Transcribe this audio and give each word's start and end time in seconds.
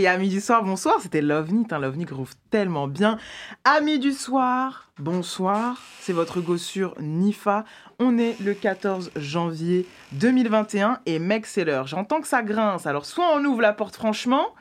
Hey, 0.00 0.06
amis 0.06 0.30
du 0.30 0.40
soir, 0.40 0.64
bonsoir. 0.64 0.96
C'était 1.02 1.20
Lovnit, 1.20 1.66
hein, 1.72 1.78
Lovnit 1.78 2.06
groove 2.06 2.32
tellement 2.48 2.88
bien. 2.88 3.18
Amis 3.64 3.98
du 3.98 4.12
soir, 4.12 4.90
bonsoir. 4.98 5.76
C'est 6.00 6.14
votre 6.14 6.40
gossure 6.40 6.94
Nifa. 7.00 7.66
On 7.98 8.16
est 8.16 8.40
le 8.40 8.54
14 8.54 9.10
janvier 9.16 9.84
2021 10.12 11.00
et 11.04 11.18
mec, 11.18 11.44
c'est 11.44 11.66
l'heure. 11.66 11.86
J'entends 11.86 12.22
que 12.22 12.28
ça 12.28 12.42
grince. 12.42 12.86
Alors, 12.86 13.04
soit 13.04 13.26
on 13.36 13.44
ouvre 13.44 13.60
la 13.60 13.74
porte 13.74 13.94
franchement, 13.94 14.54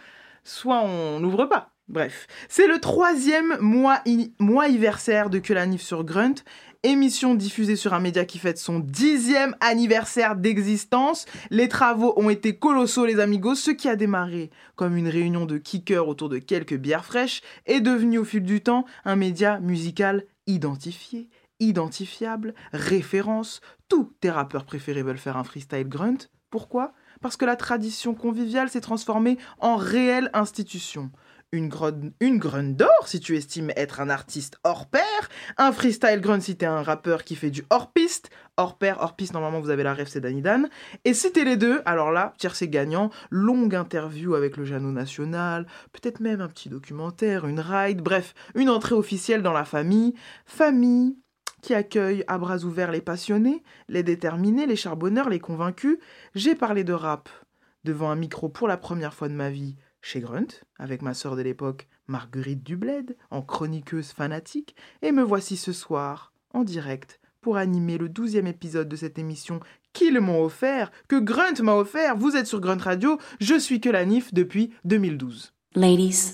soit 0.44 0.82
on 0.82 1.22
n'ouvre 1.22 1.46
pas. 1.46 1.70
Bref, 1.88 2.28
c'est 2.50 2.68
le 2.68 2.80
troisième 2.80 3.58
mois, 3.62 4.04
mois 4.40 4.66
anniversaire 4.66 5.30
de 5.30 5.40
Que 5.40 5.54
la 5.54 5.66
Nif 5.66 5.82
sur 5.82 6.04
Grunt 6.04 6.36
émission 6.84 7.36
diffusée 7.36 7.76
sur 7.76 7.94
un 7.94 8.00
média 8.00 8.24
qui 8.24 8.38
fête 8.38 8.58
son 8.58 8.80
dixième 8.80 9.56
anniversaire 9.60 10.36
d'existence. 10.36 11.26
Les 11.50 11.68
travaux 11.68 12.14
ont 12.16 12.30
été 12.30 12.56
colossaux, 12.56 13.06
les 13.06 13.20
amigos. 13.20 13.56
Ce 13.56 13.72
qui 13.72 13.90
a 13.90 13.98
démarré 13.98 14.50
comme 14.76 14.96
une 14.96 15.10
réunion 15.10 15.46
de 15.46 15.58
kickers 15.58 16.08
autour 16.08 16.30
de 16.30 16.38
quelques 16.38 16.78
bières 16.78 17.06
fraîches 17.06 17.42
est 17.66 17.82
devenu 17.82 18.20
au 18.20 18.24
fil 18.24 18.44
du 18.44 18.62
temps 18.62 18.86
un 19.04 19.18
média 19.18 19.60
musical 19.60 20.26
identifié, 20.48 21.28
identifiable, 21.60 22.54
référence. 22.72 23.60
Tous 23.90 24.14
tes 24.22 24.32
rappeurs 24.32 24.66
préférés 24.66 25.04
veulent 25.04 25.18
faire 25.18 25.38
un 25.38 25.44
freestyle 25.44 25.88
grunt. 25.88 26.30
Pourquoi? 26.50 26.94
Parce 27.22 27.36
que 27.36 27.46
la 27.46 27.58
tradition 27.58 28.16
conviviale 28.16 28.70
s'est 28.70 28.80
transformée 28.80 29.38
en 29.60 29.76
réelle 29.76 30.30
institution 30.34 31.12
une, 31.52 31.72
une 32.20 32.76
d'or 32.76 33.08
si 33.08 33.20
tu 33.20 33.36
estimes 33.36 33.72
être 33.76 34.00
un 34.00 34.10
artiste 34.10 34.58
hors 34.64 34.88
pair, 34.88 35.30
un 35.58 35.72
freestyle 35.72 36.22
grunt 36.22 36.40
si 36.40 36.56
t'es 36.56 36.66
un 36.66 36.84
rappeur 36.84 37.24
qui 37.24 37.36
fait 37.36 37.50
du 37.50 37.66
hors 37.70 37.92
piste, 37.92 38.30
hors 38.58 38.78
pair, 38.78 38.98
hors 39.00 39.16
piste, 39.16 39.34
normalement 39.34 39.60
vous 39.60 39.70
avez 39.70 39.84
la 39.84 39.94
rêve, 39.94 40.08
c'est 40.08 40.22
Danny 40.22 40.42
Dan. 40.42 40.70
Et 41.06 41.14
si 41.14 41.32
t'es 41.32 41.44
les 41.44 41.58
deux, 41.58 41.82
alors 41.86 42.12
là, 42.12 42.34
c'est 42.54 42.68
gagnant, 42.68 43.10
longue 43.32 43.76
interview 43.76 44.36
avec 44.36 44.58
le 44.58 44.66
Jeannot 44.66 44.92
National, 44.92 45.66
peut-être 45.92 46.20
même 46.20 46.42
un 46.42 46.48
petit 46.48 46.70
documentaire, 46.70 47.48
une 47.48 47.60
ride, 47.60 48.02
bref, 48.02 48.34
une 48.56 48.70
entrée 48.70 48.96
officielle 48.96 49.42
dans 49.42 49.54
la 49.54 49.66
famille, 49.66 50.14
famille 50.46 51.18
qui 51.62 51.74
accueille 51.74 52.24
à 52.28 52.38
bras 52.38 52.60
ouverts 52.60 52.92
les 52.92 53.02
passionnés, 53.02 53.64
les 53.88 54.04
déterminés, 54.04 54.66
les 54.66 54.76
charbonneurs, 54.76 55.30
les 55.30 55.40
convaincus. 55.40 55.98
J'ai 56.36 56.56
parlé 56.56 56.84
de 56.84 56.94
rap 56.94 57.30
devant 57.84 58.10
un 58.10 58.16
micro 58.16 58.50
pour 58.50 58.68
la 58.68 58.78
première 58.78 59.14
fois 59.14 59.30
de 59.30 59.34
ma 59.34 59.50
vie 59.50 59.76
chez 60.02 60.20
Grunt, 60.20 60.48
avec 60.78 61.02
ma 61.02 61.14
sœur 61.14 61.36
de 61.36 61.42
l'époque, 61.42 61.88
Marguerite 62.08 62.64
Dubled, 62.64 63.18
en 63.32 63.42
chroniqueuse 63.42 64.12
fanatique, 64.12 64.76
et 65.02 65.12
me 65.12 65.24
voici 65.24 65.58
ce 65.58 65.74
soir, 65.74 66.34
en 66.54 66.64
direct, 66.64 67.20
pour 67.42 67.58
animer 67.58 67.98
le 67.98 68.10
douzième 68.10 68.48
épisode 68.48 68.90
de 68.90 68.96
cette 68.96 69.20
émission 69.20 69.60
qu'ils 69.94 70.20
m'ont 70.20 70.44
offert, 70.44 70.92
que 71.08 71.20
Grunt 71.20 71.62
m'a 71.62 71.74
offert. 71.74 72.18
Vous 72.18 72.36
êtes 72.36 72.48
sur 72.48 72.60
Grunt 72.60 72.82
Radio, 72.82 73.18
je 73.40 73.58
suis 73.58 73.82
que 73.82 73.90
la 73.90 74.06
NIF 74.06 74.34
depuis 74.34 74.74
2012. 74.86 75.54
Ladies, 75.76 76.34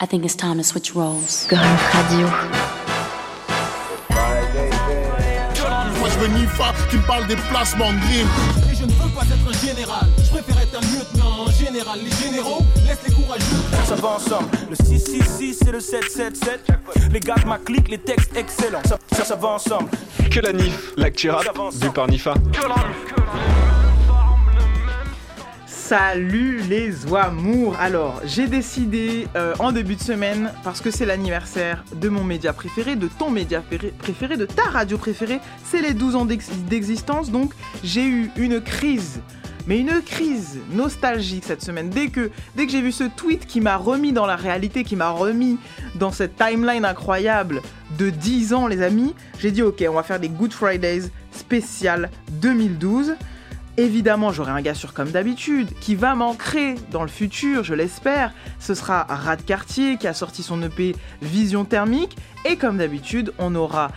I 0.00 0.06
think 0.06 0.24
it's 0.24 0.36
time 0.36 0.56
to 0.56 0.62
switch 0.62 0.92
roles. 0.92 1.46
Grunt 1.48 1.76
Radio. 1.92 2.26
Moi 5.98 6.08
je 6.08 6.18
veux 6.18 6.28
Nifa 6.28 6.72
qui 6.88 6.96
me 6.96 7.06
parle 7.06 7.26
des 7.26 7.36
placements 7.36 7.92
de 7.92 8.72
Et 8.72 8.74
je 8.74 8.84
ne 8.84 8.90
veux 8.92 9.14
pas 9.14 9.22
être 9.22 9.48
un 9.48 9.66
général, 9.66 10.08
je 10.24 10.30
préfère 10.30 10.60
être 10.62 10.76
un 10.76 10.80
lieutenant 10.80 11.46
général. 11.50 12.00
Les 12.02 12.10
généraux 12.10 12.62
les 13.06 13.14
courageux. 13.14 13.44
Ça 13.84 13.94
va 13.94 14.08
ensemble. 14.08 14.48
Le 14.68 14.76
666 14.76 15.62
et 15.66 15.72
le 15.72 15.80
777. 15.80 16.66
Les 17.12 17.20
gars 17.20 17.34
de 17.36 17.46
ma 17.46 17.58
clique, 17.58 17.88
les 17.88 17.98
textes 17.98 18.36
excellents. 18.36 18.82
Ça, 18.84 18.98
ça, 19.12 19.24
ça 19.24 19.36
va 19.36 19.48
ensemble. 19.48 19.88
Que 20.30 20.40
la 20.40 20.52
NIF, 20.52 20.92
l'actu 20.96 21.30
rap, 21.30 21.44
du 21.80 21.90
par 21.90 22.06
Nifa. 22.08 22.34
Salut 25.90 26.62
les 26.68 27.12
oamours 27.12 27.74
Alors, 27.80 28.20
j'ai 28.24 28.46
décidé 28.46 29.26
euh, 29.34 29.54
en 29.58 29.72
début 29.72 29.96
de 29.96 30.00
semaine, 30.00 30.52
parce 30.62 30.80
que 30.80 30.92
c'est 30.92 31.04
l'anniversaire 31.04 31.82
de 31.96 32.08
mon 32.08 32.22
média 32.22 32.52
préféré, 32.52 32.94
de 32.94 33.08
ton 33.08 33.28
média 33.28 33.60
préféré, 33.98 34.36
de 34.36 34.46
ta 34.46 34.62
radio 34.70 34.98
préférée, 34.98 35.40
c'est 35.64 35.82
les 35.82 35.92
12 35.92 36.14
ans 36.14 36.24
d'existence, 36.26 37.32
donc 37.32 37.54
j'ai 37.82 38.04
eu 38.04 38.30
une 38.36 38.60
crise 38.60 39.20
mais 39.66 39.78
une 39.78 40.00
crise 40.02 40.58
nostalgique 40.72 41.44
cette 41.46 41.62
semaine. 41.62 41.90
Dès 41.90 42.08
que, 42.08 42.30
j'ai 42.56 42.80
vu 42.80 42.92
ce 42.92 43.04
tweet 43.04 43.46
qui 43.46 43.60
m'a 43.60 43.76
remis 43.76 44.12
dans 44.12 44.26
la 44.26 44.36
réalité, 44.36 44.84
qui 44.84 44.96
m'a 44.96 45.10
remis 45.10 45.58
dans 45.94 46.12
cette 46.12 46.36
timeline 46.36 46.84
incroyable 46.84 47.62
de 47.98 48.10
10 48.10 48.54
ans, 48.54 48.66
les 48.66 48.82
amis, 48.82 49.14
j'ai 49.38 49.50
dit 49.50 49.62
ok, 49.62 49.84
on 49.88 49.94
va 49.94 50.02
faire 50.02 50.20
des 50.20 50.28
Good 50.28 50.52
Fridays 50.52 51.10
spécial 51.32 52.10
2012. 52.32 53.14
Évidemment, 53.76 54.32
j'aurai 54.32 54.50
un 54.50 54.60
gars 54.60 54.74
sûr 54.74 54.92
comme 54.92 55.10
d'habitude 55.10 55.68
qui 55.80 55.94
va 55.94 56.14
m'ancrer 56.14 56.74
dans 56.90 57.02
le 57.02 57.08
futur, 57.08 57.64
je 57.64 57.74
l'espère. 57.74 58.32
Ce 58.58 58.74
sera 58.74 59.04
Rad 59.04 59.44
Cartier 59.44 59.96
qui 59.96 60.06
a 60.06 60.12
sorti 60.12 60.42
son 60.42 60.60
EP 60.62 60.94
Vision 61.22 61.64
Thermique. 61.64 62.16
Et 62.44 62.56
comme 62.56 62.78
d'habitude, 62.78 63.32
on 63.38 63.54
aura 63.54 63.90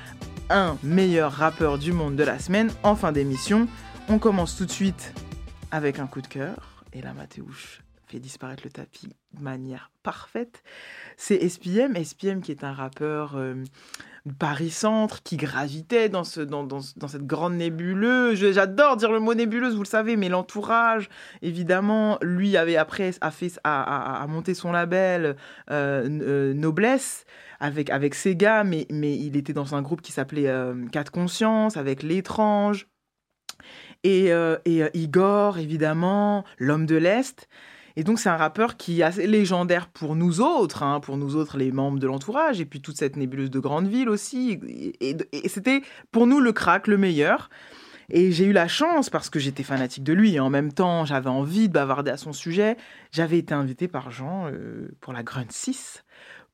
un 0.49 0.77
meilleur 0.83 1.31
rappeur 1.31 1.77
du 1.77 1.91
monde 1.91 2.15
de 2.15 2.23
la 2.23 2.39
semaine 2.39 2.71
en 2.83 2.95
fin 2.95 3.11
d'émission. 3.11 3.67
On 4.09 4.19
commence 4.19 4.55
tout 4.55 4.65
de 4.65 4.71
suite 4.71 5.13
avec 5.73 5.97
un 5.97 6.05
coup 6.05 6.21
de 6.21 6.27
cœur. 6.27 6.85
Et 6.93 7.01
là, 7.01 7.13
Mathéouche 7.13 7.81
fait 8.05 8.19
disparaître 8.19 8.61
le 8.63 8.69
tapis 8.69 9.09
de 9.33 9.41
manière 9.41 9.89
parfaite. 10.03 10.61
C'est 11.17 11.49
SPM, 11.49 11.95
SPM 11.95 12.43
qui 12.43 12.51
est 12.51 12.63
un 12.63 12.73
rappeur 12.73 13.35
euh, 13.35 13.55
Paris-Centre 14.37 15.23
qui 15.23 15.35
gravitait 15.35 16.09
dans, 16.09 16.23
ce, 16.23 16.41
dans, 16.41 16.79
cette 16.79 17.25
grande 17.25 17.55
nébuleuse. 17.55 18.51
J'adore 18.51 18.97
dire 18.97 19.11
le 19.11 19.19
mot 19.19 19.33
nébuleuse, 19.33 19.73
vous 19.73 19.81
le 19.81 19.87
savez, 19.87 20.15
mais 20.15 20.29
l'entourage, 20.29 21.09
évidemment, 21.41 22.19
lui 22.21 22.55
avait 22.55 22.77
après 22.77 23.11
a, 23.21 23.31
fait, 23.31 23.59
a, 23.63 24.21
a, 24.21 24.27
monté 24.27 24.53
son 24.53 24.71
label 24.71 25.35
euh, 25.71 26.07
euh, 26.07 26.53
Noblesse 26.53 27.25
avec, 27.59 27.89
avec 27.89 28.13
Sega, 28.13 28.63
mais, 28.63 28.85
mais 28.91 29.17
il 29.17 29.37
était 29.37 29.53
dans 29.53 29.73
un 29.73 29.81
groupe 29.81 30.01
qui 30.01 30.11
s'appelait 30.11 30.53
Quatre 30.91 31.11
Conscience, 31.11 31.77
avec 31.77 32.03
L'étrange 32.03 32.87
et, 34.03 34.31
euh, 34.31 34.57
euh, 34.67 34.89
Igor, 34.93 35.57
évidemment, 35.57 36.43
l'homme 36.57 36.85
de 36.85 36.95
l'Est. 36.95 37.47
Et 37.95 38.03
donc 38.03 38.19
c'est 38.19 38.29
un 38.29 38.37
rappeur 38.37 38.75
qui 38.75 39.01
est 39.01 39.03
assez 39.03 39.27
légendaire 39.27 39.87
pour 39.87 40.15
nous 40.15 40.41
autres, 40.41 40.81
hein, 40.81 40.99
pour 40.99 41.15
nous 41.17 41.35
autres 41.35 41.57
les 41.57 41.71
membres 41.71 41.99
de 41.99 42.07
l'entourage, 42.07 42.59
et 42.59 42.65
puis 42.65 42.81
toute 42.81 42.97
cette 42.97 43.17
nébuleuse 43.17 43.51
de 43.51 43.59
grande 43.59 43.87
ville 43.87 44.09
aussi. 44.09 44.59
Et, 44.99 45.47
c'était 45.47 45.83
pour 46.11 46.25
nous 46.25 46.39
le 46.39 46.53
crack, 46.53 46.87
le 46.87 46.97
meilleur. 46.97 47.49
Et 48.09 48.31
j'ai 48.31 48.45
eu 48.45 48.51
la 48.51 48.67
chance, 48.67 49.09
parce 49.09 49.29
que 49.29 49.39
j'étais 49.39 49.63
fanatique 49.63 50.03
de 50.03 50.13
lui, 50.13 50.35
et 50.35 50.39
en 50.39 50.49
même 50.49 50.73
temps 50.73 51.05
j'avais 51.05 51.29
envie 51.29 51.69
de 51.69 51.73
bavarder 51.73 52.11
à 52.11 52.17
son 52.17 52.33
sujet, 52.33 52.77
j'avais 53.11 53.37
été 53.37 53.53
invité 53.53 53.87
par 53.87 54.11
Jean 54.11 54.47
euh, 54.47 54.89
pour 54.99 55.13
la 55.13 55.23
Grunt 55.23 55.45
6 55.49 56.03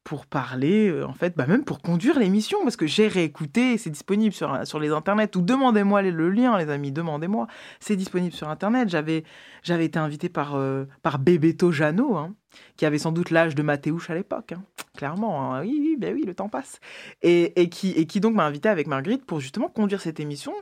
pour 0.09 0.25
parler, 0.25 0.89
euh, 0.89 1.05
en 1.05 1.13
fait, 1.13 1.37
bah 1.37 1.45
même 1.45 1.63
pour 1.63 1.83
conduire 1.83 2.17
l'émission, 2.17 2.57
parce 2.63 2.75
que 2.75 2.87
j'ai 2.87 3.07
réécouté, 3.07 3.77
c'est 3.77 3.91
disponible 3.91 4.33
sur, 4.33 4.65
sur 4.65 4.79
les 4.79 4.89
internets, 4.89 5.29
ou 5.35 5.41
demandez-moi 5.41 6.01
le 6.01 6.31
lien, 6.31 6.57
les 6.57 6.71
amis, 6.71 6.91
demandez-moi, 6.91 7.45
c'est 7.79 7.95
disponible 7.95 8.33
sur 8.33 8.49
internet. 8.49 8.89
J'avais, 8.89 9.23
été 9.67 9.99
invité 9.99 10.27
par, 10.27 10.55
euh, 10.55 10.85
par 11.03 11.19
hein, 11.19 12.33
qui 12.75 12.87
avait 12.87 12.97
sans 12.97 13.11
doute 13.11 13.29
l'âge 13.29 13.53
de 13.53 13.61
Mathéouche 13.61 14.09
à 14.09 14.15
l'époque, 14.15 14.53
hein, 14.53 14.63
clairement, 14.97 15.53
hein. 15.53 15.61
oui, 15.61 15.77
oui, 15.79 15.95
ben 15.95 16.15
oui, 16.15 16.23
le 16.25 16.33
temps 16.33 16.49
passe, 16.49 16.79
et, 17.21 17.61
et, 17.61 17.69
qui, 17.69 17.91
et 17.91 18.07
qui 18.07 18.19
donc 18.19 18.33
m'a 18.33 18.47
invité 18.47 18.67
avec 18.67 18.87
Marguerite 18.87 19.27
pour 19.27 19.39
justement 19.39 19.67
conduire 19.67 20.01
cette 20.01 20.19
émission 20.19 20.53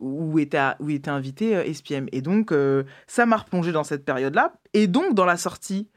où 0.00 0.40
était, 0.40 0.58
où 0.80 0.90
était 0.90 1.10
invité 1.10 1.54
euh, 1.54 1.72
SPM. 1.72 2.08
Et 2.10 2.22
donc, 2.22 2.52
ça 3.06 3.24
m'a 3.24 3.36
replongé 3.36 3.70
dans 3.70 3.84
cette 3.84 4.04
période-là, 4.04 4.54
et 4.74 4.88
donc 4.88 5.14
dans 5.14 5.26
la 5.26 5.36
sortie 5.36 5.88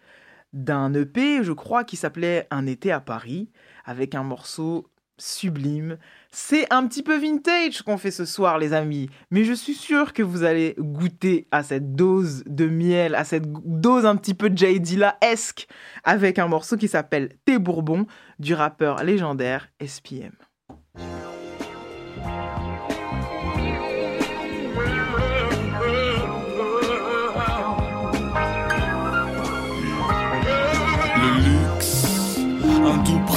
d'un 0.54 0.94
EP, 0.94 1.44
je 1.44 1.52
crois, 1.52 1.84
qui 1.84 1.96
s'appelait 1.96 2.48
Un 2.52 2.66
été 2.66 2.92
à 2.92 3.00
Paris, 3.00 3.50
avec 3.86 4.16
un 4.16 4.24
morceau 4.24 4.88
sublime. 5.18 5.98
C'est 6.32 6.72
un 6.72 6.88
petit 6.88 7.04
peu 7.04 7.18
vintage 7.18 7.82
qu'on 7.82 7.98
fait 7.98 8.12
ce 8.12 8.26
soir, 8.26 8.58
les 8.58 8.74
amis, 8.74 9.10
mais 9.32 9.44
je 9.44 9.54
suis 9.54 9.74
sûr 9.74 10.14
que 10.14 10.24
vous 10.24 10.44
allez 10.44 10.76
goûter 10.78 11.48
à 11.52 11.64
cette 11.64 11.96
dose 11.96 12.44
de 12.46 12.68
miel, 12.68 13.16
à 13.16 13.24
cette 13.24 13.48
dose 13.48 14.06
un 14.06 14.16
petit 14.16 14.34
peu 14.34 14.52
J. 14.54 14.80
Dilla-esque, 14.80 15.68
avec 16.04 16.40
un 16.40 16.48
morceau 16.48 16.78
qui 16.78 16.88
s'appelle 16.88 17.30
Tes 17.46 17.60
Bourbons 17.60 18.06
du 18.40 18.54
rappeur 18.54 19.04
légendaire 19.04 19.70
SPM. 19.86 20.34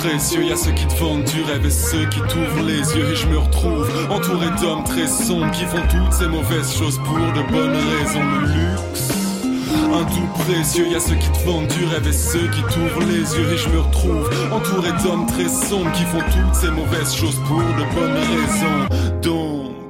Précieux. 0.02 0.44
Y 0.44 0.52
a 0.52 0.56
ceux 0.56 0.72
qui 0.72 0.87
te 0.87 0.94
vendent 0.96 1.25
du 1.25 1.43
rêve 1.43 1.64
et 1.64 1.70
ceux 1.70 2.06
qui 2.06 2.20
t'ouvrent 2.22 2.66
les 2.66 2.82
yeux. 2.96 3.12
Et 3.12 3.16
je 3.16 3.26
me 3.28 3.38
retrouve 3.38 3.88
entouré 4.10 4.46
d'hommes 4.60 4.84
très 4.84 5.06
sombres 5.06 5.50
qui 5.52 5.64
font 5.64 5.82
toutes 5.82 6.12
ces 6.12 6.26
mauvaises 6.26 6.75
choses 6.76 6.99
pour 6.99 7.19
de 7.19 7.52
bonnes 7.52 7.76
raisons. 7.76 8.20
Le 8.20 8.46
luxe. 8.46 9.12
Un 9.94 10.04
tout 10.04 10.43
précieux, 10.44 10.88
y 10.88 10.94
a 10.94 11.00
ceux 11.00 11.14
qui 11.14 11.28
te 11.31 11.46
vendent 11.46 11.69
du 11.69 11.84
rêve 11.84 12.06
et 12.06 12.12
ceux 12.12 12.49
qui 12.49 12.62
t'ouvrent 12.62 13.06
les 13.06 13.37
yeux. 13.37 13.52
Et 13.52 13.56
je 13.56 13.69
me 13.69 13.81
retrouve 13.81 14.28
entouré 14.52 14.90
d'hommes 15.04 15.26
très 15.26 15.49
sombres 15.49 15.93
qui 15.93 16.05
font 16.05 16.20
toutes 16.20 16.55
ces 16.55 16.70
mauvaises 16.70 17.14
choses 17.14 17.40
pour 17.46 17.58
de 17.58 17.94
bonnes 17.94 18.19
raisons. 18.19 19.20
Donc, 19.22 19.81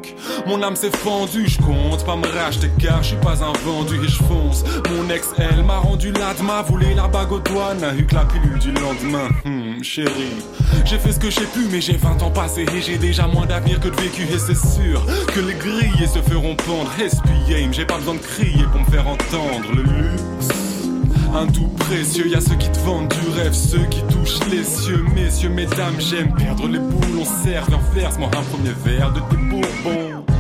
Mon 0.47 0.63
âme 0.63 0.77
s'est 0.77 0.91
fendue, 0.91 1.49
je 1.49 1.59
compte 1.59 2.05
pas 2.05 2.17
me 2.17 2.27
racheter 2.27 2.71
car 2.79 3.03
je 3.03 3.09
suis 3.09 3.17
pas 3.17 3.43
un 3.43 3.53
vendu 3.65 3.97
et 4.03 4.09
je 4.09 4.23
fonce. 4.25 4.65
Mon 4.91 5.09
ex, 5.11 5.31
elle 5.39 5.65
m'a 5.65 5.79
rendu 5.79 6.13
l'adma, 6.13 6.63
voulé 6.63 6.95
la 6.95 7.09
bague 7.09 7.33
aux 7.33 7.41
doigts, 7.41 7.75
n'a 7.75 7.95
eu 7.95 8.07
que 8.07 8.15
la 8.15 8.25
pilule 8.25 8.59
du 8.59 8.73
lendemain. 8.73 9.29
Hmm, 9.45 9.83
chérie, 9.83 10.37
j'ai 10.85 10.99
fait 10.99 11.13
ce 11.13 11.19
que 11.19 11.31
j'ai 11.31 11.47
pu, 11.47 11.67
mais 11.71 11.81
j'ai 11.81 11.97
20 11.97 12.23
ans 12.23 12.31
passés 12.31 12.67
et 12.75 12.81
j'ai 12.81 12.99
déjà 12.99 13.27
moins 13.27 13.47
d'avenir 13.47 13.81
que 13.81 13.89
de 13.89 13.97
vécu. 13.97 14.23
Et 14.23 14.39
c'est 14.39 14.57
sûr 14.57 15.05
que 15.35 15.41
les 15.41 15.55
grilles 15.55 16.09
se 16.09 16.21
feront 16.21 16.57
pendre. 16.57 16.91
Espier, 17.01 17.69
j'ai 17.73 17.85
pas 17.85 17.99
besoin 17.99 18.15
de 18.15 18.21
crier 18.21 18.65
pour 18.71 18.81
me 18.81 18.87
faire 18.87 19.07
entendre 19.07 19.73
le 19.75 19.83
luxe. 19.83 20.72
Un 21.35 21.47
tout 21.47 21.69
précieux, 21.79 22.29
y 22.29 22.35
a 22.35 22.41
ceux 22.41 22.57
qui 22.57 22.71
te 22.71 22.79
vendent 22.81 23.09
du 23.09 23.29
rêve, 23.31 23.55
ceux 23.55 23.85
qui 23.87 24.03
touchent 24.03 24.47
les 24.51 24.65
cieux. 24.65 25.03
Messieurs, 25.15 25.49
mesdames, 25.49 25.99
j'aime 25.99 26.35
perdre 26.35 26.69
les 26.69 26.79
boules, 26.79 27.21
on 27.21 27.25
sert, 27.25 27.67
verse-moi 27.95 28.29
un 28.37 28.43
premier 28.43 28.75
verre 28.85 29.13
de 29.13 29.21
tes 29.21 29.37
bourbons. 29.37 30.32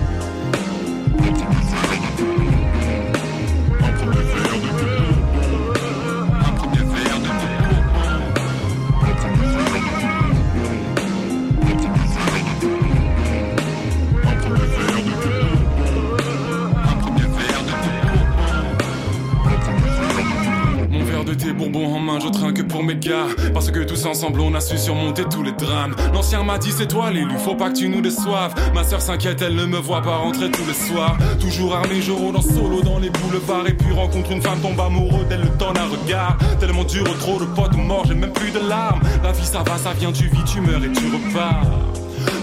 Parce 23.52 23.70
que 23.70 23.80
tous 23.80 24.04
ensemble, 24.06 24.40
on 24.40 24.54
a 24.54 24.60
su 24.60 24.78
surmonter 24.78 25.24
tous 25.30 25.42
les 25.42 25.52
drames. 25.52 25.94
L'ancien 26.12 26.42
m'a 26.42 26.58
dit, 26.58 26.72
c'est 26.72 26.86
toi 26.88 27.10
l'élu, 27.10 27.38
faut 27.38 27.54
pas 27.54 27.70
que 27.70 27.76
tu 27.76 27.88
nous 27.88 28.00
déçoives. 28.00 28.54
Ma 28.74 28.84
soeur 28.84 29.00
s'inquiète, 29.00 29.42
elle 29.42 29.54
ne 29.54 29.66
me 29.66 29.78
voit 29.78 30.02
pas 30.02 30.16
rentrer 30.16 30.50
tous 30.50 30.66
les 30.66 30.74
soirs. 30.74 31.16
Toujours 31.40 31.74
armé, 31.74 32.00
je 32.00 32.12
rôde 32.12 32.36
en 32.36 32.42
solo 32.42 32.82
dans 32.82 32.98
les 32.98 33.10
boulevards. 33.10 33.66
Et 33.66 33.74
puis 33.74 33.92
rencontre 33.92 34.30
une 34.30 34.42
femme, 34.42 34.60
tombe 34.60 34.80
amoureux 34.80 35.24
d'elle, 35.28 35.42
le 35.42 35.58
temps 35.58 35.72
d'un 35.72 35.86
regard. 35.86 36.38
Tellement 36.60 36.84
dur, 36.84 37.04
trop 37.18 37.38
de 37.38 37.44
potes 37.44 37.76
morts, 37.76 38.04
j'ai 38.06 38.14
même 38.14 38.32
plus 38.32 38.50
de 38.50 38.60
larmes. 38.60 39.00
La 39.22 39.32
vie, 39.32 39.46
ça 39.46 39.62
va, 39.66 39.76
ça 39.76 39.92
vient, 39.92 40.12
tu 40.12 40.28
vis, 40.28 40.44
tu 40.44 40.60
meurs 40.60 40.84
et 40.84 40.92
tu 40.92 41.04
repars. 41.06 41.66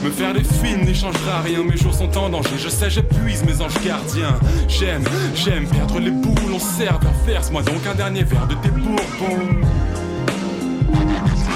Me 0.03 0.09
faire 0.09 0.33
des 0.33 0.43
films 0.43 0.81
n'échangera 0.85 1.41
rien, 1.43 1.63
mes 1.63 1.77
jours 1.77 1.93
sont 1.93 2.17
en 2.17 2.29
danger. 2.29 2.57
Je 2.57 2.69
sais, 2.69 2.89
j'épuise 2.89 3.43
mes 3.45 3.61
anges 3.61 3.79
gardiens. 3.85 4.37
J'aime, 4.67 5.03
j'aime 5.35 5.67
perdre 5.67 5.99
les 5.99 6.11
boules, 6.11 6.53
on 6.53 6.59
sert, 6.59 6.99
verse-moi 7.25 7.61
donc 7.63 7.85
un 7.89 7.95
dernier 7.95 8.23
verre 8.23 8.47
de 8.47 8.55
tes 8.55 8.69
bourbons. 8.69 9.59
Thank 10.91 11.43
you. 11.43 11.48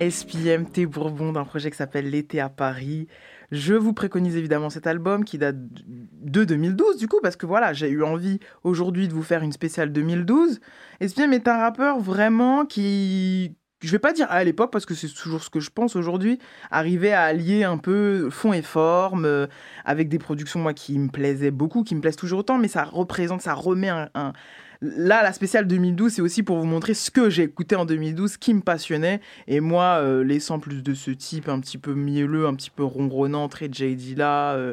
SPMT 0.00 0.86
Bourbon 0.86 1.32
d'un 1.32 1.44
projet 1.44 1.70
qui 1.70 1.76
s'appelle 1.76 2.08
L'été 2.10 2.40
à 2.40 2.48
Paris. 2.48 3.06
Je 3.52 3.74
vous 3.74 3.92
préconise 3.92 4.36
évidemment 4.36 4.70
cet 4.70 4.86
album 4.86 5.24
qui 5.24 5.36
date 5.36 5.56
de 5.58 6.44
2012 6.44 6.96
du 6.96 7.08
coup 7.08 7.18
parce 7.22 7.36
que 7.36 7.46
voilà 7.46 7.72
j'ai 7.72 7.88
eu 7.88 8.02
envie 8.02 8.38
aujourd'hui 8.62 9.08
de 9.08 9.12
vous 9.12 9.22
faire 9.22 9.42
une 9.42 9.52
spéciale 9.52 9.92
2012. 9.92 10.60
SPM 11.06 11.32
est 11.32 11.48
un 11.48 11.58
rappeur 11.58 12.00
vraiment 12.00 12.64
qui 12.64 13.56
je 13.82 13.90
vais 13.90 13.98
pas 13.98 14.12
dire 14.12 14.26
à 14.30 14.44
l'époque 14.44 14.70
parce 14.70 14.86
que 14.86 14.94
c'est 14.94 15.08
toujours 15.08 15.42
ce 15.42 15.50
que 15.50 15.60
je 15.60 15.70
pense 15.70 15.96
aujourd'hui, 15.96 16.38
arriver 16.70 17.12
à 17.12 17.22
allier 17.22 17.64
un 17.64 17.78
peu 17.78 18.28
fond 18.30 18.52
et 18.52 18.62
forme 18.62 19.24
euh, 19.24 19.46
avec 19.84 20.08
des 20.08 20.18
productions 20.18 20.60
moi 20.60 20.74
qui 20.74 20.98
me 20.98 21.08
plaisaient 21.08 21.50
beaucoup, 21.50 21.82
qui 21.82 21.94
me 21.94 22.02
plaisent 22.02 22.16
toujours 22.16 22.40
autant, 22.40 22.58
mais 22.58 22.68
ça 22.68 22.84
représente, 22.84 23.40
ça 23.40 23.54
remet 23.54 23.88
un 23.88 24.32
Là, 24.82 25.22
la 25.22 25.34
spéciale 25.34 25.66
2012, 25.66 26.14
c'est 26.14 26.22
aussi 26.22 26.42
pour 26.42 26.58
vous 26.58 26.64
montrer 26.64 26.94
ce 26.94 27.10
que 27.10 27.28
j'ai 27.28 27.42
écouté 27.42 27.76
en 27.76 27.84
2012, 27.84 28.38
qui 28.38 28.54
me 28.54 28.62
passionnait. 28.62 29.20
Et 29.46 29.60
moi, 29.60 30.00
euh, 30.00 30.24
les 30.24 30.40
samples 30.40 30.80
de 30.80 30.94
ce 30.94 31.10
type, 31.10 31.50
un 31.50 31.60
petit 31.60 31.76
peu 31.76 31.92
mielleux, 31.92 32.46
un 32.46 32.54
petit 32.54 32.70
peu 32.70 32.82
ronronnant, 32.82 33.48
très 33.48 33.70
JD 33.70 34.16
là, 34.16 34.54
euh, 34.54 34.72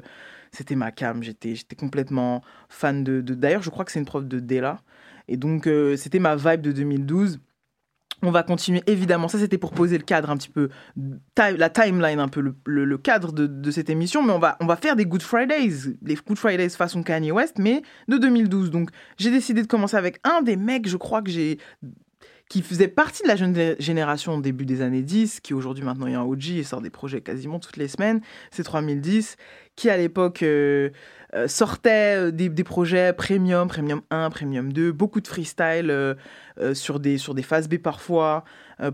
c'était 0.51 0.75
ma 0.75 0.91
cam. 0.91 1.21
J'étais, 1.23 1.55
j'étais 1.55 1.75
complètement 1.75 2.41
fan 2.69 3.03
de. 3.03 3.19
D'ailleurs, 3.19 3.63
je 3.63 3.69
crois 3.69 3.83
que 3.83 3.91
c'est 3.91 3.99
une 3.99 4.05
prof 4.05 4.25
de 4.25 4.39
Della. 4.39 4.81
Et 5.27 5.35
donc, 5.35 5.67
euh, 5.67 5.97
c'était 5.97 6.19
ma 6.19 6.37
vibe 6.37 6.61
de 6.61 6.71
2012. 6.71 7.39
On 8.23 8.31
va 8.31 8.41
continuer 8.41 8.81
évidemment, 8.87 9.27
ça 9.27 9.37
c'était 9.37 9.59
pour 9.59 9.71
poser 9.71 9.97
le 9.97 10.03
cadre 10.03 10.31
un 10.31 10.37
petit 10.37 10.49
peu, 10.49 10.69
la 11.37 11.69
timeline 11.69 12.19
un 12.19 12.27
peu, 12.27 12.53
le, 12.65 12.97
cadre 12.97 13.31
de, 13.31 13.71
cette 13.71 13.91
émission, 13.91 14.23
mais 14.23 14.33
on 14.33 14.39
va, 14.39 14.57
on 14.59 14.65
va 14.65 14.75
faire 14.75 14.95
des 14.95 15.05
Good 15.05 15.21
Fridays, 15.21 15.95
les 16.01 16.15
Good 16.15 16.37
Fridays 16.37 16.69
façon 16.69 17.03
Kanye 17.03 17.31
West, 17.31 17.59
mais 17.59 17.83
de 18.07 18.17
2012. 18.17 18.71
Donc 18.71 18.89
j'ai 19.17 19.29
décidé 19.29 19.61
de 19.61 19.67
commencer 19.67 19.97
avec 19.97 20.19
un 20.23 20.41
des 20.41 20.55
mecs, 20.55 20.87
je 20.87 20.97
crois 20.97 21.21
que 21.21 21.29
j'ai 21.29 21.59
qui 22.49 22.61
faisait 22.61 22.87
partie 22.87 23.23
de 23.23 23.27
la 23.27 23.35
jeune 23.35 23.75
génération 23.79 24.35
au 24.35 24.41
début 24.41 24.65
des 24.65 24.81
années 24.81 25.01
10, 25.01 25.41
qui 25.41 25.53
aujourd'hui 25.53 25.83
maintenant 25.83 26.07
est 26.07 26.15
un 26.15 26.21
OG 26.21 26.51
et 26.51 26.63
sort 26.63 26.81
des 26.81 26.89
projets 26.89 27.21
quasiment 27.21 27.59
toutes 27.59 27.77
les 27.77 27.87
semaines, 27.87 28.21
c'est 28.51 28.63
3010, 28.63 29.35
qui 29.75 29.89
à 29.89 29.97
l'époque 29.97 30.43
euh, 30.43 30.89
euh, 31.35 31.47
sortait 31.47 32.17
euh, 32.17 32.31
des, 32.31 32.63
projets 32.63 33.11
premium, 33.13 33.67
premium 33.67 34.01
1, 34.11 34.29
premium 34.29 34.71
2, 34.71 34.91
beaucoup 34.91 35.19
de 35.19 35.27
freestyle 35.27 36.15
sur, 36.73 36.99
des, 36.99 37.17
sur 37.17 37.33
des 37.33 37.43
B 37.43 37.77
parfois, 37.77 38.43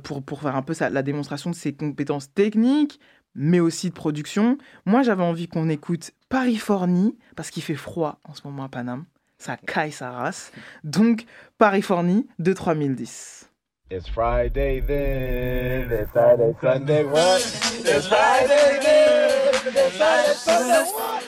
pour, 0.04 0.24
pour 0.24 0.42
faire 0.42 0.56
un 0.56 0.62
peu 0.62 0.74
la 0.80 1.04
démonstration 1.04 1.50
de 1.50 1.56
ses 1.56 1.74
compétences 1.74 2.34
techniques, 2.34 3.00
mais 3.36 3.60
aussi 3.60 3.90
de 3.90 3.94
production. 3.94 4.58
Moi 4.86 5.04
j'avais 5.04 5.24
envie 5.24 5.48
qu'on 5.48 5.70
écoute 5.70 6.12
Parifornie, 6.30 7.18
parce 7.36 7.52
qu'il 7.52 7.64
fait 7.64 7.76
froid 7.76 8.20
en 8.24 8.34
ce 8.34 8.42
moment 8.46 8.64
à 8.64 8.70
Paname 8.70 9.06
ça 9.44 9.57
caille 9.57 9.92
sa 9.92 10.12
race. 10.12 10.51
Donc, 10.84 11.25
Parifornie 11.57 12.28
de 12.40 12.54
3010. 12.54 13.50
It's 13.92 14.07
Friday 14.07 14.81
then, 14.81 15.92
it's 15.92 16.10
Friday, 16.12 16.56
Sunday, 16.62 17.04
what? 17.04 17.42
It's 17.86 18.07
Friday 18.07 18.80
then, 18.81 19.54
it's 19.66 19.98
Friday, 19.98 20.34
Sunday, 20.34 20.84
what? 20.95 21.24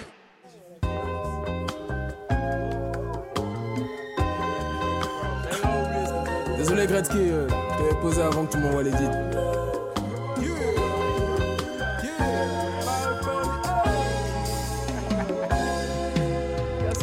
Désolé 6.57 6.87
Gretzky, 6.87 7.17
euh, 7.19 7.47
t'avais 7.47 8.01
posé 8.01 8.21
avant 8.21 8.45
que 8.45 8.53
tu 8.53 8.57
m'envoies 8.57 8.83
les 8.83 8.91
dits. 8.91 9.09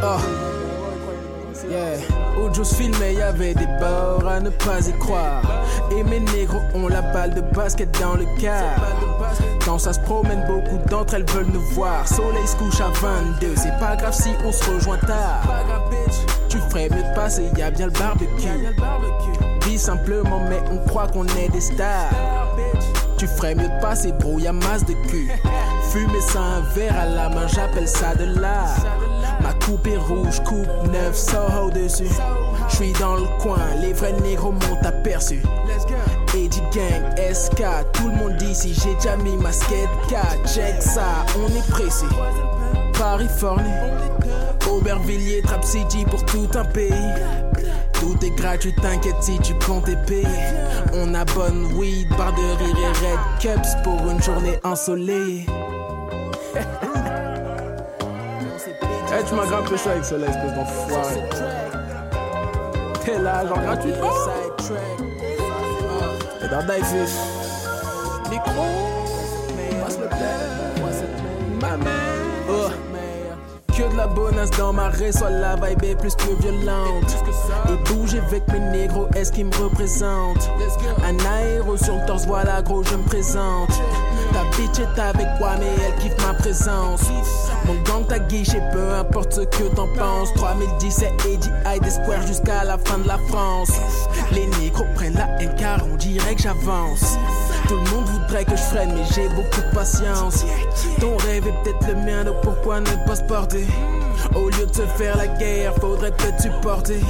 Oh. 0.04 0.31
Yeah. 2.62 2.62
Où 2.62 2.64
se 2.64 2.76
filmait, 2.76 3.14
y 3.14 3.20
avait 3.20 3.54
des 3.54 3.66
bords 3.80 4.28
à 4.28 4.38
ne 4.38 4.48
pas 4.50 4.86
y 4.88 4.92
croire. 5.00 5.42
Et 5.90 6.04
mes 6.04 6.20
négros 6.20 6.60
ont 6.74 6.86
la 6.86 7.02
balle 7.02 7.34
de 7.34 7.40
basket 7.40 7.90
dans 8.00 8.14
le 8.14 8.24
car. 8.40 8.76
Quand 9.64 9.78
ça 9.78 9.92
se 9.92 9.98
promène, 9.98 10.44
beaucoup 10.46 10.78
d'entre 10.88 11.14
elles 11.14 11.28
veulent 11.28 11.50
nous 11.52 11.64
voir. 11.72 12.06
Soleil 12.06 12.46
se 12.46 12.54
couche 12.54 12.80
à 12.80 12.88
22, 12.88 13.54
c'est 13.56 13.76
pas 13.80 13.96
grave 13.96 14.14
si 14.14 14.28
on 14.44 14.52
se 14.52 14.70
rejoint 14.70 14.98
tard. 14.98 15.42
Tu 16.48 16.58
ferais 16.58 16.88
mieux 16.88 17.02
de 17.02 17.14
passer, 17.16 17.50
y 17.56 17.62
a 17.62 17.70
bien 17.72 17.86
le 17.86 17.92
barbecue. 17.92 18.28
Dis 19.62 19.78
simplement, 19.78 20.40
mais 20.48 20.62
on 20.70 20.78
croit 20.88 21.08
qu'on 21.08 21.26
est 21.26 21.48
des 21.48 21.60
stars. 21.60 22.12
Tu 23.16 23.26
ferais 23.26 23.56
mieux 23.56 23.68
de 23.68 23.80
passer, 23.80 24.12
bro, 24.12 24.38
y'a 24.38 24.52
masse 24.52 24.84
de 24.84 24.94
cul. 25.08 25.28
Fumer 25.90 26.20
ça 26.20 26.38
un 26.38 26.60
verre 26.74 26.96
à 26.96 27.06
la 27.06 27.28
main, 27.28 27.48
j'appelle 27.48 27.88
ça 27.88 28.14
de 28.14 28.40
l'art. 28.40 28.76
Ma 29.42 29.52
coupe 29.54 29.86
est 29.88 29.96
rouge, 29.96 30.40
coupe 30.44 30.92
neuf, 30.92 31.16
Soho 31.16 31.70
dessus. 31.70 32.04
J'suis 32.72 32.92
dans 32.98 33.16
le 33.16 33.26
coin, 33.38 33.58
les 33.80 33.92
vrais 33.92 34.12
négros 34.22 34.52
m'ont 34.52 34.82
aperçu. 34.82 35.42
Eddie 36.34 36.62
Gang, 36.72 37.34
SK, 37.34 37.62
tout 37.92 38.08
le 38.08 38.14
monde 38.14 38.36
dit 38.36 38.54
si 38.54 38.74
j'ai 38.74 38.94
déjà 38.94 39.16
mis 39.16 39.36
ma 39.36 39.52
skate 39.52 39.88
4. 40.08 40.54
Check 40.54 40.80
ça, 40.80 41.26
on 41.38 41.48
est 41.48 41.70
pressé. 41.70 42.06
Californie, 42.94 43.70
Aubervilliers, 44.70 45.42
Trap 45.42 45.64
City 45.64 46.04
pour 46.06 46.24
tout 46.24 46.48
un 46.54 46.64
pays. 46.64 47.12
Tout 47.92 48.16
est 48.24 48.30
gratuit, 48.30 48.74
t'inquiète 48.80 49.22
si 49.22 49.38
tu 49.40 49.54
comptes 49.66 49.84
tes 50.06 50.22
On 50.94 51.14
a 51.14 51.24
bonne 51.26 51.74
weed, 51.74 52.08
barre 52.16 52.32
de 52.32 52.64
rire 52.64 52.76
et 52.82 53.06
red 53.06 53.20
cups 53.40 53.76
pour 53.84 54.10
une 54.10 54.22
journée 54.22 54.58
ensoleillée. 54.64 55.46
Eh, 59.14 59.24
tu 59.28 59.34
m'as 59.34 59.46
grimpé 59.46 59.76
ça 59.76 59.90
avec 59.90 60.04
celle-là, 60.06 60.28
espèce 60.28 60.54
d'enfoiré. 60.54 61.20
Là, 63.22 63.46
genre 63.46 63.60
gratuitement. 63.60 64.08
dans 66.50 66.62
Dive 66.66 67.08
Micro, 68.30 68.64
passe 69.80 69.98
le 69.98 71.58
ma 71.60 71.76
mère. 71.76 71.92
Oh. 72.50 72.68
Que 73.68 73.92
de 73.92 73.96
la 73.96 74.06
bonasse 74.08 74.50
dans 74.50 74.72
ma 74.72 74.90
soit 75.12 75.30
la 75.30 75.54
vibe 75.54 75.84
est 75.84 75.94
plus 75.94 76.16
que 76.16 76.34
violente. 76.42 77.16
Et 77.68 77.92
bouger 77.92 78.18
avec 78.18 78.46
mes 78.48 78.58
négros, 78.58 79.06
est-ce 79.14 79.30
qu'ils 79.30 79.46
me 79.46 79.54
représentent? 79.54 80.50
Un 81.04 81.16
aéro 81.24 81.76
sur 81.76 81.94
le 81.94 82.06
torse, 82.06 82.26
voilà 82.26 82.60
gros, 82.60 82.82
je 82.82 82.96
me 82.96 83.04
présente. 83.04 83.70
Bitch 84.56 84.80
est 84.80 85.00
avec 85.00 85.26
moi, 85.38 85.52
mais 85.58 85.66
elle 85.86 85.94
kiffe 86.02 86.26
ma 86.26 86.34
présence. 86.34 87.02
Mon 87.64 87.74
gang 87.82 88.06
t'a 88.06 88.18
guiché, 88.18 88.60
peu 88.72 88.94
importe 88.94 89.32
ce 89.32 89.40
que 89.40 89.64
t'en 89.74 89.88
penses. 89.96 90.32
3010 90.34 91.02
et 91.02 91.32
Eddie 91.32 91.50
High 91.66 91.82
des 91.82 91.90
squares 91.90 92.26
jusqu'à 92.26 92.64
la 92.64 92.76
fin 92.78 92.98
de 92.98 93.08
la 93.08 93.18
France. 93.28 93.70
Les 94.32 94.46
négros 94.60 94.84
prennent 94.94 95.14
la 95.14 95.28
haine 95.40 95.54
car 95.56 95.80
on 95.90 95.96
dirait 95.96 96.34
que 96.34 96.42
j'avance. 96.42 97.16
Tout 97.68 97.76
le 97.76 97.90
monde 97.90 98.04
voudrait 98.06 98.44
que 98.44 98.56
je 98.56 98.62
freine, 98.62 98.92
mais 98.94 99.04
j'ai 99.14 99.28
beaucoup 99.28 99.60
de 99.60 99.74
patience. 99.74 100.44
Ton 101.00 101.16
rêve 101.16 101.46
est 101.46 101.62
peut-être 101.62 101.86
le 101.88 101.94
mien, 101.94 102.24
donc 102.24 102.40
pourquoi 102.42 102.80
ne 102.80 103.06
pas 103.06 103.16
se 103.16 103.22
porter? 103.22 103.66
Au 104.34 104.48
lieu 104.48 104.66
de 104.66 104.74
se 104.74 104.82
faire 104.82 105.16
la 105.16 105.28
guerre, 105.28 105.74
faudrait 105.80 106.12
peut-être 106.12 106.40
supporter. 106.40 107.00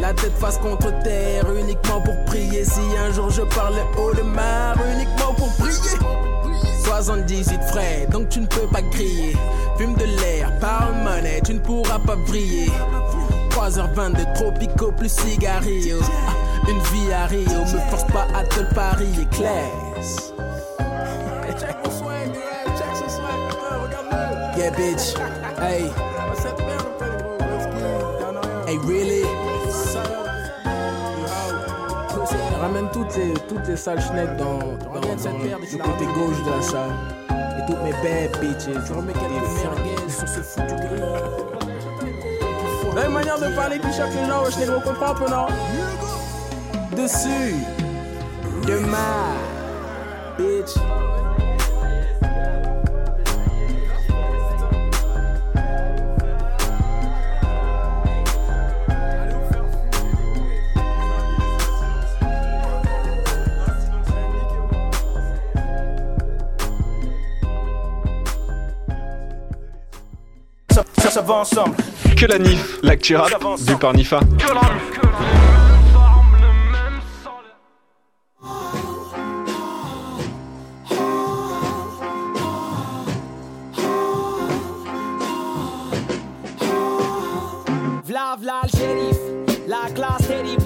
La 0.00 0.12
tête 0.12 0.36
face 0.38 0.58
contre 0.58 0.92
terre, 1.02 1.44
uniquement 1.54 2.00
pour 2.00 2.24
prier. 2.24 2.64
Si 2.64 2.80
un 2.98 3.12
jour 3.12 3.30
je 3.30 3.42
parle 3.42 3.74
haut 3.96 4.14
de 4.14 4.22
mar, 4.22 4.76
uniquement 4.94 5.32
pour 5.34 5.48
prier. 5.56 6.23
78 6.84 7.62
frais, 7.64 8.06
donc 8.10 8.28
tu 8.28 8.40
ne 8.40 8.46
peux 8.46 8.66
pas 8.66 8.82
crier. 8.90 9.36
Fume 9.78 9.94
de 9.94 10.04
l'air, 10.04 10.52
parle 10.60 10.94
monnaie, 11.02 11.40
tu 11.44 11.54
ne 11.54 11.58
pourras 11.58 11.98
pas 11.98 12.16
briller. 12.16 12.70
3h22, 13.50 14.34
tropico 14.34 14.92
plus 14.92 15.08
cigarillo. 15.08 15.98
Ah, 16.02 16.70
une 16.70 16.78
vie 16.78 17.12
à 17.12 17.26
Rio, 17.26 17.60
me 17.60 17.90
force 17.90 18.04
pas 18.12 18.26
à 18.34 18.44
te 18.44 18.60
le 18.60 18.68
parier, 18.74 19.26
classe. 19.30 20.32
Yeah, 24.56 24.70
bitch. 24.70 25.14
Hey. 25.58 25.90
Hey, 28.66 28.78
really? 28.78 29.43
Ramène 32.64 32.88
toutes 32.94 33.14
les, 33.18 33.34
toutes 33.46 33.68
les 33.68 33.76
sales 33.76 34.00
schnecks 34.00 34.38
dans, 34.38 34.58
dans, 34.58 34.94
dans 34.94 35.38
le 35.38 35.82
côté 35.82 36.06
gauche 36.14 36.42
de 36.46 36.50
la 36.50 36.62
salle. 36.62 36.92
Et 37.58 37.66
toutes 37.66 37.82
mes 37.82 37.92
bad 37.92 38.40
bitches. 38.40 38.86
Tu 38.86 38.92
remets 38.94 39.12
quelques 39.12 39.28
merguez 39.28 40.08
sur 40.08 40.26
ce 40.26 40.40
foutu. 40.40 40.74
Là, 42.96 43.04
une 43.06 43.12
manière 43.12 43.38
de 43.38 43.54
parler 43.54 43.78
qui 43.78 43.92
choque 43.92 44.14
les 44.14 44.26
gens, 44.26 44.44
je 44.50 44.60
négro, 44.60 44.80
comprends 44.80 45.14
peu, 45.14 45.30
non? 45.30 45.48
Dessus. 46.96 47.54
De 48.66 48.78
ma 48.78 49.34
bitch. 50.38 50.74
Ça, 71.14 71.20
va 71.20 71.34
ensemble. 71.34 71.76
Que 72.16 72.26
la 72.26 72.40
NIF, 72.40 72.80
l'actu 72.82 73.14
rap 73.14 73.30
du 73.64 73.76
par 73.76 73.94
Nifa. 73.94 74.18
V'là 88.04 88.36
v'là 88.36 88.62
le 88.64 88.68
shérif, 88.76 89.16
la 89.68 89.88
classe 89.94 90.26
terrible. 90.26 90.64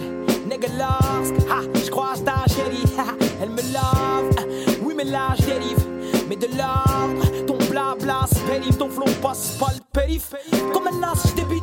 Nigga 0.49 0.69
lost, 0.79 1.35
ha, 1.51 1.61
j'crois 1.85 2.15
ta 2.25 2.51
chérie, 2.51 2.85
ha, 2.97 3.13
elle 3.43 3.51
me 3.51 3.61
love, 3.75 4.47
oui 4.81 4.95
mais 4.97 5.05
là 5.05 5.35
j'dérive, 5.39 5.85
mais 6.27 6.37
de 6.37 6.47
l'ordre, 6.57 7.45
ton 7.47 7.59
blabla 7.71 8.21
c'est 8.33 8.47
pénible, 8.47 8.79
ton 8.79 8.89
flow 8.89 9.05
passe 9.21 9.59
pas 9.61 9.73
le 9.75 9.88
périph, 9.99 10.31
comme 10.73 10.87
un 10.87 11.03
as 11.03 11.29
j'débute, 11.29 11.63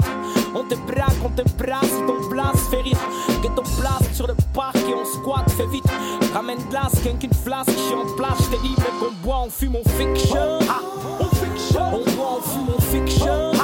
on 0.54 0.64
te 0.64 0.76
braque, 0.76 1.22
on 1.24 1.30
te 1.30 1.42
brasse, 1.58 1.90
ton 2.06 2.82
rire, 2.82 2.98
que 3.42 3.48
ton 3.48 3.64
place 3.80 4.14
sur 4.14 4.28
le 4.28 4.36
parc 4.54 4.76
et 4.78 4.94
on 4.94 5.06
squatte, 5.06 5.50
fait 5.52 5.68
vite, 5.68 5.86
ramène 6.34 6.60
glace, 6.70 7.00
qu'un 7.04 7.16
qu'une 7.16 7.34
flasque, 7.34 7.72
j'suis 7.72 7.94
en 7.94 8.14
place, 8.16 8.38
j't'ai 8.40 8.58
dit, 8.58 8.76
mais 8.78 9.00
qu'on 9.00 9.14
boit, 9.24 9.42
on 9.46 9.50
fume, 9.50 9.76
on 9.76 9.90
fiction, 9.90 10.60
ha, 10.70 10.82
on 11.20 11.36
fiction, 11.36 11.82
on 11.94 12.16
boit, 12.16 12.38
on 12.38 12.42
fume, 12.42 12.68
on 12.78 12.82
fiction, 12.82 13.55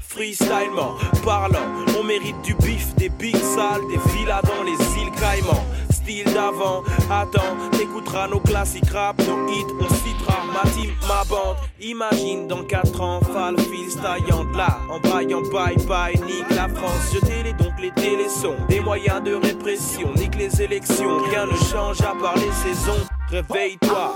Freestylement, 0.00 0.94
parlant, 1.24 1.56
on 1.98 2.04
mérite 2.04 2.40
du 2.42 2.54
bif, 2.54 2.94
des 2.96 3.08
big 3.08 3.34
sales, 3.36 3.80
des 3.88 3.98
villas 4.12 4.42
dans 4.42 4.62
les 4.62 4.72
îles 5.00 5.10
Caïmans. 5.18 5.64
Style 5.90 6.30
d'avant, 6.34 6.82
attends, 7.10 7.56
t'écouteras 7.70 8.28
nos 8.28 8.40
classiques 8.40 8.90
rap, 8.90 9.18
nos 9.26 9.48
hits, 9.48 9.64
on 9.80 9.88
citera 9.88 10.38
ma 10.52 10.68
team, 10.70 10.90
ma 11.08 11.24
bande. 11.24 11.56
Imagine 11.80 12.46
dans 12.46 12.62
4 12.62 13.00
ans, 13.00 13.20
Fall 13.32 13.56
taillant 13.56 14.44
là, 14.54 14.78
en 14.90 14.98
braillant 15.00 15.42
bye 15.50 15.76
bye, 15.86 16.14
nique 16.26 16.50
la 16.50 16.68
France. 16.68 17.14
Je 17.14 17.20
télé 17.20 17.54
donc 17.54 17.72
les 17.80 17.92
télésons, 17.92 18.56
des 18.68 18.80
moyens 18.80 19.22
de 19.22 19.34
répression, 19.34 20.12
nique 20.14 20.34
les 20.36 20.60
élections, 20.60 21.22
rien 21.30 21.46
ne 21.46 21.56
change 21.56 22.02
à 22.02 22.14
part 22.20 22.36
les 22.36 22.52
saisons. 22.52 23.06
Réveille-toi, 23.32 24.14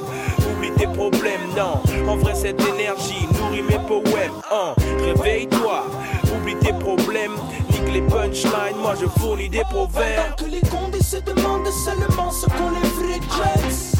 oublie 0.51 0.73
tes 0.73 0.87
problèmes, 0.87 1.49
non. 1.57 1.81
En 2.07 2.17
vrai, 2.19 2.35
cette 2.35 2.61
énergie 2.61 3.27
nourrit 3.33 3.63
mes 3.63 3.79
poèmes, 3.79 4.43
hein. 4.53 4.75
Réveille-toi, 5.03 5.85
oublie 6.37 6.55
tes 6.57 6.75
problèmes, 6.75 7.33
nique 7.71 7.95
les 7.95 8.03
punchlines, 8.03 8.77
moi 8.79 8.95
je 9.01 9.07
fournis 9.19 9.49
des 9.49 9.63
proverbes. 9.71 10.35
Pendant 10.37 10.37
que 10.37 10.51
les 10.55 10.61
condés 10.69 11.03
se 11.03 11.17
demandent 11.17 11.67
seulement 11.67 12.31
ce 12.31 12.45
qu'on 12.45 12.69
les 12.69 12.87
vrais 12.99 13.21
jets. 13.39 13.97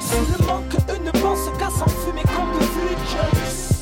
Seulement 0.00 0.62
que 0.68 0.76
eux 0.92 1.00
ne 1.02 1.10
pensent 1.12 1.50
qu'à 1.58 1.70
s'enfumer 1.70 2.24
comme 2.24 2.52
de 2.60 2.64
vrais 2.76 2.98
jets. 3.08 3.74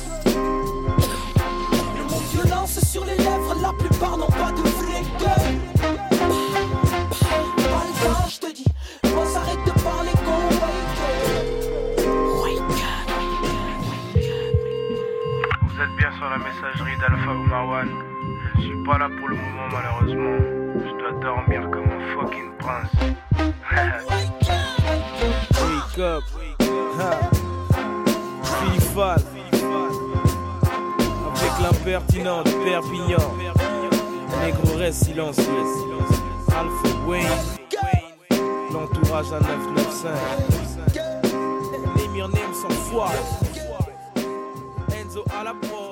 Le 1.97 2.03
mot 2.05 2.21
violence 2.31 2.79
sur 2.89 3.03
les 3.03 3.17
lèvres, 3.17 3.57
la 3.61 3.73
plupart 3.73 4.17
n'ont 4.17 4.27
pas 4.27 4.53
de 4.53 4.66
Marwan. 17.77 17.89
Je 18.55 18.61
suis 18.61 18.83
pas 18.85 18.97
là 18.97 19.09
pour 19.17 19.27
le 19.27 19.35
moment, 19.35 19.67
malheureusement. 19.71 20.37
Je 20.75 20.91
dois 20.99 21.11
dormir 21.21 21.69
comme 21.71 21.85
un 21.85 21.99
fucking 22.15 22.51
prince. 22.57 22.91
Wake 25.61 25.99
up. 25.99 26.23
Philippal, 28.43 29.21
avec 31.35 31.53
l'impertinent 31.61 32.43
de 32.43 32.51
Perpignan. 32.63 33.27
Négro 34.43 34.77
reste 34.77 35.05
silencieux. 35.05 35.65
Alpha 36.47 36.89
Wayne, 37.07 37.27
l'entourage 38.73 39.31
à 39.31 39.39
995. 39.39 40.11
Némir 41.97 42.27
Nem 42.29 42.53
sans 42.53 42.75
foi. 42.89 43.09
Enzo 44.99 45.23
à 45.39 45.43
la 45.43 45.53
prod. 45.53 45.86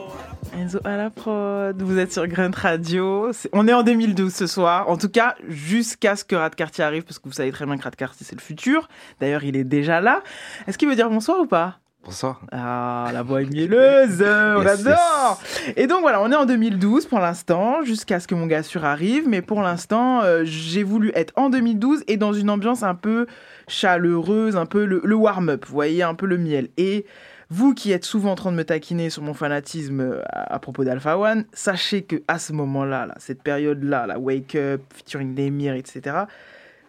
Enzo 0.57 0.79
à 0.85 0.95
la 0.95 1.09
prod, 1.09 1.81
vous 1.81 1.97
êtes 1.99 2.13
sur 2.13 2.25
Grunt 2.27 2.51
Radio. 2.55 3.31
On 3.51 3.67
est 3.67 3.73
en 3.73 3.83
2012 3.83 4.33
ce 4.33 4.47
soir, 4.47 4.89
en 4.89 4.97
tout 4.97 5.09
cas 5.09 5.35
jusqu'à 5.47 6.15
ce 6.15 6.23
que 6.23 6.35
Rat 6.35 6.51
Cartier 6.51 6.83
arrive, 6.83 7.03
parce 7.03 7.19
que 7.19 7.27
vous 7.27 7.33
savez 7.33 7.51
très 7.51 7.65
bien 7.65 7.77
que 7.77 7.83
Rat 7.83 7.91
Cartier 7.91 8.25
c'est 8.27 8.35
le 8.35 8.41
futur. 8.41 8.87
D'ailleurs, 9.19 9.43
il 9.43 9.57
est 9.57 9.63
déjà 9.65 9.99
là. 9.99 10.21
Est-ce 10.67 10.77
qu'il 10.77 10.87
veut 10.87 10.95
dire 10.95 11.09
bonsoir 11.09 11.41
ou 11.41 11.45
pas? 11.45 11.79
Bonsoir. 12.05 12.41
Ah, 12.51 13.09
la 13.11 13.23
voix 13.23 13.41
est 13.41 13.49
mielleuse, 13.51 14.21
on 14.21 14.61
Yes, 14.61 14.85
adore. 14.87 15.41
Et 15.75 15.87
donc 15.87 16.01
voilà, 16.01 16.21
on 16.21 16.31
est 16.31 16.35
en 16.35 16.45
2012 16.45 17.07
pour 17.07 17.19
l'instant, 17.19 17.83
jusqu'à 17.83 18.19
ce 18.19 18.27
que 18.27 18.35
mon 18.35 18.45
gars 18.45 18.63
sûr 18.63 18.85
arrive. 18.85 19.27
Mais 19.27 19.41
pour 19.41 19.61
l'instant, 19.61 20.21
euh, 20.21 20.43
j'ai 20.45 20.83
voulu 20.83 21.11
être 21.15 21.33
en 21.35 21.49
2012 21.49 22.03
et 22.07 22.15
dans 22.17 22.31
une 22.31 22.49
ambiance 22.51 22.83
un 22.83 22.95
peu 22.95 23.25
chaleureuse, 23.67 24.55
un 24.55 24.67
peu 24.67 24.85
le, 24.85 25.01
le 25.03 25.15
warm-up, 25.15 25.65
vous 25.67 25.73
voyez, 25.73 26.03
un 26.03 26.13
peu 26.13 26.27
le 26.27 26.37
miel. 26.37 26.69
Et 26.77 27.05
vous 27.49 27.73
qui 27.73 27.91
êtes 27.91 28.05
souvent 28.05 28.31
en 28.31 28.35
train 28.35 28.51
de 28.51 28.57
me 28.57 28.63
taquiner 28.63 29.09
sur 29.09 29.21
mon 29.21 29.33
fanatisme 29.33 29.99
euh, 30.01 30.21
à, 30.29 30.59
propos 30.59 30.83
d'Alpha 30.83 31.17
One, 31.17 31.45
sachez 31.53 32.03
que 32.03 32.23
à 32.27 32.39
ce 32.39 32.53
moment-là, 32.53 33.05
là, 33.05 33.15
cette 33.17 33.43
période-là, 33.43 34.07
la 34.07 34.19
Wake 34.19 34.55
Up, 34.55 34.81
featuring 34.93 35.35
Demir, 35.35 35.73
etc., 35.73 36.25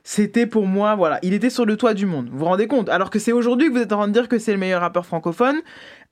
c'était 0.09 0.47
pour 0.47 0.67
moi, 0.67 0.95
voilà, 0.95 1.19
il 1.23 1.35
était 1.35 1.51
sur 1.51 1.67
le 1.67 1.77
toit 1.77 1.93
du 1.93 2.07
monde. 2.07 2.29
Vous 2.31 2.39
vous 2.39 2.45
rendez 2.45 2.69
compte? 2.69 2.89
Alors 2.89 3.11
que 3.11 3.19
c'est 3.19 3.33
aujourd'hui 3.33 3.67
que 3.67 3.73
vous 3.73 3.81
êtes 3.81 3.93
en 3.93 3.97
train 3.97 4.07
de 4.07 4.13
dire 4.13 4.29
que 4.29 4.39
c'est 4.39 4.53
le 4.53 4.59
meilleur 4.59 4.81
rappeur 4.81 5.05
francophone. 5.05 5.57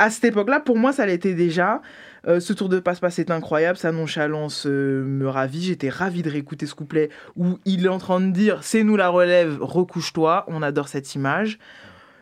À 0.01 0.11
cette 0.11 0.25
époque-là, 0.25 0.59
pour 0.59 0.77
moi, 0.77 0.93
ça 0.93 1.07
l'était 1.07 1.35
déjà. 1.35 1.81
Euh, 2.27 2.41
ce 2.41 2.53
tour 2.53 2.69
de 2.69 2.81
passe-passe 2.81 3.21
est 3.21 3.31
incroyable, 3.31 3.79
sa 3.79 3.93
nonchalance 3.93 4.67
euh, 4.67 5.05
me 5.05 5.29
ravit. 5.29 5.63
J'étais 5.63 5.91
ravi 5.91 6.23
de 6.23 6.31
réécouter 6.31 6.67
ce 6.67 6.75
couplet 6.75 7.09
où 7.37 7.61
il 7.67 7.85
est 7.87 7.89
en 7.89 7.99
train 7.99 8.21
de 8.21 8.33
dire 8.33 8.65
c'est 8.65 8.83
nous 8.83 8.97
la 8.97 9.11
relève, 9.11 9.59
recouche-toi. 9.61 10.45
On 10.49 10.61
adore 10.63 10.89
cette 10.89 11.15
image. 11.15 11.61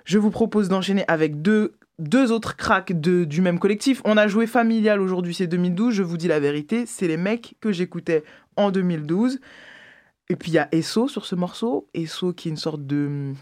Je 0.04 0.18
vous 0.18 0.30
propose 0.30 0.68
d'enchaîner 0.68 1.04
avec 1.08 1.40
deux, 1.40 1.72
deux 2.02 2.32
autres 2.32 2.56
cracks 2.56 2.98
de, 2.98 3.24
du 3.24 3.40
même 3.40 3.58
collectif. 3.58 4.02
On 4.04 4.16
a 4.16 4.26
joué 4.26 4.46
Familial 4.46 5.00
aujourd'hui, 5.00 5.34
c'est 5.34 5.46
2012. 5.46 5.94
Je 5.94 6.02
vous 6.02 6.16
dis 6.16 6.28
la 6.28 6.40
vérité, 6.40 6.84
c'est 6.86 7.08
les 7.08 7.16
mecs 7.16 7.54
que 7.60 7.72
j'écoutais 7.72 8.24
en 8.56 8.70
2012. 8.70 9.40
Et 10.28 10.36
puis 10.36 10.50
il 10.50 10.54
y 10.54 10.58
a 10.58 10.68
Esso 10.72 11.08
sur 11.08 11.26
ce 11.26 11.34
morceau. 11.34 11.88
Esso 11.94 12.32
qui 12.32 12.48
est 12.48 12.50
une 12.50 12.56
sorte 12.56 12.86
de 12.86 13.32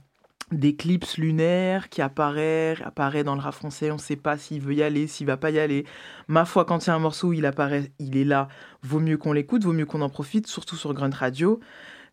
d'éclipse 0.53 1.17
lunaire 1.17 1.89
qui 1.91 2.03
apparaît, 2.03 2.77
apparaît 2.83 3.23
dans 3.23 3.37
le 3.37 3.41
rap 3.41 3.55
français. 3.55 3.91
On 3.91 3.95
ne 3.95 4.01
sait 4.01 4.17
pas 4.17 4.37
s'il 4.37 4.61
veut 4.61 4.75
y 4.75 4.83
aller, 4.83 5.07
s'il 5.07 5.27
va 5.27 5.37
pas 5.37 5.51
y 5.51 5.61
aller. 5.61 5.87
Ma 6.27 6.45
foi, 6.45 6.65
quand 6.65 6.85
il 6.85 6.89
y 6.89 6.91
a 6.91 6.95
un 6.97 6.99
morceau 6.99 7.29
où 7.29 7.33
il 7.33 7.47
apparaît, 7.47 7.93
il 8.01 8.17
est 8.17 8.25
là. 8.25 8.49
Vaut 8.83 8.99
mieux 8.99 9.17
qu'on 9.17 9.33
l'écoute, 9.33 9.63
vaut 9.63 9.73
mieux 9.73 9.87
qu'on 9.87 10.03
en 10.03 10.09
profite, 10.09 10.49
surtout 10.49 10.77
sur 10.77 10.93
Grunt 10.93 11.15
Radio. 11.15 11.61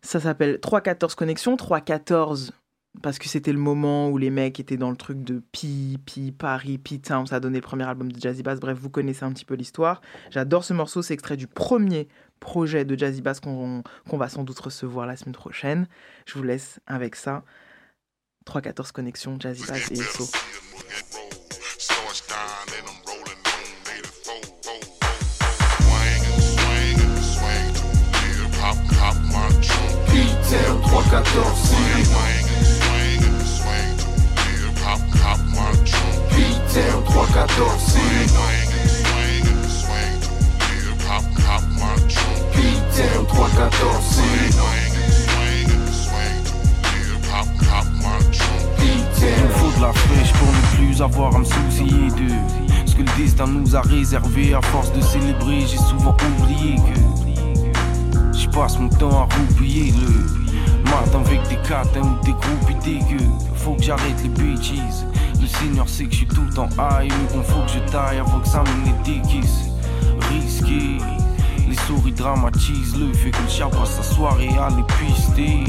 Ça 0.02 0.20
s'appelle 0.20 0.60
314 0.60 1.16
Connexion. 1.16 1.56
314 1.56 2.52
parce 3.02 3.18
que 3.18 3.28
c'était 3.28 3.52
le 3.52 3.58
moment 3.58 4.08
où 4.08 4.18
les 4.18 4.30
mecs 4.30 4.58
étaient 4.60 4.76
dans 4.76 4.90
le 4.90 4.96
truc 4.96 5.22
de 5.22 5.42
Pi, 5.52 5.98
Pi, 6.04 6.32
Paris, 6.32 6.78
Pi 6.78 7.00
Town. 7.00 7.26
Ça 7.26 7.36
a 7.36 7.40
donné 7.40 7.58
le 7.58 7.62
premier 7.62 7.84
album 7.84 8.10
de 8.10 8.20
Jazzy 8.20 8.42
Bass. 8.42 8.60
Bref, 8.60 8.78
vous 8.78 8.90
connaissez 8.90 9.24
un 9.24 9.32
petit 9.32 9.44
peu 9.44 9.54
l'histoire. 9.54 10.00
J'adore 10.30 10.64
ce 10.64 10.72
morceau. 10.72 11.02
C'est 11.02 11.14
extrait 11.14 11.36
du 11.36 11.46
premier 11.46 12.08
projet 12.40 12.84
de 12.84 12.96
Jazzy 12.98 13.22
Bass 13.22 13.40
qu'on 13.40 13.82
va 14.12 14.28
sans 14.28 14.44
doute 14.44 14.58
recevoir 14.58 15.06
la 15.06 15.16
semaine 15.16 15.34
prochaine. 15.34 15.86
Je 16.26 16.34
vous 16.34 16.42
laisse 16.42 16.80
avec 16.86 17.14
ça. 17.14 17.44
314 18.44 18.92
Connexion, 18.92 19.36
Jazzy 19.38 19.66
Bass 19.66 19.90
et 19.90 19.96
SO. 19.96 20.24
P-Town 30.08 30.80
314 30.82 31.97
P-Town 37.18 37.48
314 40.86 42.14
P-Town 42.52 43.26
314 43.26 44.20
Il 49.20 49.42
nous 49.42 49.50
faut 49.50 49.72
de 49.76 49.82
la 49.82 49.92
fraîche 49.92 50.32
pour 50.34 50.46
ne 50.46 50.60
plus 50.76 51.02
avoir 51.02 51.34
à 51.34 51.38
me 51.40 51.44
soucier 51.44 51.86
de 51.86 52.30
ce 52.86 52.94
que 52.94 53.02
le 53.02 53.16
destin 53.16 53.46
nous 53.48 53.74
a 53.74 53.80
réservé. 53.80 54.54
À 54.54 54.62
force 54.62 54.92
de 54.92 55.00
célébrer, 55.00 55.60
j'ai 55.62 55.76
souvent 55.76 56.16
oublié 56.40 56.76
que 56.76 58.38
je 58.38 58.48
passe 58.48 58.78
mon 58.78 58.88
temps 58.88 59.22
à 59.22 59.28
roupiller 59.34 59.92
le 59.92 60.84
matin 60.84 61.20
avec 61.26 61.42
des 61.48 61.56
catins 61.68 62.02
ou 62.02 62.24
des 62.24 62.32
groupes 62.32 62.84
dégueux. 62.84 63.26
Faut 63.56 63.74
que 63.74 63.82
j'arrête 63.82 64.22
les 64.22 64.28
bêtises. 64.28 65.04
Le 65.40 65.46
Seigneur 65.46 65.88
sait 65.88 66.04
que 66.04 66.14
je 66.14 66.24
tout 66.24 66.42
le 66.42 66.52
temps 66.52 66.68
high, 66.78 67.10
mais 67.10 67.34
bon, 67.34 67.42
faut 67.42 67.62
que 67.62 67.70
je 67.72 67.90
taille 67.90 68.18
avant 68.18 68.40
que 68.40 68.48
ça 68.48 68.62
me 68.62 69.04
déguise. 69.04 69.70
Risqué, 70.30 70.98
les 71.68 71.76
souris 71.86 72.12
dramatisent 72.12 72.96
le 72.96 73.12
que 73.12 73.42
le 73.42 73.48
chat 73.48 73.68
passe 73.68 73.96
sa 73.96 74.02
soirée 74.02 74.50
à 74.58 74.68
les 74.70 74.82
pister. 74.82 75.64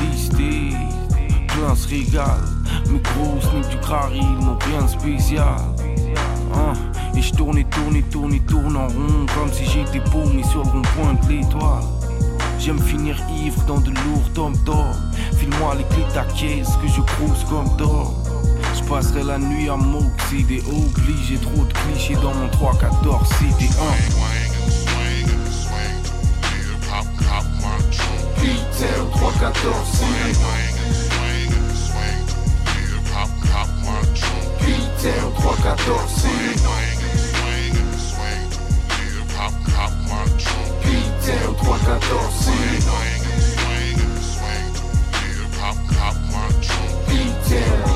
Listé, 0.00 0.76
plein 1.48 1.74
se 1.74 1.88
régale. 1.88 2.44
Mes 2.90 3.00
gros 3.00 3.40
sneaks 3.40 3.70
du 3.70 3.78
crari, 3.78 4.20
n'ont 4.20 4.58
rien 4.66 4.82
de 4.82 4.88
spécial. 4.88 5.56
Hein, 6.54 6.72
Et 7.16 7.22
je 7.22 7.32
tourne 7.32 7.58
et 7.58 7.64
tourne 7.64 7.96
et 7.96 8.02
tourne 8.02 8.32
et 8.34 8.40
tourne 8.40 8.76
en 8.76 8.86
rond 8.86 9.26
Comme 9.34 9.52
si 9.52 9.64
j'étais 9.66 10.00
paumé 10.10 10.42
sur 10.44 10.62
le 10.62 10.70
rond-point 10.70 11.14
de 11.14 11.32
l'étoile 11.32 11.82
J'aime 12.58 12.78
finir 12.78 13.18
ivre 13.44 13.60
dans 13.64 13.80
de 13.80 13.90
lourds 13.90 14.32
tomes 14.32 14.56
d'or 14.64 14.94
File-moi 15.36 15.74
les 15.74 15.84
clés 15.84 16.04
de 16.08 16.14
ta 16.14 16.24
caisse 16.24 16.70
que 16.80 16.88
je 16.88 17.00
crouse 17.00 17.44
comme 17.50 17.76
d'or 17.76 18.25
Je 18.86 18.90
passerai 18.92 19.24
la 19.24 19.36
nuit 19.36 19.68
à 19.68 19.76
m'oxyder 19.76 20.62
Obligé 20.68 21.38
trop 21.38 21.64
de 21.64 21.72
clichés 21.72 22.14
dans 22.14 22.32
mon 22.32 22.48
314 22.50 23.28
CD1 23.30 23.66
P-Town 28.36 29.10
314 29.10 30.04
P-Town 34.60 35.32
314 35.34 36.26
P-Town 40.82 41.56
314 41.56 42.50
P-Town 47.08 47.95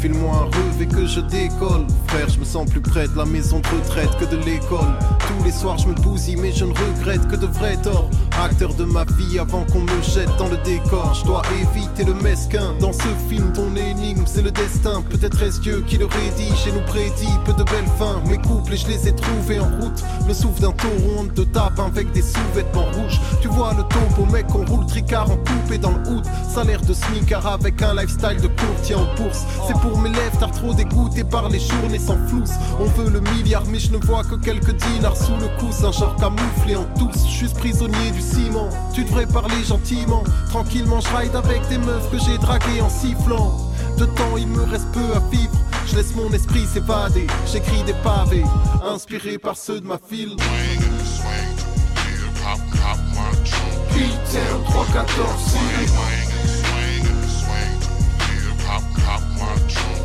File-moi 0.00 0.32
un 0.32 0.44
relevé 0.44 0.86
que 0.86 1.06
je 1.06 1.20
décolle. 1.20 1.84
Frère, 2.06 2.28
je 2.28 2.38
me 2.38 2.44
sens 2.44 2.70
plus 2.70 2.80
près 2.80 3.08
de 3.08 3.16
la 3.16 3.24
maison 3.24 3.58
de 3.58 3.66
retraite 3.66 4.10
que 4.20 4.26
de 4.26 4.36
l'école. 4.44 4.94
Tous 5.26 5.44
les 5.44 5.50
soirs, 5.50 5.76
je 5.76 5.88
me 5.88 5.94
bousille, 5.94 6.36
mais 6.36 6.52
je 6.52 6.64
ne 6.64 6.72
regrette 6.72 7.26
que 7.26 7.34
de 7.34 7.46
vrais 7.46 7.76
torts. 7.78 8.08
Acteur 8.40 8.72
de 8.74 8.84
ma 8.84 9.04
vie 9.04 9.40
avant 9.40 9.64
qu'on 9.64 9.80
me 9.80 10.02
jette 10.02 10.30
dans 10.38 10.48
le 10.48 10.56
décor. 10.58 11.12
Je 11.12 11.24
dois 11.24 11.42
éviter 11.60 12.04
le 12.04 12.14
mesquin. 12.14 12.72
Dans 12.78 12.92
ce 12.92 13.08
film, 13.28 13.52
ton 13.52 13.74
énigme, 13.74 14.22
c'est 14.26 14.42
le 14.42 14.52
destin. 14.52 15.02
Peut-être 15.02 15.42
est-ce 15.42 15.60
Dieu 15.60 15.82
qui 15.86 15.98
le 15.98 16.06
rédige 16.06 16.66
et 16.68 16.72
nous 16.72 16.86
prédit 16.86 17.32
peu 17.44 17.52
de 17.52 17.64
belles 17.64 17.90
fins. 17.98 18.22
Mes 18.28 18.38
couples, 18.38 18.76
je 18.76 18.86
les 18.86 19.08
ai 19.08 19.14
trouvés 19.14 19.58
en 19.58 19.68
route. 19.80 20.04
Le 20.28 20.32
souffle 20.32 20.60
d'un 20.60 20.72
on 21.18 21.24
te 21.24 21.40
tape 21.40 21.80
avec 21.80 22.12
des 22.12 22.22
sous-vêtements 22.22 22.86
rouges. 22.92 23.20
Tu 23.42 23.48
vois 23.48 23.74
le 23.74 23.82
topo, 23.82 24.24
mec, 24.30 24.46
on 24.54 24.64
roule 24.64 24.86
tricard 24.86 25.30
en 25.30 25.36
coupe 25.36 25.72
et 25.72 25.78
dans 25.78 25.90
le 25.90 26.08
hood. 26.08 26.24
Salaire 26.48 26.80
de 26.82 26.94
sneaker 26.94 27.44
avec 27.44 27.82
un 27.82 27.94
lifestyle 27.94 28.40
de 28.40 28.48
courtier 28.48 28.94
en 28.94 29.06
bourse. 29.16 29.42
C'est 29.66 29.78
pour 29.80 29.98
mes 29.98 30.10
lèvres, 30.10 30.38
t'as 30.38 30.46
trop 30.46 30.72
dégoûté 30.74 31.24
par 31.24 31.48
les 31.48 31.58
journées 31.58 31.98
sans 31.98 32.18
flousse. 32.28 32.54
On 32.78 32.84
veut 32.84 33.10
le 33.10 33.20
milliard, 33.20 33.64
mais 33.68 33.80
je 33.80 33.90
ne 33.90 33.98
vois 33.98 34.22
que 34.22 34.36
quelques 34.36 34.76
dinars 34.76 35.16
sous 35.16 35.36
le 35.40 35.48
coussin, 35.58 35.90
genre 35.90 36.14
camouflé 36.16 36.76
en 36.76 36.84
tous. 36.96 37.26
Je 37.26 37.46
suis 37.46 37.48
prisonnier 37.48 38.10
du 38.12 38.27
Tu 38.94 39.04
devrais 39.04 39.26
parler 39.26 39.62
gentiment. 39.64 40.24
Tranquillement, 40.48 41.00
je 41.00 41.16
ride 41.16 41.36
avec 41.36 41.66
des 41.68 41.78
meufs 41.78 42.10
que 42.10 42.18
j'ai 42.18 42.36
draguées 42.38 42.80
en 42.80 42.90
sifflant. 42.90 43.56
De 43.96 44.06
temps, 44.06 44.36
il 44.36 44.48
me 44.48 44.62
reste 44.62 44.90
peu 44.92 45.14
à 45.14 45.20
vivre. 45.30 45.52
Je 45.86 45.96
laisse 45.96 46.14
mon 46.14 46.30
esprit 46.32 46.66
s'évader. 46.66 47.26
J'écris 47.46 47.82
des 47.84 47.94
pavés, 47.94 48.44
inspirés 48.84 49.38
par 49.38 49.56
ceux 49.56 49.80
de 49.80 49.86
ma 49.86 49.98
file. 49.98 50.36
P-Town 53.90 54.64
314 54.64 55.56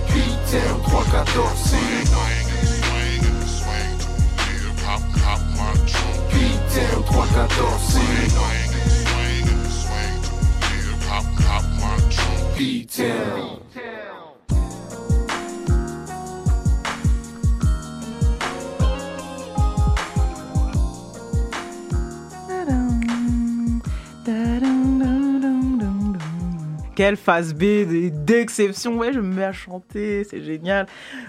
P-Town 0.07 0.81
314 0.83 2.42
P-Town 12.55 13.62
Quelle 26.95 27.17
phase 27.17 27.55
B 27.55 28.11
d'exception. 28.23 28.97
Ouais, 28.97 29.11
je 29.11 29.19
me 29.19 29.33
mets 29.33 29.43
à 29.43 29.51
chanter, 29.51 30.23
c'est 30.23 30.43
génial. 30.43 30.85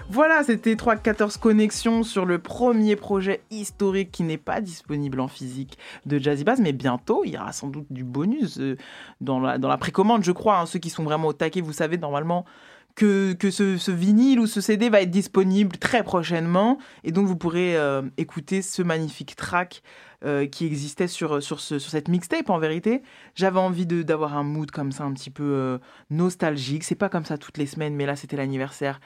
Voilà, 0.09 0.43
c'était 0.43 0.75
3-14 0.75 1.39
connexions 1.39 2.03
sur 2.03 2.25
le 2.25 2.37
premier 2.37 2.95
projet 2.95 3.41
historique 3.49 4.11
qui 4.11 4.21
n'est 4.21 4.37
pas 4.37 4.61
disponible 4.61 5.19
en 5.19 5.27
physique 5.27 5.79
de 6.05 6.19
Jazzy 6.19 6.43
Bass, 6.43 6.59
mais 6.59 6.71
bientôt, 6.71 7.23
il 7.25 7.33
y 7.33 7.37
aura 7.37 7.51
sans 7.51 7.67
doute 7.67 7.87
du 7.89 8.03
bonus 8.03 8.59
euh, 8.59 8.77
dans 9.21 9.39
la, 9.39 9.57
dans 9.57 9.67
la 9.67 9.77
précommande, 9.77 10.23
je 10.23 10.31
crois. 10.31 10.59
hein. 10.59 10.65
Ceux 10.67 10.77
qui 10.77 10.91
sont 10.91 11.03
vraiment 11.03 11.29
au 11.29 11.33
taquet, 11.33 11.61
vous 11.61 11.73
savez, 11.73 11.97
normalement, 11.97 12.45
que, 12.95 13.35
ce 13.49 13.91
vinyle 13.91 14.39
ou 14.39 14.47
ce 14.47 14.61
CD 14.61 14.89
va 14.89 15.01
être 15.01 15.11
disponible 15.11 15.77
très 15.77 16.03
prochainement. 16.03 16.77
Et 17.03 17.11
donc, 17.11 17.25
vous 17.25 17.35
pourrez 17.35 17.75
euh, 17.75 18.03
écouter 18.17 18.61
ce 18.61 18.83
magnifique 18.83 19.35
track 19.35 19.81
euh, 20.23 20.45
qui 20.45 20.65
existait 20.65 21.07
sur, 21.07 21.41
sur, 21.43 21.59
ce- 21.59 21.79
sur 21.79 21.91
cette 21.91 22.07
mixtape, 22.07 22.49
en 22.49 22.57
vérité. 22.59 23.01
J'avais 23.35 23.59
envie 23.59 23.85
de- 23.85 24.03
d'avoir 24.03 24.37
un 24.37 24.43
mood 24.43 24.71
comme 24.71 24.91
ça, 24.91 25.03
un 25.03 25.13
petit 25.13 25.29
peu 25.29 25.43
euh, 25.43 25.77
nostalgique. 26.09 26.83
C'est 26.83 26.95
pas 26.95 27.09
comme 27.09 27.25
ça 27.25 27.37
toutes 27.37 27.57
les 27.57 27.65
semaines, 27.65 27.95
mais 27.95 28.05
là, 28.05 28.15
c'était 28.15 28.37
l'anniversaire 28.37 28.99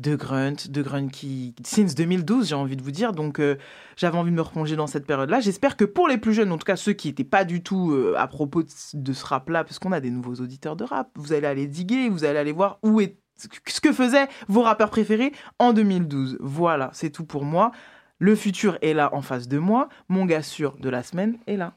de 0.00 0.16
Grunt, 0.16 0.56
de 0.70 0.82
Grunt 0.82 1.08
qui, 1.08 1.54
since 1.64 1.94
2012, 1.94 2.48
j'ai 2.48 2.54
envie 2.56 2.76
de 2.76 2.82
vous 2.82 2.90
dire. 2.90 3.12
Donc, 3.12 3.38
euh, 3.38 3.56
j'avais 3.96 4.18
envie 4.18 4.30
de 4.32 4.36
me 4.36 4.42
replonger 4.42 4.74
dans 4.74 4.88
cette 4.88 5.06
période-là. 5.06 5.38
J'espère 5.40 5.76
que 5.76 5.84
pour 5.84 6.08
les 6.08 6.18
plus 6.18 6.32
jeunes, 6.34 6.50
en 6.50 6.58
tout 6.58 6.64
cas 6.64 6.74
ceux 6.76 6.94
qui 6.94 7.08
n'étaient 7.08 7.22
pas 7.22 7.44
du 7.44 7.62
tout 7.62 7.96
à 8.16 8.26
propos 8.26 8.62
de, 8.64 8.68
de 8.94 9.12
ce 9.12 9.24
rap-là, 9.24 9.62
parce 9.62 9.78
qu'on 9.78 9.92
a 9.92 10.00
des 10.00 10.10
nouveaux 10.10 10.34
auditeurs 10.34 10.74
de 10.74 10.82
rap, 10.84 11.10
vous 11.14 11.32
allez 11.32 11.46
aller 11.46 11.66
diguer, 11.68 12.08
vous 12.08 12.24
allez 12.24 12.38
aller 12.38 12.50
voir 12.52 12.78
où 12.82 13.00
est 13.00 13.18
ce 13.36 13.80
que 13.80 13.92
faisaient 13.92 14.28
vos 14.48 14.62
rappeurs 14.62 14.90
préférés 14.90 15.32
en 15.58 15.72
2012. 15.72 16.38
Voilà, 16.40 16.90
c'est 16.92 17.10
tout 17.10 17.24
pour 17.24 17.44
moi. 17.44 17.70
Le 18.20 18.36
futur 18.36 18.78
est 18.80 18.94
là 18.94 19.10
en 19.12 19.22
face 19.22 19.48
de 19.48 19.58
moi. 19.58 19.88
Mon 20.08 20.24
gars 20.24 20.42
sûr 20.42 20.76
de 20.78 20.88
la 20.88 21.02
semaine 21.02 21.36
est 21.48 21.56
là. 21.56 21.72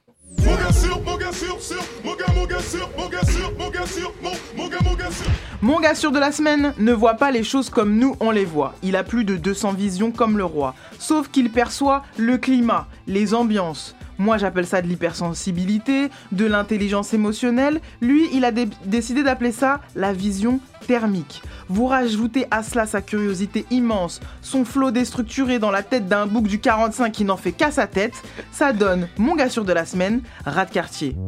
Mon 0.46 0.56
gars 0.56 0.72
sûr, 0.72 1.02
mon 1.04 1.18
gars 1.18 1.32
sûr, 1.32 1.60
sûr, 1.60 1.84
mon 2.06 2.16
gars, 2.16 2.26
mon 2.36 2.46
gars 2.46 2.60
sûr, 2.60 2.90
mon 2.96 3.10
gars 3.10 3.26
sûr, 3.26 3.54
mon 3.58 3.70
gars 3.72 3.86
sûr, 3.88 4.14
mon, 4.22 4.30
mon 4.56 4.70
gars, 4.70 4.78
mon 4.84 4.94
gars 4.94 5.10
sûr. 5.10 5.32
Mon 5.64 5.80
gars 5.80 5.96
sûr 5.96 6.12
de 6.12 6.20
la 6.20 6.32
semaine 6.32 6.76
ne 6.78 6.94
voit 6.94 7.16
pas 7.16 7.32
les 7.32 7.44
choses 7.44 7.72
comme 7.72 7.98
nous 7.98 8.16
on 8.20 8.30
les 8.30 8.46
voit. 8.46 8.76
Il 8.84 8.96
a 8.96 9.04
plus 9.04 9.24
de 9.24 9.36
200 9.36 9.74
visions 9.74 10.12
comme 10.12 10.38
le 10.38 10.46
roi. 10.46 10.76
Sauf 11.00 11.30
qu'il 11.30 11.52
perçoit 11.52 12.04
le 12.18 12.38
climat, 12.38 12.88
les 13.08 13.34
ambiances. 13.34 13.96
Moi 14.18 14.38
j'appelle 14.38 14.66
ça 14.66 14.82
de 14.82 14.88
l'hypersensibilité, 14.88 16.10
de 16.32 16.46
l'intelligence 16.46 17.14
émotionnelle. 17.14 17.80
Lui, 18.02 18.28
il 18.34 18.46
a 18.46 18.52
dé- 18.52 18.68
décidé 18.86 19.24
d'appeler 19.24 19.52
ça 19.52 19.80
la 19.96 20.14
vision 20.14 20.60
thermique. 20.88 21.42
Vous 21.70 21.88
rajoutez 21.88 22.48
à 22.52 22.64
cela 22.64 22.86
sa 22.86 23.02
curiosité 23.02 23.66
immense, 23.72 24.20
son 24.42 24.66
flot 24.66 24.92
déstructuré 24.92 25.60
dans 25.60 25.72
la 25.72 25.84
tête 25.84 26.08
d'un 26.08 26.26
bouc 26.26 26.48
du 26.48 26.60
45 26.60 27.12
qui 27.12 27.26
n'en 27.26 27.38
fait 27.38 27.52
qu'à 27.52 27.72
sa 27.72 27.88
tête, 27.88 28.14
ça 28.52 28.74
donne 28.74 29.08
mon 29.18 29.36
gars 29.36 29.50
sûr 29.50 29.66
de 29.66 29.74
la 29.74 29.86
semaine, 29.86 30.22
rat 30.46 30.66
de 30.66 30.72
quartier. 30.72 31.16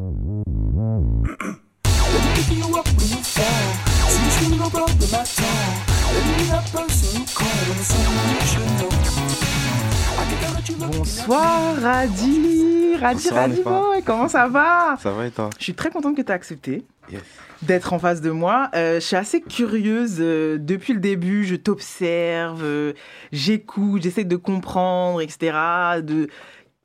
Bonsoir 10.78 11.76
Radi, 11.82 12.96
Radi, 13.00 13.24
Bonsoir, 13.24 13.36
Radi 13.42 13.58
Nefa. 13.58 13.70
boy, 13.82 14.04
comment 14.04 14.28
ça 14.28 14.48
va? 14.48 14.98
Ça 15.00 15.12
va 15.12 15.26
et 15.26 15.32
toi? 15.32 15.50
Je 15.58 15.64
suis 15.64 15.74
très 15.74 15.90
contente 15.90 16.16
que 16.16 16.22
tu 16.22 16.28
aies 16.28 16.36
accepté 16.36 16.86
Yes. 17.12 17.24
d'être 17.64 17.92
en 17.94 17.98
face 18.00 18.22
de 18.22 18.30
moi. 18.30 18.70
Euh, 18.76 18.96
je 18.96 19.00
suis 19.06 19.16
assez 19.16 19.42
curieuse 19.42 20.18
euh, 20.20 20.58
depuis 20.60 20.94
le 20.94 21.00
début, 21.00 21.44
je 21.44 21.56
t'observe, 21.56 22.64
euh, 22.64 22.94
j'écoute, 23.32 24.04
j'essaie 24.04 24.26
de 24.26 24.36
comprendre, 24.36 25.22
etc. 25.22 25.58
De 26.04 26.28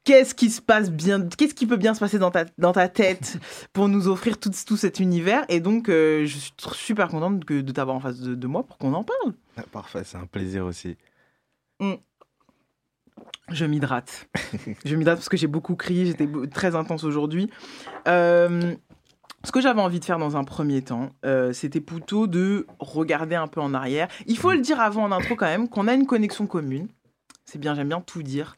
qu'est-ce 0.05 0.35
qui 0.35 0.49
se 0.51 0.63
passe 0.63 0.91
bien, 0.91 1.21
qu'est-ce 1.29 1.55
qui 1.55 1.67
peut 1.67 1.77
bien 1.77 1.93
se 1.93 2.01
passer 2.01 2.19
dans 2.19 2.31
ta, 2.31 2.47
dans 2.57 2.73
ta 2.73 2.89
tête 2.89 3.37
pour 3.75 3.89
nous 3.89 4.09
offrir 4.09 4.39
tout, 4.39 4.51
tout 4.67 4.79
cet 4.79 4.99
univers. 4.99 5.45
Et 5.51 5.61
donc, 5.61 5.91
euh, 5.91 6.25
je 6.25 6.39
suis 6.39 6.53
super 6.73 7.09
contente 7.09 7.45
que- 7.45 7.61
de 7.61 7.73
t'avoir 7.73 7.97
en 7.97 8.01
face 8.01 8.21
de, 8.21 8.35
de 8.35 8.47
moi 8.47 8.63
pour 8.63 8.79
qu'on 8.79 8.95
en 8.95 9.05
parle. 9.05 9.35
Ah, 9.59 9.63
Parfait, 9.71 10.03
c'est 10.05 10.17
un 10.17 10.27
plaisir 10.27 10.65
aussi. 10.65 10.97
Je 13.51 13.67
m'hydrate. 13.67 14.29
je 14.85 14.97
m'hydrate 14.97 15.19
parce 15.19 15.29
que 15.29 15.37
j'ai 15.37 15.47
beaucoup 15.47 15.77
crié, 15.77 16.07
j'étais 16.07 16.29
très 16.51 16.75
intense 16.75 17.05
aujourd'hui. 17.05 17.51
Euh, 18.09 18.75
ce 19.45 19.53
que 19.53 19.61
j'avais 19.61 19.81
envie 19.81 20.01
de 20.01 20.05
faire 20.05 20.19
dans 20.19 20.37
un 20.37 20.45
premier 20.45 20.83
temps, 20.83 21.11
euh, 21.27 21.53
c'était 21.53 21.81
plutôt 21.81 22.27
de 22.27 22.67
regarder 22.79 23.35
un 23.35 23.47
peu 23.47 23.61
en 23.61 23.75
arrière. 23.75 24.09
Il 24.27 24.39
faut 24.39 24.53
le 24.53 24.61
dire 24.61 24.81
avant 24.81 25.05
en 25.05 25.13
intro 25.13 25.37
quand 25.37 25.47
même 25.47 25.69
qu'on 25.69 25.87
a 25.87 25.95
une 25.95 26.07
connexion 26.07 26.47
commune. 26.47 26.89
C'est 27.45 27.59
bien, 27.59 27.75
j'aime 27.75 27.89
bien 27.89 28.01
tout 28.01 28.23
dire. 28.23 28.57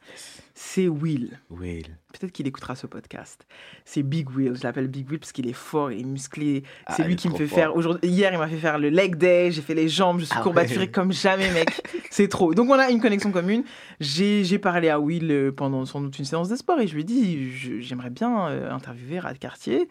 C'est 0.55 0.87
Will. 0.87 1.40
Will. 1.51 1.99
Peut-être 2.18 2.33
qu'il 2.33 2.46
écoutera 2.46 2.74
ce 2.74 2.87
podcast. 2.87 3.46
C'est 3.85 4.02
Big 4.02 4.31
Will. 4.31 4.55
Je 4.57 4.62
l'appelle 4.62 4.88
Big 4.88 5.09
Will 5.11 5.18
parce 5.18 5.33
qu'il 5.33 5.48
est 5.48 5.52
fort 5.52 5.90
et 5.90 6.02
musclé. 6.02 6.62
Ah, 6.87 6.94
C'est 6.96 7.02
il 7.02 7.07
lui 7.07 7.12
est 7.14 7.16
qui 7.16 7.29
me 7.29 7.35
fait 7.37 7.46
fort. 7.46 7.59
faire. 7.59 7.76
Aujourd'hui, 7.76 8.09
hier, 8.11 8.33
il 8.33 8.38
m'a 8.38 8.48
fait 8.48 8.57
faire 8.57 8.79
le 8.79 8.88
leg 8.88 9.16
day. 9.16 9.50
J'ai 9.50 9.62
fait 9.62 9.74
les 9.74 9.88
jambes. 9.88 10.20
Je 10.20 10.24
suis 10.24 10.35
Ah 10.38 10.42
courbaturée 10.42 10.81
ouais. 10.87 10.90
comme 10.90 11.12
jamais, 11.12 11.50
mec. 11.52 11.68
C'est 12.11 12.29
trop. 12.29 12.55
Donc, 12.55 12.70
on 12.70 12.79
a 12.79 12.90
une 12.90 13.00
connexion 13.00 13.31
commune. 13.33 13.64
J'ai 14.00 14.59
parlé 14.59 14.88
à 14.88 14.98
Will 15.00 15.31
euh, 15.31 15.52
pendant 15.52 15.85
sans 15.85 16.00
doute 16.00 16.18
une 16.18 16.24
séance 16.24 16.48
de 16.48 16.57
sport 16.57 16.81
et 16.81 16.87
je 16.87 16.94
lui 16.94 17.02
ai 17.02 17.05
dit 17.05 17.50
j'aimerais 17.81 18.11
bien 18.11 18.48
euh, 18.48 18.70
interviewer 18.72 19.18
Rad 19.20 19.38
Cartier. 19.38 19.88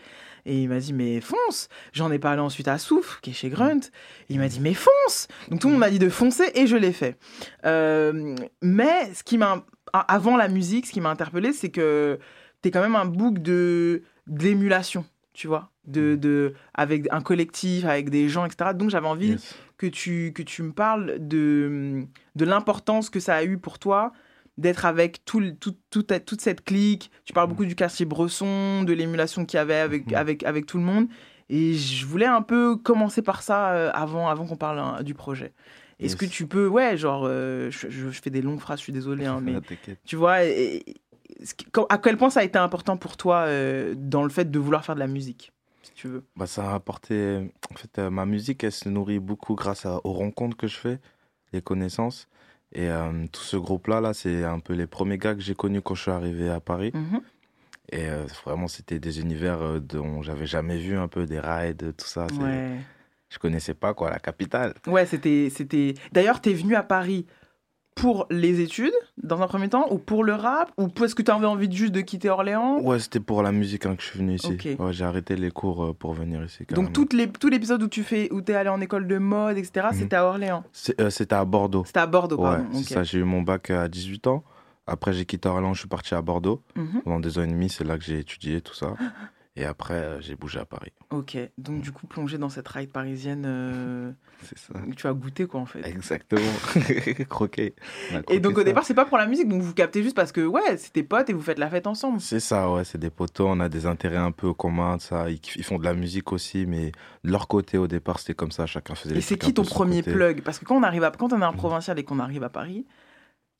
Et 0.47 0.61
il 0.61 0.69
m'a 0.69 0.77
dit 0.79 0.93
mais 0.93 1.21
fonce. 1.21 1.69
J'en 1.93 2.11
ai 2.11 2.19
parlé 2.19 2.39
ensuite 2.39 2.67
à 2.67 2.77
Souf, 2.77 3.19
qui 3.21 3.31
est 3.31 3.33
chez 3.33 3.49
Grunt. 3.49 3.79
Il 4.29 4.37
m'a 4.39 4.47
dit 4.47 4.59
mais 4.59 4.75
fonce. 4.75 5.27
Donc 5.49 5.59
tout 5.59 5.67
le 5.67 5.73
monde 5.73 5.79
m'a 5.79 5.89
dit 5.89 5.97
de 5.99 6.09
foncer 6.09 6.45
et 6.53 6.67
je 6.67 6.75
l'ai 6.77 6.91
fait. 6.93 7.17
Euh, 7.65 8.35
mais 8.61 9.11
ce 9.13 9.23
qui 9.23 9.37
m'a 9.39 9.63
avant 9.93 10.35
la 10.35 10.49
musique, 10.49 10.87
ce 10.87 10.91
qui 10.91 10.99
m'a 10.99 11.09
interpellé, 11.09 11.53
c'est 11.53 11.69
que 11.69 12.14
t'es 12.61 12.71
quand 12.71 12.81
même 12.81 12.95
un 12.95 13.05
book 13.05 13.39
de 13.39 14.03
l'émulation, 14.27 15.05
tu 15.33 15.47
vois, 15.47 15.69
de, 15.87 16.15
de 16.15 16.53
avec 16.73 17.07
un 17.11 17.21
collectif, 17.21 17.85
avec 17.85 18.09
des 18.09 18.29
gens, 18.29 18.45
etc. 18.45 18.73
Donc 18.73 18.89
j'avais 18.89 19.07
envie 19.07 19.31
Yes. 19.31 19.55
que 19.77 19.87
tu 19.87 20.31
que 20.33 20.41
tu 20.43 20.63
me 20.63 20.71
parles 20.71 21.17
de 21.19 22.03
de 22.35 22.45
l'importance 22.45 23.09
que 23.09 23.19
ça 23.19 23.35
a 23.35 23.43
eu 23.43 23.57
pour 23.57 23.79
toi 23.79 24.11
d'être 24.57 24.85
avec 24.85 25.25
tout, 25.25 25.41
tout- 25.59 25.75
tout- 25.89 26.03
toute 26.25 26.39
cette 26.39 26.63
clique. 26.63 27.11
Tu 27.25 27.33
parles 27.33 27.49
beaucoup 27.49 27.65
du 27.65 27.75
quartier 27.75 28.05
Bresson, 28.05 28.83
de 28.83 28.93
l'émulation 28.93 29.45
qu'il 29.45 29.57
y 29.57 29.59
avait 29.59 29.75
avec, 29.75 30.07
Mhm. 30.11 30.15
avec, 30.15 30.43
avec 30.43 30.65
tout 30.65 30.77
le 30.77 30.83
monde. 30.85 31.07
Et 31.49 31.73
je 31.73 32.05
voulais 32.05 32.25
un 32.25 32.41
peu 32.41 32.77
commencer 32.77 33.21
par 33.21 33.41
ça 33.43 33.73
euh, 33.73 33.91
avant, 33.93 34.29
avant 34.29 34.45
qu'on 34.45 34.55
parle 34.55 34.79
hein, 34.79 35.03
du 35.03 35.13
projet. 35.13 35.51
Est-ce 35.99 36.13
Yes. 36.13 36.15
que 36.15 36.25
tu 36.25 36.47
peux, 36.47 36.67
ouais, 36.67 36.95
genre, 36.95 37.25
euh, 37.27 37.69
je, 37.69 37.89
je- 37.89 38.09
fais 38.11 38.29
des 38.29 38.41
longues 38.41 38.59
phrases, 38.61 38.79
je 38.79 38.83
suis 38.83 38.93
désolé, 38.93 39.25
hein, 39.25 39.41
mais 39.43 39.55
tu 40.05 40.15
vois, 40.15 40.45
et- 40.45 40.83
à 41.89 41.97
quel 41.97 42.17
point 42.17 42.29
ça 42.29 42.41
a 42.41 42.43
été 42.43 42.57
important 42.57 42.97
pour 42.97 43.17
toi 43.17 43.45
euh, 43.47 43.93
dans 43.97 44.23
le 44.23 44.29
fait 44.29 44.49
de 44.49 44.59
vouloir 44.59 44.85
faire 44.85 44.95
de 44.95 44.99
la 44.99 45.07
musique, 45.07 45.51
si 45.83 45.91
tu 45.93 46.07
veux? 46.07 46.23
Bah, 46.35 46.47
ça 46.47 46.71
a 46.71 46.75
apporté. 46.75 47.51
En 47.71 47.75
fait, 47.75 47.99
euh, 47.99 48.09
ma 48.09 48.25
musique, 48.25 48.63
elle 48.63 48.71
se 48.71 48.89
nourrit 48.89 49.19
beaucoup 49.19 49.55
grâce 49.55 49.85
à- 49.85 49.99
aux 50.03 50.13
rencontres 50.13 50.57
que 50.57 50.67
je 50.67 50.77
fais, 50.77 50.99
les 51.53 51.61
connaissances. 51.61 52.27
Et 52.73 52.89
euh, 52.89 53.25
tout 53.31 53.41
ce 53.43 53.57
groupe-là, 53.57 54.01
là, 54.01 54.13
c'est 54.13 54.43
un 54.43 54.59
peu 54.59 54.73
les 54.73 54.87
premiers 54.87 55.17
gars 55.17 55.35
que 55.35 55.41
j'ai 55.41 55.55
connus 55.55 55.81
quand 55.81 55.95
je 55.95 56.01
suis 56.03 56.11
arrivé 56.11 56.49
à 56.49 56.59
Paris. 56.59 56.91
Mhm. 56.93 57.21
Et 57.91 58.07
vraiment, 58.43 58.67
c'était 58.67 58.97
des 58.99 59.19
univers 59.21 59.79
dont 59.79 60.23
j'avais 60.23 60.47
jamais 60.47 60.77
vu 60.77 60.97
un 60.97 61.07
peu, 61.07 61.27
des 61.27 61.39
rides, 61.39 61.93
tout 61.95 62.07
ça. 62.07 62.25
Ouais. 62.41 62.79
Je 63.29 63.37
connaissais 63.37 63.75
pas, 63.75 63.93
quoi, 63.93 64.09
la 64.09 64.17
capitale. 64.17 64.73
Ouais, 64.87 65.05
c'était. 65.05 65.93
D'ailleurs, 66.11 66.41
t'es 66.41 66.53
venu 66.53 66.75
à 66.75 66.81
Paris 66.83 67.27
pour 67.95 68.27
les 68.29 68.59
études, 68.59 68.93
dans 69.23 69.41
un 69.41 69.47
premier 69.47 69.69
temps, 69.69 69.87
ou 69.89 69.97
pour 69.97 70.23
le 70.25 70.33
rap, 70.33 70.71
ou 70.77 70.89
parce 70.89 71.13
que 71.13 71.21
t'avais 71.21 71.45
envie 71.45 71.69
de 71.69 71.73
juste 71.73 71.93
de 71.93 72.01
quitter 72.01 72.29
Orléans? 72.29 72.79
Ouais, 72.81 72.99
c'était 72.99 73.21
pour 73.21 73.41
la 73.41 73.51
musique 73.53 73.85
hein, 73.85 73.95
que 73.95 74.03
je 74.03 74.07
suis 74.09 74.19
venu 74.19 74.35
ici. 74.35 74.47
Ok. 74.53 74.67
Ouais, 74.79 74.91
j'ai 74.93 75.05
arrêté 75.05 75.35
les 75.37 75.49
cours 75.49 75.83
euh, 75.85 75.93
pour 75.93 76.13
venir 76.13 76.43
ici. 76.43 76.65
Donc, 76.71 76.91
toutes 76.91 77.13
les, 77.13 77.29
tout 77.29 77.47
l'épisode 77.47 77.81
où 77.81 77.87
tu 77.87 78.03
fais, 78.03 78.31
où 78.33 78.41
t'es 78.41 78.53
allé 78.53 78.69
en 78.69 78.81
école 78.81 79.07
de 79.07 79.17
mode, 79.17 79.57
etc., 79.57 79.87
Mhm. 79.91 79.97
c'était 79.97 80.15
à 80.17 80.25
Orléans? 80.25 80.63
Euh, 80.99 81.09
C'était 81.09 81.35
à 81.35 81.45
Bordeaux. 81.45 81.83
C'était 81.85 81.99
à 82.01 82.05
Bordeaux, 82.07 82.35
Ouais, 82.37 82.43
pardon. 82.57 82.65
c'est 82.73 82.79
ok. 82.81 82.87
ça. 82.89 83.03
J'ai 83.03 83.19
eu 83.19 83.23
mon 83.23 83.41
bac 83.41 83.69
à 83.69 83.87
18 83.87 84.27
ans. 84.27 84.43
Après, 84.87 85.13
j'ai 85.13 85.25
quitté 85.25 85.47
Orléans, 85.49 85.73
je 85.73 85.79
suis 85.79 85.87
parti 85.89 86.13
à 86.15 86.21
Bordeaux. 86.21 86.61
Mhm. 86.75 87.01
Pendant 87.05 87.19
deux 87.21 87.39
ans 87.39 87.43
et 87.43 87.47
demi, 87.47 87.69
c'est 87.69 87.85
là 87.85 87.97
que 87.97 88.03
j'ai 88.03 88.19
étudié 88.19 88.59
tout 88.61 88.75
ça. 88.75 88.93
Et 89.57 89.63
après, 89.63 89.93
euh, 89.93 90.19
j'ai 90.19 90.35
bougé 90.35 90.59
à 90.59 90.65
Paris. 90.65 90.91
Ok, 91.11 91.37
donc 91.57 91.79
du 91.79 91.93
coup, 91.93 92.07
plongé 92.07 92.37
dans 92.37 92.49
cette 92.49 92.67
ride 92.67 92.91
parisienne, 92.91 93.43
euh, 93.47 94.11
C'est 94.43 94.57
ça. 94.57 94.73
tu 94.97 95.07
as 95.07 95.13
goûté, 95.13 95.47
quoi, 95.47 95.61
en 95.61 95.65
fait. 95.65 95.79
Exactement. 95.87 96.41
Croqué. 97.29 97.73
Et 98.29 98.41
donc, 98.41 98.55
au 98.55 98.59
ça. 98.59 98.63
départ, 98.65 98.83
c'est 98.83 98.93
pas 98.93 99.05
pour 99.05 99.17
la 99.17 99.25
musique, 99.27 99.47
donc 99.47 99.61
vous 99.61 99.73
captez 99.73 100.03
juste 100.03 100.15
parce 100.15 100.33
que, 100.33 100.41
ouais, 100.45 100.75
c'est 100.75 100.91
tes 100.91 101.03
potes 101.03 101.29
et 101.29 101.33
vous 101.33 101.41
faites 101.41 101.57
la 101.59 101.69
fête 101.69 101.87
ensemble. 101.87 102.19
C'est 102.19 102.41
ça, 102.41 102.69
ouais, 102.69 102.83
c'est 102.83 102.97
des 102.97 103.09
potos, 103.09 103.47
on 103.49 103.61
a 103.61 103.69
des 103.69 103.85
intérêts 103.85 104.17
un 104.17 104.31
peu 104.31 104.53
communs, 104.53 104.99
ça. 104.99 105.29
Ils, 105.29 105.39
ils 105.55 105.63
font 105.63 105.79
de 105.79 105.85
la 105.85 105.93
musique 105.93 106.33
aussi, 106.33 106.65
mais 106.65 106.91
de 107.23 107.31
leur 107.31 107.47
côté, 107.47 107.77
au 107.77 107.87
départ, 107.87 108.19
c'était 108.19 108.33
comme 108.33 108.51
ça, 108.51 108.65
chacun 108.65 108.93
faisait 108.95 109.15
Et 109.15 109.21
c'est 109.21 109.37
qui 109.37 109.53
ton 109.53 109.63
premier 109.63 110.03
plug? 110.03 110.41
Parce 110.41 110.59
que 110.59 110.65
quand 110.65 110.75
on 110.75 110.83
arrive 110.83 111.03
à, 111.05 111.11
quand 111.11 111.31
on 111.31 111.39
est 111.41 111.45
un 111.45 111.53
provincial 111.53 111.97
et 111.97 112.03
qu'on 112.03 112.19
arrive 112.19 112.43
à 112.43 112.49
Paris, 112.49 112.85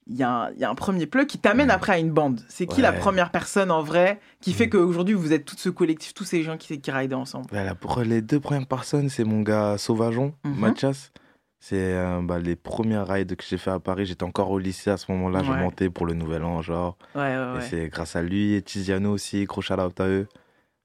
il 0.07 0.17
y, 0.17 0.23
a 0.23 0.29
un- 0.29 0.51
il 0.51 0.59
y 0.59 0.63
a 0.63 0.69
un 0.69 0.75
premier 0.75 1.07
plug 1.07 1.25
qui 1.27 1.39
t'amène 1.39 1.71
après 1.71 1.93
à 1.93 1.99
une 1.99 2.11
bande. 2.11 2.41
C'est 2.47 2.67
qui 2.67 2.81
la 2.81 2.91
première 2.93 3.31
personne 3.31 3.71
en 3.71 3.81
vrai 3.81 4.19
qui 4.41 4.53
fait 4.53 4.69
qu'aujourd'hui 4.69 5.15
vous 5.15 5.33
êtes 5.33 5.45
tout 5.45 5.55
ce 5.57 5.69
collectif, 5.69 6.13
tous 6.13 6.23
ces 6.25 6.43
gens 6.43 6.57
qui, 6.57 6.79
qui 6.79 6.91
ensemble? 7.13 7.47
Pour 7.79 7.99
les 8.01 8.21
deux 8.21 8.39
premières 8.39 8.67
personnes, 8.67 9.09
c'est 9.09 9.23
mon 9.23 9.41
gars 9.41 9.77
Sauvageon, 9.77 10.33
Mhm. 10.43 10.55
Mathias. 10.59 11.11
C'est 11.59 11.77
euh, 11.95 12.21
bah, 12.21 12.37
les 12.37 12.55
premières 12.55 13.07
rides 13.07 13.35
que 13.35 13.43
j'ai 13.43 13.57
fait 13.57 13.71
à 13.71 13.79
Paris. 13.79 14.05
J'étais 14.05 14.23
encore 14.23 14.51
au 14.51 14.59
lycée 14.59 14.91
à 14.91 14.97
ce 14.97 15.11
moment-là. 15.11 15.41
Je 15.41 15.49
montais 15.63 15.89
pour 15.89 16.05
le 16.05 16.13
Nouvel 16.13 16.43
An, 16.43 16.61
genre. 16.61 16.95
Ouais, 17.15 17.21
ouais, 17.21 17.57
Et 17.57 17.61
c'est 17.61 17.87
grâce 17.89 18.15
à 18.15 18.21
lui 18.21 18.53
et 18.53 18.61
Tiziano 18.61 19.11
aussi, 19.11 19.43
gros 19.45 19.61
shout 19.61 19.73
out 19.73 19.99
à 19.99 20.07
eux, 20.07 20.27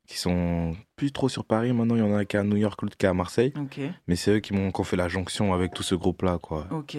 qui 0.08 0.16
sont 0.18 0.74
plus 0.96 1.12
trop 1.12 1.28
sur 1.28 1.44
Paris. 1.44 1.74
Maintenant, 1.74 1.96
il 1.96 2.00
y 2.00 2.02
en 2.02 2.14
a 2.16 2.24
qui 2.24 2.38
à 2.38 2.42
New 2.44 2.56
York, 2.56 2.80
l'autre 2.80 2.96
qui 2.96 3.04
est 3.04 3.10
à 3.10 3.14
Marseille. 3.14 3.52
Mais 4.08 4.16
c'est 4.16 4.36
eux 4.36 4.40
qui 4.40 4.54
m'ont 4.54 4.72
fait 4.82 4.96
la 4.96 5.08
jonction 5.08 5.52
avec 5.52 5.74
tout 5.74 5.82
ce 5.82 5.94
groupe-là, 5.94 6.38
quoi. 6.40 6.66
Ok. 6.70 6.96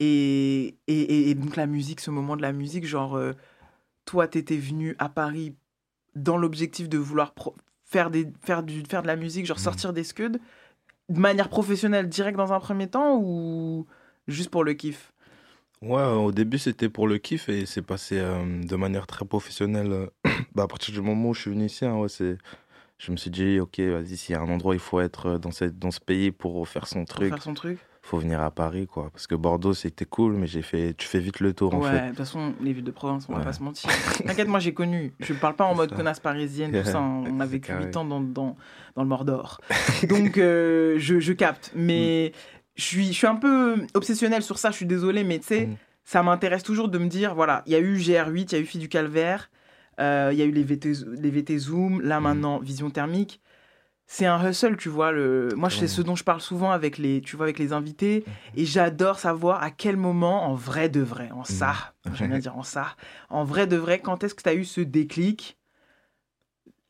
Et, 0.00 0.76
et, 0.86 1.30
et- 1.30 1.34
donc 1.34 1.56
la 1.56 1.66
musique, 1.66 2.00
ce 2.00 2.10
moment 2.10 2.36
de 2.36 2.42
la 2.42 2.52
musique, 2.52 2.86
genre, 2.86 3.16
euh, 3.16 3.32
toi, 4.06 4.28
t'étais 4.28 4.56
venu 4.56 4.96
à 4.98 5.08
Paris 5.08 5.54
dans 6.16 6.36
l'objectif 6.38 6.88
de 6.88 6.98
vouloir 6.98 7.34
faire, 7.84 8.10
des, 8.10 8.28
faire, 8.42 8.62
du, 8.62 8.82
faire 8.84 9.02
de 9.02 9.06
la 9.08 9.16
musique, 9.16 9.46
genre 9.46 9.58
sortir 9.60 9.92
des 9.92 10.04
scuds, 10.04 10.38
de 11.10 11.20
manière 11.20 11.48
professionnelle, 11.48 12.08
direct 12.08 12.36
dans 12.36 12.52
un 12.52 12.60
premier 12.60 12.88
temps, 12.88 13.18
ou 13.22 13.86
juste 14.28 14.50
pour 14.50 14.64
le 14.64 14.74
kiff? 14.74 15.12
Ouais, 15.82 16.02
au 16.04 16.30
début, 16.32 16.58
c'était 16.58 16.90
pour 16.90 17.08
le 17.08 17.16
kiff 17.18 17.48
et 17.48 17.64
c'est 17.66 17.80
passé 17.82 18.18
euh, 18.18 18.62
de 18.62 18.76
manière 18.76 19.06
très 19.06 19.24
professionnelle. 19.24 19.92
euh, 19.92 20.06
bah, 20.54 20.64
à 20.64 20.68
partir 20.68 20.92
du 20.94 21.00
moment 21.00 21.30
où 21.30 21.34
je 21.34 21.40
suis 21.42 21.50
venu 21.50 21.64
ici, 21.66 21.86
hein, 21.86 21.96
ouais, 21.96 22.08
c'est... 22.10 22.36
je 22.98 23.12
me 23.12 23.16
suis 23.16 23.30
dit, 23.30 23.60
ok, 23.60 23.80
vas-y, 23.80 24.16
s'il 24.16 24.34
y 24.34 24.36
a 24.36 24.42
un 24.42 24.48
endroit 24.50 24.74
il 24.74 24.80
faut 24.80 25.00
être 25.00 25.26
euh, 25.26 25.38
dans, 25.38 25.50
cette, 25.52 25.78
dans 25.78 25.90
ce 25.90 26.00
pays 26.00 26.32
pour 26.32 26.68
faire 26.68 26.86
son 26.86 27.00
Pour 27.00 27.06
truc, 27.16 27.30
faire 27.30 27.42
son 27.42 27.54
truc 27.54 27.78
faut 28.10 28.18
venir 28.18 28.40
à 28.40 28.50
Paris, 28.50 28.86
quoi. 28.86 29.10
Parce 29.12 29.26
que 29.26 29.34
Bordeaux, 29.34 29.72
c'était 29.74 30.04
cool, 30.04 30.32
mais 30.34 30.46
j'ai 30.48 30.62
fait... 30.62 30.94
tu 30.98 31.06
fais 31.06 31.20
vite 31.20 31.38
le 31.40 31.52
tour, 31.52 31.74
en 31.74 31.78
Ouais, 31.80 31.90
fait. 31.90 32.02
de 32.02 32.08
toute 32.08 32.16
façon, 32.18 32.54
les 32.60 32.72
villes 32.72 32.84
de 32.84 32.90
province, 32.90 33.26
on 33.28 33.32
va 33.32 33.38
Ouais. 33.38 33.44
pas 33.44 33.52
se 33.52 33.62
mentir. 33.62 33.88
T'inquiète, 34.26 34.48
moi 34.48 34.58
j'ai 34.58 34.74
connu. 34.74 35.12
Je 35.20 35.32
parle 35.32 35.54
pas 35.54 35.64
en 35.64 35.74
mode 35.74 35.94
connasse 35.94 36.18
parisienne, 36.20 36.72
tout 36.72 36.88
ça. 36.88 37.00
On 37.00 37.38
a 37.40 37.46
vécu 37.46 37.68
carré. 37.68 37.84
8 37.86 37.96
ans 37.96 38.04
dans, 38.04 38.20
dans, 38.20 38.56
dans 38.96 39.02
le 39.02 39.08
Mordor. 39.08 39.60
Donc 40.08 40.38
euh, 40.38 40.96
je, 40.98 41.20
je 41.20 41.32
capte. 41.32 41.72
Mais 41.76 42.32
je 42.76 42.82
suis, 42.82 43.06
je 43.06 43.12
suis 43.12 43.26
un 43.26 43.36
peu 43.36 43.76
obsessionnel 43.94 44.42
sur 44.42 44.58
ça, 44.58 44.70
je 44.70 44.76
suis 44.76 44.86
désolé, 44.86 45.22
mais 45.24 45.38
tu 45.38 45.46
sais, 45.46 45.66
Mm. 45.66 45.76
ça 46.04 46.22
m'intéresse 46.24 46.62
toujours 46.64 46.88
de 46.88 46.98
me 46.98 47.06
dire 47.06 47.34
voilà, 47.34 47.62
il 47.66 47.72
y 47.72 47.76
a 47.76 47.78
eu 47.78 47.96
GR8, 47.96 48.46
il 48.50 48.52
y 48.52 48.54
a 48.56 48.58
eu 48.58 48.64
Fille 48.64 48.80
du 48.80 48.88
Calvaire, 48.88 49.50
euh, 50.00 50.30
il 50.32 50.38
y 50.38 50.42
a 50.42 50.44
eu 50.46 50.50
les 50.50 50.64
VT, 50.64 50.92
les 51.20 51.30
VT 51.30 51.58
Zoom, 51.58 52.00
là 52.00 52.18
maintenant 52.20 52.58
Vision 52.58 52.90
Thermique. 52.90 53.40
C'est 54.12 54.26
un 54.26 54.44
hustle, 54.50 54.76
tu 54.76 54.88
vois. 54.88 55.12
Le... 55.12 55.50
Moi, 55.54 55.70
c'est 55.70 55.86
ce 55.86 56.02
dont 56.02 56.16
je 56.16 56.24
parle 56.24 56.40
souvent 56.40 56.72
avec 56.72 56.98
les, 56.98 57.20
tu 57.20 57.36
vois, 57.36 57.46
avec 57.46 57.60
les 57.60 57.72
invités. 57.72 58.24
Et 58.56 58.64
j'adore 58.66 59.20
savoir 59.20 59.62
à 59.62 59.70
quel 59.70 59.96
moment, 59.96 60.48
en 60.50 60.54
vrai 60.54 60.88
de 60.88 61.00
vrai, 61.00 61.30
en 61.30 61.44
ça, 61.44 61.94
j'aime 62.14 62.30
bien 62.30 62.38
dire 62.40 62.56
en 62.56 62.64
ça, 62.64 62.96
en 63.28 63.44
vrai 63.44 63.68
de 63.68 63.76
vrai, 63.76 64.00
quand 64.00 64.24
est-ce 64.24 64.34
que 64.34 64.42
tu 64.42 64.48
as 64.48 64.54
eu 64.54 64.64
ce 64.64 64.80
déclic? 64.80 65.56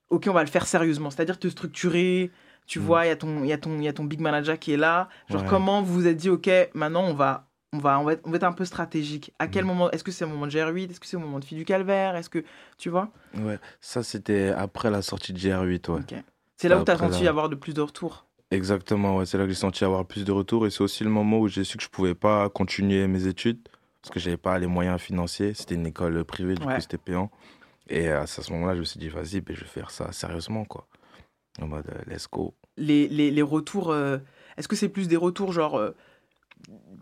Ok, 0.09 0.29
on 0.29 0.33
va 0.33 0.43
le 0.43 0.49
faire 0.49 0.67
sérieusement. 0.67 1.11
C'est-à-dire 1.11 1.39
te 1.39 1.49
structurer. 1.49 2.31
Tu 2.67 2.79
vois, 2.79 3.05
il 3.05 3.09
y, 3.09 3.13
a 3.13 3.17
ton- 3.17 3.45
y, 3.45 3.53
a 3.53 3.59
ton- 3.59 3.77
il 3.77 3.85
y 3.85 3.89
a 3.89 3.93
ton 3.93 4.05
big 4.05 4.21
manager 4.21 4.59
qui 4.59 4.73
est 4.73 4.79
là. 4.79 5.11
Genre, 5.29 5.43
Ouais. 5.43 5.47
comment 5.47 5.83
vous 5.83 5.93
vous 5.93 6.07
êtes 6.07 6.17
dit, 6.17 6.31
ok, 6.31 6.49
maintenant 6.73 7.03
on 7.05 7.13
va, 7.13 7.51
on 7.75 7.79
va, 7.79 8.01
on 8.01 8.05
va, 8.05 8.15
être, 8.15 8.23
on 8.25 8.31
va 8.31 8.37
être 8.37 8.45
un 8.45 8.53
peu 8.53 8.65
stratégique. 8.65 9.35
À 9.39 9.47
quel 9.47 9.67
moment 9.67 9.91
Est-ce 9.91 10.05
que 10.05 10.11
c'est 10.11 10.25
au 10.25 10.29
moment 10.29 10.47
de 10.47 10.53
GR8 10.53 10.91
Est-ce 10.91 11.01
que 11.01 11.07
c'est 11.07 11.19
au 11.19 11.21
moment 11.21 11.39
de 11.39 11.45
Fille 11.45 11.59
du 11.59 11.67
Calvaire? 11.67 12.17
Est-ce 12.17 12.31
que. 12.31 12.43
Tu 12.79 12.89
vois? 12.89 13.11
Ouais, 13.37 13.59
ça, 13.83 14.03
c'était 14.03 14.49
après 14.57 14.91
la 14.91 15.03
sortie 15.03 15.35
de 15.35 15.39
GR8, 15.39 15.89
ouais. 15.91 16.01
Ok. 16.01 16.15
C'est 16.61 16.69
là 16.69 16.79
où 16.79 16.85
tu 16.85 16.91
as 16.91 16.99
senti 16.99 17.27
avoir 17.27 17.49
de 17.49 17.55
plus 17.55 17.73
de 17.73 17.81
retours. 17.81 18.27
Exactement, 18.51 19.17
ouais, 19.17 19.27
c'est 19.27 19.39
là 19.39 19.45
que 19.45 19.51
j'ai 19.51 19.55
senti 19.57 19.85
avoir 19.85 20.05
plus 20.05 20.25
de 20.25 20.33
retours 20.33 20.67
et 20.67 20.71
c'est 20.71 20.83
aussi 20.83 21.05
le 21.05 21.11
moment 21.11 21.39
où 21.39 21.49
j'ai 21.49 21.65
su 21.65 21.79
que 21.79 21.85
je 21.85 21.89
pouvais 21.89 22.15
pas 22.15 22.49
continuer 22.49 23.07
mes 23.07 23.27
études 23.27 23.61
parce 24.03 24.13
que 24.13 24.21
j'avais 24.21 24.37
pas 24.37 24.59
les 24.59 24.67
moyens 24.67 25.01
financiers. 25.01 25.55
C'était 25.55 25.77
une 25.77 25.87
école 25.87 26.23
privée, 26.25 26.55
du 26.57 26.67
Ouais. 26.67 26.75
coup 26.75 26.81
c'était 26.81 26.99
payant. 26.99 27.31
Et 27.89 28.09
à 28.09 28.27
ce 28.27 28.53
moment-là, 28.53 28.75
je 28.75 28.81
me 28.81 28.85
suis 28.85 28.99
dit, 29.01 29.09
vas-y, 29.09 29.41
ben, 29.41 29.55
je 29.57 29.61
vais 29.63 29.67
faire 29.67 29.91
ça 29.91 30.13
sérieusement, 30.13 30.65
quoi. 30.65 30.87
En 31.61 31.67
mode, 31.67 31.87
euh, 31.89 32.13
let's 32.13 32.29
go. 32.31 32.55
les, 32.77 33.09
les, 33.09 33.31
les 33.31 33.43
retours, 33.43 33.91
euh, 33.91 34.19
est-ce 34.57 34.69
que 34.69 34.77
c'est 34.77 34.89
plus 34.89 35.09
des 35.09 35.17
retours 35.17 35.53
genre 35.53 35.77
euh, 35.79 35.91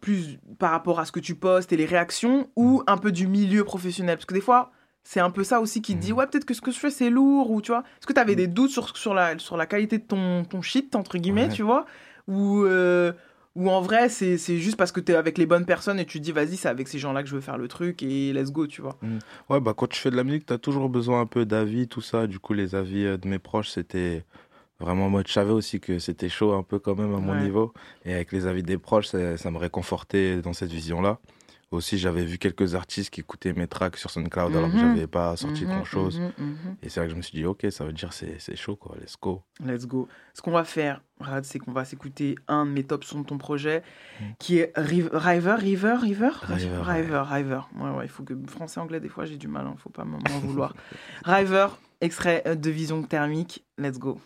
plus 0.01 0.39
par 0.59 0.71
rapport 0.71 1.01
à 1.01 1.05
ce 1.05 1.13
que 1.13 1.21
tu 1.21 1.35
postes 1.35 1.73
et 1.73 1.77
les 1.77 1.85
réactions 1.87 2.51
ou 2.57 2.83
un 2.87 2.97
peu 2.97 3.11
du 3.11 3.27
milieu 3.27 3.65
professionnel? 3.65 4.17
Parce 4.17 4.27
que 4.27 4.35
des 4.35 4.41
fois, 4.41 4.71
c'est 5.11 5.21
un 5.21 5.31
peu 5.31 5.43
ça 5.43 5.59
aussi 5.63 5.81
qui 5.81 5.95
te 5.95 6.01
dit 6.01 6.13
ouais, 6.13 6.27
peut-être 6.27 6.45
que 6.45 6.53
ce 6.53 6.61
que 6.61 6.71
je 6.71 6.79
fais 6.79 6.91
c'est 6.91 7.09
lourd 7.09 7.51
ou 7.51 7.63
tu 7.63 7.73
vois. 7.73 7.81
Est-ce 7.99 8.07
que 8.07 8.13
tu 8.13 8.21
avais 8.21 8.37
des 8.37 8.47
doutes 8.47 8.71
sur, 8.71 8.95
sur, 8.95 9.15
la, 9.15 9.39
sur 9.39 9.57
la 9.57 9.65
qualité 9.65 9.97
de 9.97 10.03
ton, 10.03 10.45
ton 10.45 10.61
shit, 10.61 10.95
entre 10.95 11.17
guillemets, 11.17 11.47
Ouais. 11.47 11.53
tu 11.53 11.63
vois? 11.63 11.87
Ou. 12.27 12.65
euh, 12.65 13.13
ou 13.57 13.71
en 13.71 13.81
vrai, 13.81 14.09
c'est 14.11 14.37
c'est 14.37 14.59
juste 14.59 14.77
parce 14.77 14.93
que 14.93 15.01
tu 15.01 15.11
es 15.11 15.15
avec 15.17 15.39
les 15.39 15.47
bonnes 15.47 15.65
personnes 15.65 15.99
et 15.99 16.05
tu 16.05 16.19
te 16.19 16.25
dis, 16.25 16.31
vas-y, 16.31 16.57
c'est 16.59 16.69
avec 16.69 16.87
ces 16.89 16.99
gens-là 16.99 17.23
que 17.23 17.29
je 17.29 17.35
veux 17.35 17.41
faire 17.41 17.57
le 17.59 17.67
truc 17.69 18.03
et 18.03 18.33
let's 18.35 18.53
go, 18.53 18.67
tu 18.67 18.83
vois. 18.83 18.97
Mm. 19.03 19.19
Ouais, 19.49 19.61
bah 19.61 19.73
quand 19.75 19.89
tu 19.89 19.99
fais 19.99 20.11
de 20.11 20.17
la 20.17 20.23
musique, 20.25 20.45
tu 20.45 20.53
as 20.53 20.59
toujours 20.59 20.89
besoin 20.91 21.23
un 21.23 21.27
peu 21.27 21.45
d'avis, 21.47 21.89
tout 21.89 22.03
ça. 22.03 22.27
Du 22.27 22.39
coup, 22.39 22.53
les 22.53 22.75
avis 22.77 23.05
euh, 23.07 23.17
de 23.17 23.27
mes 23.27 23.39
proches, 23.41 23.71
c'était 23.71 24.25
vraiment 24.79 25.07
en 25.07 25.11
mode. 25.11 25.27
Je 25.27 25.33
savais 25.33 25.51
aussi 25.53 25.81
que 25.81 25.99
c'était 25.99 26.29
chaud 26.29 26.53
un 26.53 26.63
peu 26.63 26.79
quand 26.79 26.95
même 26.95 27.15
à 27.15 27.19
mon 27.19 27.33
Ouais. 27.33 27.43
niveau. 27.43 27.73
Et 28.05 28.13
avec 28.15 28.31
les 28.31 28.47
avis 28.47 28.63
des 28.63 28.79
proches, 28.79 29.07
ça, 29.09 29.37
ça 29.39 29.51
me 29.51 29.59
réconfortait 29.59 30.37
dans 30.43 30.53
cette 30.53 30.71
vision-là. 30.71 31.19
Aussi, 31.71 31.99
j'avais 31.99 32.25
vu 32.25 32.39
quelques 32.39 32.75
artistes 32.75 33.11
qui 33.11 33.21
écoutaient 33.21 33.53
mes 33.53 33.67
tracks 33.69 33.99
sur 33.99 34.11
SoundCloud 34.11 34.57
alors 34.57 34.71
que 34.71 34.77
Mhm. 34.77 34.81
j'avais 34.81 35.07
pas 35.07 35.37
sorti 35.37 35.65
Mhm, 35.65 35.71
grand-chose. 35.71 36.19
mhm, 36.21 36.33
mhm. 36.39 36.77
Et 36.83 36.89
c'est 36.89 37.01
là 37.01 37.07
que 37.07 37.13
je 37.13 37.17
me 37.17 37.21
suis 37.23 37.37
dit, 37.37 37.45
ok, 37.45 37.67
ça 37.71 37.85
veut 37.85 37.93
dire 37.93 38.13
c'est 38.15 38.39
c'est 38.39 38.57
chaud, 38.57 38.77
quoi. 38.77 38.97
Let's 38.99 39.17
go. 39.21 39.43
Let's 39.63 39.87
go. 39.87 40.09
Ce 40.33 40.41
qu'on 40.41 40.51
va 40.53 40.65
faire, 40.65 41.03
Rad, 41.21 41.45
c'est 41.45 41.59
qu'on 41.59 41.73
va 41.73 41.85
s'écouter 41.85 42.37
un 42.49 42.65
de 42.65 42.71
mes 42.71 42.85
top 42.85 43.05
sons 43.05 43.21
de 43.21 43.27
ton 43.27 43.37
projet, 43.37 43.83
qui 44.39 44.59
est 44.59 44.73
Riv- 44.79 45.11
River, 45.13 45.57
River, 45.59 45.95
River? 46.01 46.31
River, 46.43 46.81
River, 46.83 47.23
River. 47.27 47.61
Ouais, 47.79 47.91
ouais, 47.91 48.05
il 48.07 48.09
faut 48.09 48.23
que 48.23 48.35
français, 48.47 48.81
anglais, 48.81 49.01
des 49.01 49.09
fois, 49.11 49.27
j'ai 49.27 49.37
du 49.37 49.49
mal, 49.49 49.67
hein, 49.67 49.75
faut 49.77 49.91
pas 49.91 50.05
m'en 50.05 50.19
m'en 50.19 50.39
vouloir. 50.39 50.75
River, 51.25 51.67
extrait 52.01 52.43
euh, 52.47 52.55
de 52.55 52.71
Vision 52.71 53.03
Thermique. 53.03 53.65
Let's 53.77 53.99
go. 53.99 54.21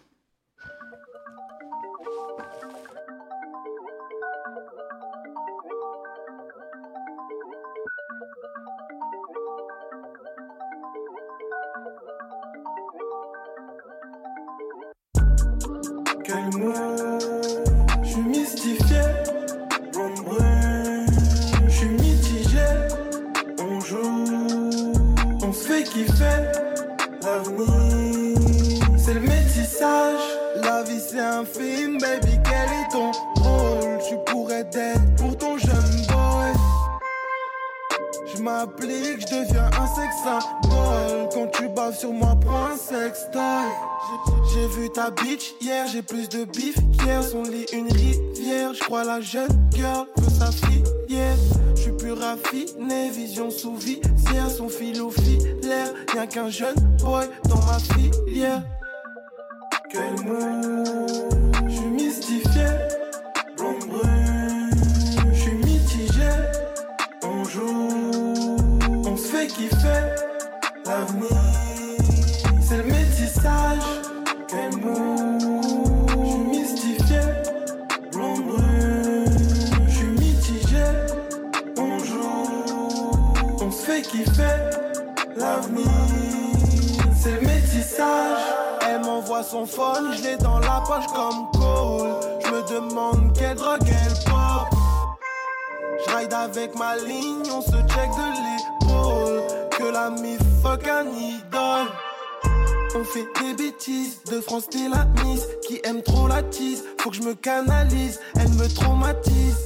On 102.95 103.05
fait 103.05 103.27
des 103.41 103.55
bêtises, 103.55 104.23
de 104.31 104.41
France 104.43 104.69
t'es 104.69 104.87
la 104.89 105.07
miss 105.25 105.47
Qui 105.67 105.81
aime 105.85 106.03
trop 106.03 106.29
la 106.29 106.43
tease, 106.43 106.85
faut 106.99 107.09
que 107.09 107.17
je 107.17 107.23
me 107.23 107.35
canalise. 107.35 108.21
Elle 108.39 108.51
me 108.51 108.69
traumatise. 108.69 109.57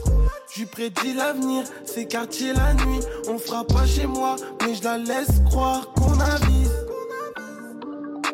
Je 0.54 0.64
prédis 0.64 1.12
l'avenir, 1.12 1.64
c'est 1.84 2.06
quartier 2.06 2.52
la 2.52 2.74
nuit. 2.74 3.00
On 3.28 3.36
fera 3.36 3.64
pas 3.64 3.84
chez 3.84 4.06
moi, 4.06 4.36
mais 4.62 4.74
je 4.74 4.84
la 4.84 4.98
laisse 4.98 5.40
croire 5.44 5.92
qu'on 5.94 6.18
avise. 6.20 6.72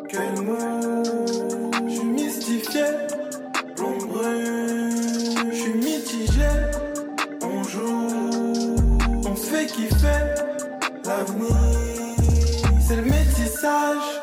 Quel 0.09 0.41
mot? 0.43 1.03
Je 1.87 1.93
suis 1.93 2.05
mystifié. 2.05 2.83
L'ombre. 3.79 4.21
Je 5.51 5.55
suis 5.55 5.73
mitigé. 5.73 6.49
On 7.41 7.63
joue, 7.63 8.75
on 9.25 9.35
fait. 9.35 9.67
L'avenir, 11.03 11.55
c'est 12.87 12.95
le 12.95 13.03
métissage. 13.03 14.22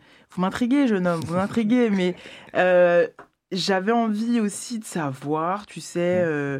vous 0.31 0.41
m'intriguez, 0.41 0.87
jeune 0.87 1.07
homme, 1.07 1.21
vous 1.21 1.35
m'intriguez. 1.35 1.89
mais 1.89 2.15
euh, 2.55 3.07
j'avais 3.51 3.91
envie 3.91 4.39
aussi 4.39 4.79
de 4.79 4.85
savoir, 4.85 5.65
tu 5.65 5.81
sais. 5.81 6.21
euh, 6.25 6.59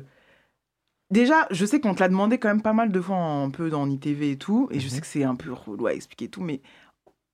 déjà, 1.09 1.47
je 1.51 1.65
sais 1.65 1.79
qu'on 1.79 1.93
te 1.93 1.99
l'a 1.99 2.09
demandé 2.09 2.37
quand 2.37 2.49
même 2.49 2.61
pas 2.61 2.73
mal 2.73 2.91
de 2.91 3.01
fois 3.01 3.17
un 3.17 3.49
peu 3.49 3.69
dans 3.69 3.87
ITV 3.87 4.31
et 4.31 4.37
tout, 4.37 4.67
et 4.71 4.79
je 4.79 4.87
sais 4.87 5.01
que 5.01 5.07
c'est 5.07 5.23
un 5.23 5.35
peu 5.35 5.51
relou 5.51 5.87
à 5.87 5.93
expliquer 5.93 6.27
tout, 6.27 6.41
mais 6.41 6.61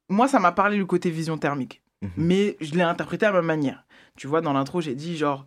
moi, 0.10 0.28
ça 0.28 0.40
m'a 0.40 0.52
parlé 0.52 0.78
le 0.78 0.86
côté 0.86 1.10
vision 1.10 1.38
thermique. 1.38 1.82
Mais 2.16 2.58
je 2.62 2.76
l'ai 2.76 2.84
interprété 2.84 3.26
à 3.26 3.32
ma 3.32 3.42
manière. 3.42 3.84
Tu 4.16 4.28
vois, 4.28 4.42
dans 4.42 4.54
l'intro, 4.54 4.82
j'ai 4.82 4.94
dit 4.94 5.18
genre 5.18 5.46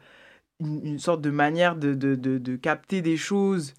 une, 0.58 0.84
une 0.84 0.98
sorte 0.98 1.20
de 1.20 1.30
manière 1.30 1.76
de, 1.76 1.94
de, 1.94 2.16
de, 2.16 2.38
de 2.38 2.56
capter 2.56 3.02
des 3.02 3.16
choses 3.16 3.74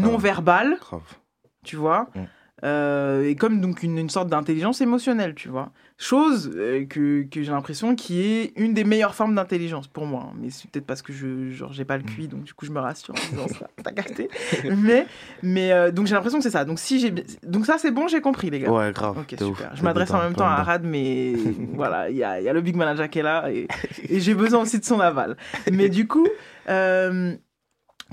non 0.00 0.16
verbales, 0.18 0.76
Grave. 0.80 1.16
tu 1.64 1.76
vois? 1.76 2.10
Mm. 2.16 2.24
Euh, 2.64 3.24
et 3.28 3.34
comme 3.34 3.60
donc 3.60 3.82
une, 3.82 3.98
une 3.98 4.08
sorte 4.10 4.28
d'intelligence 4.28 4.80
émotionnelle, 4.80 5.34
tu 5.34 5.48
vois. 5.48 5.70
Chose 5.98 6.52
euh, 6.56 6.84
que, 6.84 7.22
que 7.22 7.42
j'ai 7.42 7.50
l'impression 7.50 7.94
qui 7.96 8.20
est 8.22 8.52
une 8.56 8.72
des 8.74 8.84
meilleures 8.84 9.14
formes 9.14 9.34
d'intelligence 9.34 9.86
pour 9.88 10.06
moi. 10.06 10.28
hein. 10.28 10.36
Mais 10.40 10.50
c'est 10.50 10.70
peut-être 10.70 10.86
parce 10.86 11.02
que 11.02 11.12
je 11.12 11.50
genre 11.50 11.72
j'ai 11.72 11.84
pas 11.84 11.96
le 11.96 12.02
QI, 12.04 12.28
donc 12.28 12.44
du 12.44 12.54
coup 12.54 12.64
je 12.66 12.70
me 12.72 12.78
rassure 12.80 13.14
en 13.14 13.30
disant 13.30 13.48
ça. 13.48 13.68
T'as 13.82 13.92
capté? 13.92 14.28
Mais, 14.76 15.06
mais 15.42 15.72
euh, 15.72 15.90
donc 15.92 16.06
j'ai 16.06 16.14
l'impression 16.14 16.38
que 16.38 16.44
c'est 16.44 16.50
ça. 16.50 16.64
Donc 16.64 16.78
si 16.78 16.98
j'ai 17.00 17.12
donc 17.42 17.66
ça 17.66 17.78
c'est 17.78 17.90
bon, 17.90 18.06
j'ai 18.08 18.20
compris 18.20 18.50
les 18.50 18.60
gars. 18.60 18.70
Ouais, 18.70 18.92
grave. 18.92 19.18
Ok, 19.18 19.34
ouf. 19.40 19.46
super. 19.46 19.74
Je 19.74 19.82
m'adresse 19.82 20.10
en 20.12 20.22
même 20.22 20.34
temps 20.34 20.46
à. 20.46 20.52
Arad, 20.52 20.82
mais 20.84 21.34
voilà, 21.74 22.10
il 22.10 22.16
y 22.16 22.24
a, 22.24 22.40
y 22.40 22.48
a 22.48 22.52
le 22.52 22.60
big 22.60 22.76
manager 22.76 23.08
qui 23.10 23.18
est 23.18 23.22
là 23.24 23.50
et, 23.50 23.66
et 24.08 24.20
j'ai 24.20 24.34
besoin 24.34 24.60
aussi 24.62 24.78
de 24.78 24.84
son 24.84 25.00
aval. 25.00 25.36
Mais 25.72 25.88
du 25.88 26.06
coup, 26.06 26.26
euh, 26.68 27.34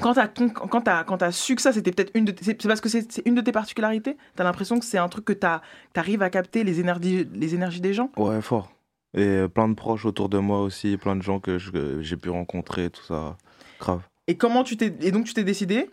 quand 0.02 0.14
t'as 0.14 0.28
quand 0.28 0.82
t'as 0.82 1.04
quand 1.04 1.18
t'as 1.18 1.32
su 1.32 1.56
que 1.56 1.62
ça 1.62 1.72
c'était 1.74 1.92
peut-être 1.92 2.12
une 2.16 2.26
de 2.26 2.36
c'est 2.42 2.56
parce 2.68 2.82
que 2.82 2.90
c'est 2.90 3.22
une 3.26 3.36
de 3.36 3.42
tes 3.42 3.52
particularités? 3.52 4.18
T'as 4.36 4.44
l'impression 4.44 4.80
que 4.80 4.86
c'est 4.86 4.98
un 4.98 5.08
truc 5.10 5.26
que 5.26 5.34
t'as 5.34 5.62
t'arrives 5.94 6.22
à 6.22 6.30
capter 6.30 6.64
les 6.64 6.80
énergies 6.80 7.28
les 7.34 7.56
énergies 7.56 7.82
des 7.82 7.94
gens? 7.94 8.12
Ouais, 8.18 8.42
fort. 8.42 8.72
Et 9.16 9.22
euh, 9.24 9.48
plein 9.48 9.68
de 9.68 9.74
proches 9.74 10.06
autour 10.06 10.30
de 10.30 10.38
moi 10.38 10.62
aussi, 10.62 10.98
plein 10.98 11.16
de 11.16 11.22
gens 11.24 11.40
que 11.40 11.58
j'ai 11.58 12.18
pu 12.18 12.30
rencontrer, 12.30 12.90
tout 12.92 13.04
ça. 13.04 13.38
Grave. 13.80 14.02
Et 14.28 14.38
comment 14.38 14.64
tu 14.64 14.78
t'es 14.78 14.94
et 15.02 15.12
donc 15.12 15.26
tu 15.26 15.34
t'es 15.34 15.44
décidé 15.44 15.90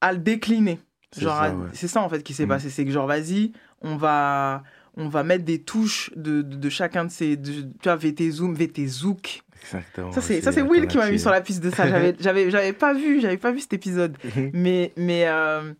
à 0.00 0.12
le 0.12 0.18
décliner? 0.18 0.78
C'est 1.12 1.22
Genre 1.22 1.34
ça, 1.36 1.44
à- 1.44 1.54
ouais. 1.54 1.68
c'est 1.72 1.88
ça 1.88 2.02
en 2.02 2.08
fait 2.08 2.22
qui 2.22 2.34
s'est 2.34 2.42
Mhm. 2.44 2.48
passé, 2.50 2.68
c'est 2.70 2.84
que 2.84 2.90
genre 2.90 3.06
vas-y, 3.06 3.52
on 3.80 3.96
va 3.96 4.62
on 5.00 5.08
va 5.08 5.22
mettre 5.22 5.44
des 5.44 5.62
touches 5.62 6.10
de, 6.16 6.42
de, 6.42 6.56
de 6.56 6.68
chacun 6.68 7.04
de 7.06 7.10
ces 7.10 7.36
de- 7.36 7.62
tu 7.62 7.68
vois 7.84 7.96
VT 7.96 8.30
Zoom, 8.30 8.54
VT 8.54 8.86
Zouk. 8.86 9.42
Exactement. 9.62 10.12
Ça 10.12 10.20
c'est 10.20 10.62
Will 10.62 10.86
qui 10.86 10.96
m'a 10.98 11.10
mis 11.10 11.18
sur 11.18 11.30
la 11.30 11.40
piste 11.40 11.62
de 11.62 11.70
ça. 11.70 11.84
J'avais 12.20 12.72
pas 12.72 12.94
vu, 12.94 13.20
j'avais 13.20 13.36
pas 13.38 13.52
vu 13.52 13.60
cet 13.60 13.72
épisode. 13.72 14.16
mais 14.52 14.92
mais 14.96 15.24
euh, 15.26 15.72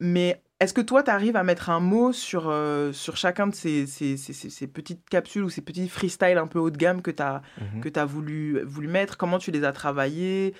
mais 0.00 0.40
est-ce 0.58 0.72
que 0.72 0.80
toi 0.80 1.02
tu 1.02 1.10
arrives 1.10 1.36
à 1.36 1.42
mettre 1.42 1.68
un 1.68 1.80
mot 1.80 2.12
sur 2.12 2.48
euh, 2.48 2.90
sur 2.92 3.16
chacun 3.18 3.46
de 3.46 3.54
ces, 3.54 3.86
ces, 3.86 4.16
ces, 4.16 4.66
petites 4.66 5.06
capsules 5.08 5.42
ou 5.44 5.50
ces 5.50 5.60
petits 5.60 5.86
freestyles 5.88 6.38
un 6.38 6.46
peu 6.46 6.58
haut 6.58 6.70
de 6.70 6.78
gamme 6.78 7.02
que 7.02 7.10
tu 7.10 7.22
as 7.22 7.42
Mhm. 7.60 7.80
que 7.82 7.98
as 7.98 8.04
voulu 8.06 8.62
voulu 8.64 8.88
mettre, 8.88 9.16
comment 9.18 9.38
tu 9.38 9.50
les 9.50 9.64
as 9.64 9.72
travaillés? 9.72 10.54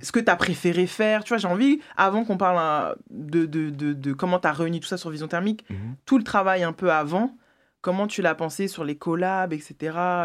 Ce 0.00 0.10
que 0.12 0.20
tu 0.20 0.30
as 0.30 0.36
préféré 0.36 0.86
faire, 0.86 1.22
tu 1.24 1.28
vois, 1.30 1.38
j'ai 1.38 1.48
envie 1.48 1.80
avant 1.96 2.24
qu'on 2.24 2.38
parle 2.38 2.58
hein, 2.58 2.94
de, 3.10 3.44
de, 3.46 3.68
de, 3.70 3.92
de 3.92 4.12
comment 4.14 4.38
tu 4.38 4.48
as 4.48 4.52
réuni 4.52 4.80
tout 4.80 4.88
ça 4.88 4.96
sur 4.96 5.10
Vision 5.10 5.28
Thermique, 5.28 5.64
Mhm. 5.70 5.96
tout 6.06 6.16
le 6.18 6.24
travail 6.24 6.62
un 6.62 6.72
peu 6.72 6.90
avant, 6.90 7.36
comment 7.82 8.06
tu 8.06 8.22
l'as 8.22 8.34
pensé 8.34 8.68
sur 8.68 8.84
les 8.84 8.96
collabs, 8.96 9.52
etc. 9.52 9.74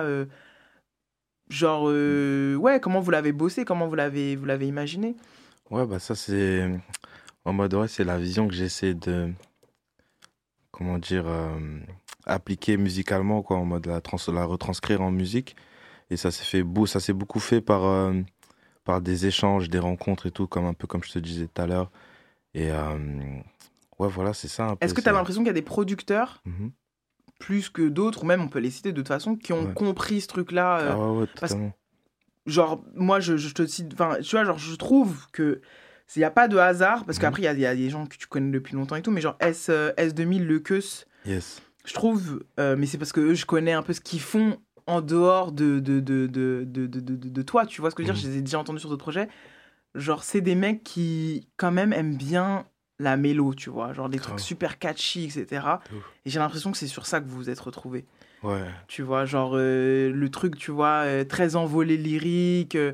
euh, 0.04 0.26
genre, 1.50 1.86
euh, 1.90 2.56
ouais, 2.56 2.80
comment 2.80 3.00
vous 3.00 3.12
l'avez 3.12 3.32
bossé, 3.32 3.66
comment 3.66 3.88
vous 3.88 3.96
l'avez, 3.96 4.36
vous 4.36 4.46
l'avez 4.46 4.68
imaginé? 4.68 5.16
Ouais, 5.70 5.86
bah 5.86 6.00
ça 6.00 6.16
c'est. 6.16 6.70
En 7.46 7.54
mode, 7.54 7.74
ouais, 7.74 7.88
c'est 7.88 8.04
la 8.04 8.18
vision 8.18 8.48
que 8.48 8.54
j'essaie 8.54 8.94
de. 8.94 9.32
Comment 10.72 10.98
dire. 10.98 11.26
euh, 11.28 11.80
appliquer 12.26 12.76
musicalement, 12.76 13.42
quoi, 13.42 13.56
en 13.58 13.64
mode 13.66 13.86
la, 13.86 14.02
trans- 14.02 14.18
la 14.34 14.44
retranscrire 14.44 15.02
en 15.02 15.12
musique. 15.12 15.56
Et 16.10 16.18
ça 16.18 16.30
s'est 16.30 16.44
fait 16.44 16.64
beau, 16.64 16.86
ça 16.86 17.00
s'est 17.00 17.14
beaucoup 17.14 17.40
fait 17.40 17.62
par, 17.62 17.86
euh, 17.86 18.14
par 18.84 19.02
des 19.02 19.26
échanges, 19.28 19.70
des 19.70 19.80
rencontres 19.80 20.26
et 20.26 20.32
tout, 20.32 20.46
comme 20.48 20.66
un 20.66 20.74
peu 20.74 20.88
comme 20.88 21.04
je 21.04 21.12
te 21.14 21.20
disais 21.20 21.48
tout 21.48 21.62
à 21.62 21.68
l'heure. 21.68 21.90
Et 22.54 22.70
ouais, 22.72 24.08
voilà, 24.10 24.34
c'est 24.34 24.48
ça. 24.50 24.76
Est-ce 24.82 24.94
que 24.94 25.02
tu 25.02 25.08
as 25.10 25.14
l'impression 25.14 25.42
qu'il 25.42 25.48
y 25.48 25.52
a 25.52 25.54
des 25.54 25.62
producteurs, 25.62 26.42
Mhm. 26.46 26.72
Plus 27.40 27.70
que 27.70 27.88
d'autres, 27.88 28.24
ou 28.24 28.26
même 28.26 28.42
on 28.42 28.48
peut 28.48 28.60
les 28.60 28.72
citer 28.72 28.92
de 28.92 28.98
toute 28.98 29.08
façon, 29.08 29.36
qui 29.36 29.54
ont 29.54 29.66
Ouais. 29.68 29.74
compris 29.74 30.22
ce 30.22 30.28
truc-là 30.28 30.80
euh, 30.80 30.92
Ah 30.94 30.98
ouais, 31.12 31.20
ouais, 31.22 31.28
parce- 31.40 31.56
genre 32.46 32.84
moi 32.96 33.20
je, 33.20 33.36
je 33.38 33.54
te 33.54 33.66
cite 33.66 33.92
enfin 33.94 34.18
tu 34.22 34.36
vois 34.36 34.46
genre 34.46 34.58
je 34.58 34.74
trouve 34.76 35.28
que 35.32 35.62
il 36.16 36.20
n'y 36.20 36.24
a 36.26 36.32
pas 36.32 36.48
de 36.48 36.56
hasard 36.58 37.04
parce 37.04 37.20
qu'après 37.20 37.42
il 37.42 37.46
y 37.46 37.48
a- 37.50 37.54
il 37.54 37.60
y, 37.60 37.66
a 37.66 37.76
des 37.76 37.90
gens 37.90 38.06
que 38.06 38.16
tu 38.16 38.28
connais 38.28 38.52
depuis 38.52 38.74
longtemps 38.76 38.96
et 38.96 39.02
tout 39.02 39.12
mais 39.12 39.20
genre 39.20 39.36
S 39.42 39.68
euh, 39.70 39.92
S2000 39.98 40.46
le 40.46 40.64
Yes. 41.26 41.62
je 41.84 41.94
trouve 41.94 42.46
euh, 42.60 42.78
mais 42.78 42.86
c'est 42.86 42.98
parce 42.98 43.12
que 43.12 43.20
eux 43.20 43.34
je 43.34 43.46
connais 43.46 43.74
un 43.74 43.84
peu 43.84 43.92
ce 43.92 44.00
qu'ils 44.00 44.22
font 44.22 44.58
en 44.86 45.02
dehors 45.02 45.52
de 45.52 45.80
de, 45.80 46.00
de, 46.00 46.28
de, 46.28 46.64
de, 46.66 46.88
de, 46.88 47.00
de- 47.02 47.16
de 47.30 47.42
toi 47.42 47.66
tu 47.66 47.82
vois 47.82 47.92
ce 47.92 47.96
que 47.96 48.04
je 48.04 48.08
veux 48.08 48.14
dire 48.14 48.22
Mhm. 48.24 48.28
je 48.30 48.34
les 48.34 48.38
ai 48.38 48.42
déjà 48.42 48.60
entendus 48.60 48.80
sur 48.80 48.90
d'autres 48.90 49.04
projets 49.04 49.28
genre 49.96 50.24
c'est 50.24 50.40
des 50.42 50.56
mecs 50.56 50.84
qui 50.86 51.50
quand 51.58 51.72
même 51.72 51.92
aiment 51.92 52.16
bien 52.16 52.66
la 53.00 53.16
mélo 53.18 53.54
tu 53.54 53.70
vois 53.70 53.94
genre 53.94 54.10
des 54.10 54.18
trucs 54.20 54.40
super 54.40 54.80
catchy 54.80 55.26
etc 55.26 55.46
De 55.92 55.98
et 56.26 56.30
j'ai 56.30 56.40
l'impression 56.40 56.72
que 56.72 56.78
c'est 56.78 56.88
sur 56.88 57.06
ça 57.06 57.20
que 57.22 57.28
vous 57.28 57.36
vous 57.38 57.50
êtes 57.50 57.60
retrouvés 57.60 58.06
Ouais. 58.44 58.62
tu 58.88 59.02
vois, 59.02 59.26
genre 59.26 59.54
euh, 59.56 60.12
le 60.12 60.30
truc, 60.30 60.58
tu 60.58 60.70
vois, 60.70 61.02
euh, 61.06 61.24
très 61.24 61.56
envolé 61.56 61.98
lyrique. 61.98 62.76
euh, 62.76 62.94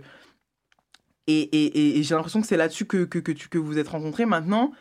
et 1.28 1.42
et, 1.42 1.66
et, 1.66 2.00
et 2.00 2.04
j'ai 2.04 2.16
l'impression 2.16 2.39
que 2.39 2.48
c'est 2.48 2.56
là-dessus 2.58 2.86
que, 2.86 3.04
que, 3.04 3.20
que, 3.20 3.32
tu, 3.34 3.50
que 3.50 3.58
vous 3.58 3.78
êtes 3.78 3.89
rencontrés 3.89 4.26
maintenant. 4.26 4.72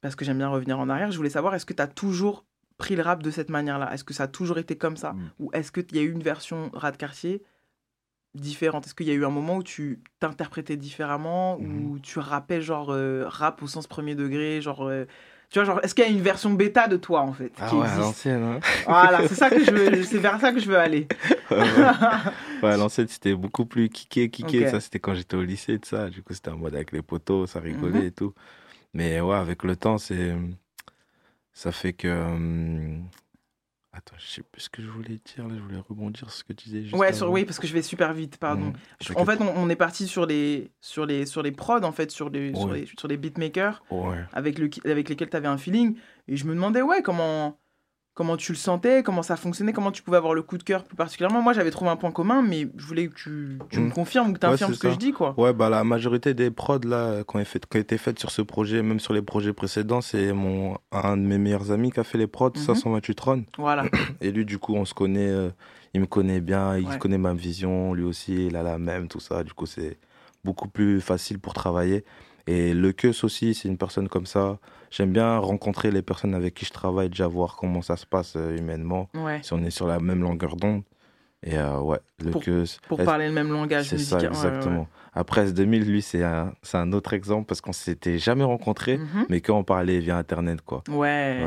Parce 0.00 0.16
que 0.16 0.24
j'aime 0.24 0.38
bien 0.38 0.48
revenir 0.48 0.80
en 0.80 0.88
arrière, 0.88 1.12
je 1.12 1.16
voulais 1.16 1.30
savoir, 1.30 1.54
est-ce 1.54 1.64
que 1.64 1.72
tu 1.74 1.80
as 1.82 1.86
toujours 1.86 2.44
pris 2.76 2.96
le 2.96 3.02
rap 3.02 3.22
de 3.22 3.30
cette 3.30 3.50
manière-là? 3.50 3.94
Est-ce 3.94 4.02
que 4.02 4.12
ça 4.12 4.24
a 4.24 4.28
toujours 4.28 4.58
été 4.58 4.76
comme 4.76 4.96
ça? 4.96 5.12
Mm. 5.12 5.30
Ou 5.38 5.50
est-ce 5.52 5.70
qu'il 5.70 5.94
y 5.96 6.00
a 6.00 6.02
eu 6.02 6.10
une 6.10 6.22
version 6.24 6.70
rap 6.74 6.98
quartier 6.98 7.42
différente 8.34 8.86
Est-ce 8.86 8.94
qu'il 8.94 9.06
y 9.06 9.10
a 9.10 9.14
eu 9.14 9.24
un 9.24 9.30
moment 9.30 9.56
où 9.58 9.62
tu 9.62 10.00
t'interprétais 10.20 10.76
différemment 10.76 11.58
Ou 11.58 11.98
tu 11.98 12.18
rappais 12.18 12.60
genre 12.62 12.90
euh, 12.90 13.24
rap 13.26 13.62
au 13.62 13.66
sens 13.66 13.86
premier 13.86 14.14
degré 14.14 14.60
genre, 14.60 14.84
euh, 14.88 15.04
Tu 15.50 15.58
vois, 15.58 15.64
genre, 15.64 15.80
est-ce 15.82 15.94
qu'il 15.94 16.04
y 16.04 16.06
a 16.06 16.10
une 16.10 16.22
version 16.22 16.50
bêta 16.54 16.88
de 16.88 16.96
toi 16.96 17.20
en 17.20 17.32
fait 17.34 17.52
Ah 17.60 17.68
qui 17.68 17.74
ouais, 17.74 17.82
à 17.82 17.84
existe 17.84 18.00
l'ancienne, 18.00 18.42
hein. 18.42 18.60
Voilà, 18.86 19.28
c'est 19.28 19.34
ça 19.34 19.50
que 19.50 19.62
je 19.62 19.70
veux, 19.70 20.02
c'est 20.04 20.18
vers 20.18 20.40
ça 20.40 20.52
que 20.52 20.58
je 20.60 20.66
veux 20.66 20.78
aller. 20.78 21.06
Ouais, 21.50 21.58
ouais. 21.58 21.64
Ouais, 22.62 22.70
à 22.70 22.76
l'ancienne, 22.76 23.08
c'était 23.08 23.34
beaucoup 23.34 23.66
plus 23.66 23.88
kické, 23.88 24.30
kické. 24.30 24.68
Ça, 24.68 24.78
c'était 24.80 25.00
quand 25.00 25.14
j'étais 25.14 25.36
au 25.36 25.42
lycée, 25.42 25.78
tout 25.80 25.88
ça. 25.88 26.08
Du 26.08 26.22
coup, 26.22 26.32
c'était 26.32 26.50
en 26.50 26.56
mode 26.56 26.74
avec 26.76 26.92
les 26.92 27.02
potos, 27.02 27.50
ça 27.50 27.58
rigolait 27.60 27.98
Mhm. 28.00 28.06
et 28.06 28.10
tout. 28.12 28.34
Mais 28.94 29.20
ouais, 29.20 29.34
avec 29.36 29.64
le 29.64 29.74
temps, 29.76 29.98
c'est. 29.98 30.32
Ça 31.52 31.72
fait 31.72 31.92
que. 31.92 32.08
Attends, 33.94 34.16
je 34.18 34.26
sais 34.26 34.42
plus 34.42 34.62
ce 34.62 34.70
que 34.70 34.80
je 34.80 34.88
voulais 34.88 35.20
dire 35.34 35.46
là. 35.46 35.54
Je 35.54 35.60
voulais 35.62 35.76
rebondir 35.86 36.20
sur 36.20 36.30
ce 36.30 36.44
que 36.44 36.54
tu 36.54 36.64
disais. 36.70 36.82
juste 36.82 36.94
Ouais, 36.96 37.12
sur, 37.12 37.30
oui, 37.30 37.44
parce 37.44 37.58
que 37.58 37.66
je 37.66 37.74
vais 37.74 37.82
super 37.82 38.14
vite, 38.14 38.38
pardon. 38.38 38.72
Je- 39.00 39.08
T'inquiète 39.08 39.22
en 39.22 39.26
fait, 39.26 39.40
on, 39.42 39.52
on 39.54 39.68
est 39.68 39.76
parti 39.76 40.06
sur 40.08 40.24
les, 40.24 40.70
sur, 40.80 41.04
les, 41.04 41.26
sur 41.26 41.42
les 41.42 41.52
prods, 41.52 41.82
en 41.82 41.92
fait, 41.92 42.10
sur 42.10 42.30
les, 42.30 42.54
sur 42.54 42.72
les, 42.72 42.86
sur 42.98 43.06
les 43.06 43.18
beatmakers 43.18 43.82
Ouais. 43.90 44.24
avec, 44.32 44.58
le, 44.58 44.70
avec 44.86 45.10
lesquels 45.10 45.28
tu 45.28 45.36
avais 45.36 45.48
un 45.48 45.58
feeling. 45.58 45.96
Et 46.26 46.36
je 46.38 46.46
me 46.46 46.54
demandais, 46.54 46.80
ouais, 46.80 47.02
comment, 47.02 47.58
comment 48.14 48.36
tu 48.36 48.52
le 48.52 48.58
sentais, 48.58 49.02
comment 49.02 49.22
ça 49.22 49.36
fonctionnait, 49.36 49.72
comment 49.72 49.90
tu 49.90 50.02
pouvais 50.02 50.18
avoir 50.18 50.34
le 50.34 50.42
coup 50.42 50.58
de 50.58 50.62
cœur 50.62 50.84
plus 50.84 50.96
particulièrement. 50.96 51.40
Moi, 51.40 51.54
j'avais 51.54 51.70
trouvé 51.70 51.90
un 51.90 51.96
point 51.96 52.10
commun, 52.10 52.42
mais 52.42 52.68
je 52.76 52.84
voulais 52.84 53.08
que 53.08 53.14
tu, 53.14 53.58
tu 53.70 53.80
me 53.80 53.86
Mhm. 53.86 53.92
confirmes 53.92 54.30
ou 54.30 54.32
que 54.34 54.38
tu 54.40 54.46
infirmes 54.46 54.74
ce 54.74 54.78
que 54.80 54.90
je 54.90 54.98
dis, 54.98 55.12
quoi. 55.12 55.34
Ouais, 55.38 55.52
bah 55.54 55.70
la 55.70 55.82
majorité 55.82 56.34
des 56.34 56.50
prods 56.50 56.78
là 56.84 57.24
qui 57.24 57.36
ont, 57.36 57.44
fait, 57.44 57.64
qui 57.66 57.76
ont 57.78 57.80
été 57.80 57.96
faites 57.96 58.18
sur 58.18 58.30
ce 58.30 58.42
projet, 58.42 58.82
même 58.82 59.00
sur 59.00 59.14
les 59.14 59.22
projets 59.22 59.52
précédents, 59.54 60.00
c'est 60.02 60.32
mon 60.32 60.76
un 60.92 61.16
de 61.16 61.22
mes 61.22 61.38
meilleurs 61.38 61.70
amis 61.70 61.90
qui 61.90 62.00
a 62.00 62.04
fait 62.04 62.18
les 62.18 62.26
prods, 62.26 62.50
Mhm. 62.54 62.62
528 62.74 63.14
Tron. 63.14 63.44
Voilà. 63.56 63.82
Et 64.20 64.30
lui, 64.30 64.44
du 64.44 64.58
coup, 64.58 64.74
on 64.74 64.84
se 64.84 64.92
connaît, 64.94 65.30
euh, 65.30 65.48
il 65.94 66.00
me 66.02 66.06
connaît 66.06 66.40
bien, 66.42 66.76
il 66.76 66.86
Ouais. 66.86 66.98
connaît 66.98 67.18
ma 67.18 67.32
vision, 67.32 67.94
lui 67.94 68.04
aussi, 68.04 68.46
il 68.46 68.56
a 68.56 68.62
la 68.62 68.78
même, 68.78 69.08
tout 69.08 69.20
ça. 69.20 69.42
Du 69.42 69.54
coup, 69.54 69.66
c'est 69.66 69.98
beaucoup 70.44 70.68
plus 70.68 71.00
facile 71.00 71.38
pour 71.38 71.54
travailler. 71.54 72.04
Et 72.46 72.74
le 72.74 72.92
Keus 72.92 73.24
aussi, 73.24 73.54
c'est 73.54 73.68
une 73.68 73.78
personne 73.78 74.08
comme 74.08 74.26
ça. 74.26 74.58
J'aime 74.92 75.10
bien 75.12 75.38
rencontrer 75.38 75.90
les 75.90 76.02
personnes 76.02 76.34
avec 76.34 76.54
qui 76.54 76.64
je 76.66 76.70
travaille, 76.72 77.08
déjà 77.08 77.26
voir 77.26 77.56
comment 77.56 77.80
ça 77.82 77.96
se 77.96 78.06
passe 78.06 78.34
euh, 78.36 78.56
humainement, 78.56 79.08
Ouais. 79.14 79.40
si 79.42 79.52
on 79.54 79.64
est 79.64 79.70
sur 79.70 79.86
la 79.88 79.98
même 79.98 80.20
longueur 80.22 80.54
d'onde. 80.54 80.82
Et 81.44 81.58
euh, 81.58 81.80
ouais, 81.80 81.98
le 82.22 82.30
Pour-. 82.30 82.44
Pour 82.86 83.02
parler 83.02 83.26
le 83.26 83.32
même 83.32 83.50
langage 83.50 83.88
C'est 83.88 83.98
ça. 83.98 84.16
Ouais, 84.16 84.22
ouais, 84.22 84.28
exactement. 84.28 84.86
Après, 85.12 85.46
S2000, 85.50 85.84
lui, 85.84 86.00
c'est 86.02 86.22
un, 86.22 86.52
un 86.74 86.92
autre 86.92 87.14
exemple 87.14 87.46
parce 87.46 87.60
qu'on 87.60 87.72
s'était 87.72 88.18
jamais 88.18 88.44
rencontrés, 88.44 88.98
Mhm. 88.98 89.26
mais 89.28 89.40
qu'on 89.40 89.64
parlait 89.64 89.98
via 89.98 90.16
Internet, 90.18 90.60
quoi. 90.62 90.84
Ouais, 90.88 91.40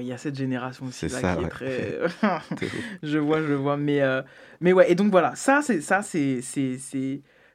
il 0.00 0.06
y 0.06 0.12
a 0.12 0.16
cette 0.16 0.36
génération 0.36 0.86
aussi 0.86 1.08
C'est 1.08 1.12
là 1.12 1.20
ça, 1.20 1.36
qui 1.36 1.44
est 1.44 1.48
très. 1.48 1.98
Ouf. 2.22 2.52
je 3.02 3.18
vois, 3.18 3.42
je 3.42 3.52
vois, 3.52 3.76
mais 3.76 4.00
euh, 4.00 4.22
mais 4.60 4.72
ouais. 4.72 4.90
Et 4.90 4.94
donc 4.94 5.10
voilà, 5.10 5.34
ça 5.34 5.60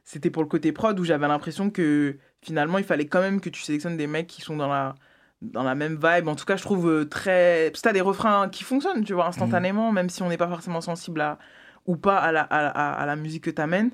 c'était 0.04 0.30
pour 0.30 0.42
le 0.42 0.48
côté 0.48 0.72
prod 0.72 0.98
où 1.00 1.04
j'avais 1.04 1.28
l'impression 1.28 1.70
que 1.70 2.16
finalement 2.40 2.78
il 2.78 2.84
fallait 2.84 3.06
quand 3.06 3.20
même 3.20 3.40
que 3.40 3.50
tu 3.50 3.62
sélectionnes 3.62 3.96
des 3.96 4.06
mecs 4.06 4.26
qui 4.26 4.40
sont 4.40 4.56
dans 4.56 4.68
la 4.68 4.94
dans 5.42 5.62
la 5.62 5.74
même 5.74 5.94
vibe. 6.02 6.28
En 6.28 6.34
tout 6.34 6.44
cas, 6.44 6.56
je 6.56 6.62
trouve 6.62 6.88
euh, 6.90 7.04
très. 7.04 7.70
Parce 7.70 7.82
que 7.82 7.88
t'as 7.88 7.92
des 7.92 8.00
refrains 8.00 8.48
qui 8.48 8.64
fonctionnent, 8.64 9.04
tu 9.04 9.12
vois, 9.14 9.26
instantanément, 9.26 9.92
même 9.92 10.08
si 10.10 10.22
on 10.22 10.28
n'est 10.28 10.36
pas 10.36 10.48
forcément 10.48 10.80
sensible 10.80 11.20
à 11.20 11.38
ou 11.86 11.96
pas 11.96 12.18
à 12.18 12.32
la, 12.32 12.42
à, 12.42 12.62
la- 12.62 12.70
à 12.70 13.06
la 13.06 13.16
musique 13.16 13.44
que 13.44 13.50
t'amènes. 13.50 13.90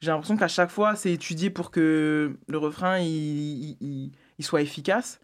j'ai 0.00 0.10
l'impression 0.10 0.36
qu'à 0.36 0.48
chaque 0.48 0.70
fois, 0.70 0.96
c'est 0.96 1.12
étudié 1.12 1.50
pour 1.50 1.70
que 1.70 2.36
le 2.48 2.58
refrain 2.58 2.98
il, 2.98 3.06
il- 3.08 3.76
il- 3.80 4.12
il 4.38 4.44
soit 4.44 4.62
efficace. 4.62 5.20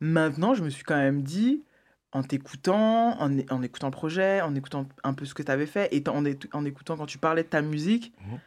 Maintenant, 0.00 0.54
je 0.54 0.62
me 0.62 0.70
suis 0.70 0.84
quand 0.84 0.96
même 0.96 1.22
dit, 1.22 1.62
en 2.12 2.22
t'écoutant, 2.22 3.20
en, 3.20 3.30
en 3.50 3.62
écoutant 3.62 3.86
le 3.88 3.92
projet, 3.92 4.40
en 4.40 4.54
écoutant 4.54 4.86
un 5.04 5.14
peu 5.14 5.24
ce 5.24 5.34
que 5.34 5.42
tu 5.42 5.50
avais 5.52 5.66
fait, 5.66 5.88
et 5.92 6.02
en, 6.08 6.24
en 6.52 6.64
écoutant 6.64 6.96
quand 6.96 7.06
tu 7.06 7.18
parlais 7.18 7.42
de 7.44 7.48
ta 7.48 7.62
musique, 7.62 8.12
Mhm. 8.20 8.38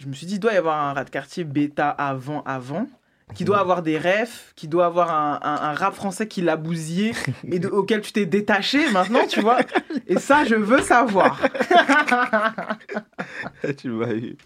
je 0.00 0.06
me 0.08 0.12
suis 0.12 0.26
dit, 0.26 0.34
il 0.34 0.40
doit 0.40 0.52
y 0.52 0.56
avoir 0.56 0.78
un 0.80 0.92
rat 0.92 1.04
de 1.04 1.10
quartier 1.10 1.44
bêta 1.44 1.90
avant, 1.90 2.42
avant, 2.42 2.86
qui 3.34 3.44
doit 3.44 3.58
avoir 3.60 3.82
des 3.82 3.98
refs, 3.98 4.52
qui 4.56 4.68
doit 4.68 4.86
avoir 4.86 5.12
un, 5.14 5.38
un- 5.42 5.70
un 5.70 5.74
rap 5.74 5.94
français 5.94 6.26
qui 6.26 6.40
l'a 6.40 6.56
bousillé 6.56 7.12
et 7.50 7.58
de- 7.58 7.68
auquel 7.68 8.00
tu 8.00 8.12
t'es 8.12 8.26
détaché 8.26 8.90
maintenant, 8.90 9.26
tu 9.28 9.40
vois. 9.40 9.58
Et 10.06 10.18
ça, 10.18 10.44
je 10.44 10.54
veux 10.54 10.80
savoir. 10.80 11.40
tu 13.76 13.90
m'as 13.90 14.12
eu. 14.12 14.36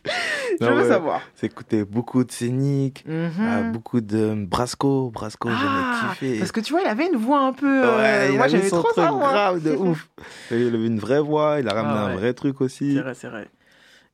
Je 0.61 0.67
veux 0.67 0.89
savoir. 0.89 1.21
C'est 1.35 1.47
écouter 1.47 1.85
beaucoup 1.85 2.25
de 2.25 2.31
Scénic, 2.33 3.05
Mhm. 3.07 3.31
ah, 3.41 3.63
beaucoup 3.63 4.01
de 4.01 4.35
Brasco. 4.47 5.11
Brasco, 5.11 5.49
Ah, 5.51 5.57
j'aimais 5.61 6.09
kiffer. 6.15 6.39
Parce 6.39 6.53
que 6.53 6.61
tu 6.61 6.73
vois, 6.73 6.83
il 6.83 6.87
avait 6.89 7.07
une 7.07 7.17
voix 7.17 7.41
un 7.41 7.53
peu. 7.53 7.85
euh, 7.85 7.97
Ouais, 7.99 8.33
il 8.33 8.37
moi, 8.37 8.49
son 8.49 8.83
trop 8.83 8.93
truc 8.93 9.05
ça, 9.05 9.13
moi. 9.13 9.31
grave 9.31 9.63
de 9.63 9.73
ouf. 9.75 10.09
Il 10.51 10.75
avait 10.75 10.87
une 10.87 10.99
vraie 10.99 11.21
voix, 11.21 11.59
il 11.61 11.69
a 11.69 11.75
ramené 11.75 11.95
Ah 11.99 12.05
un 12.05 12.09
ouais. 12.09 12.17
vrai 12.17 12.35
truc 12.35 12.61
aussi. 12.61 12.95
C'est 12.95 13.01
vrai, 13.03 13.15
c'est 13.15 13.29
vrai. 13.29 13.49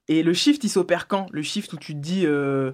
Et 0.09 0.23
le 0.23 0.33
shift, 0.33 0.65
il 0.65 0.69
s'opère 0.71 1.07
quand? 1.07 1.27
Le 1.33 1.43
shift 1.43 1.73
où 1.73 1.77
tu 1.77 1.93
te 1.95 1.99
dis. 1.99 2.25
euh, 2.27 2.73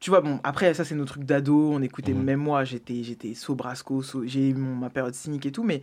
Tu 0.00 0.10
vois, 0.10 0.20
bon, 0.20 0.40
après, 0.44 0.74
ça, 0.74 0.84
c'est 0.84 0.94
nos 0.94 1.04
trucs 1.06 1.24
d'ado. 1.24 1.70
On 1.72 1.80
écoutait, 1.82 2.12
même 2.12 2.40
moi, 2.40 2.64
j'étais 2.64 3.02
j'étais 3.02 3.34
so 3.34 3.54
Brasco, 3.54 4.02
so- 4.02 4.26
j'ai 4.26 4.50
eu 4.50 4.54
mon- 4.54 4.74
ma 4.76 4.90
période 4.90 5.14
cynique 5.14 5.46
et 5.46 5.52
tout, 5.52 5.62
mais, 5.64 5.82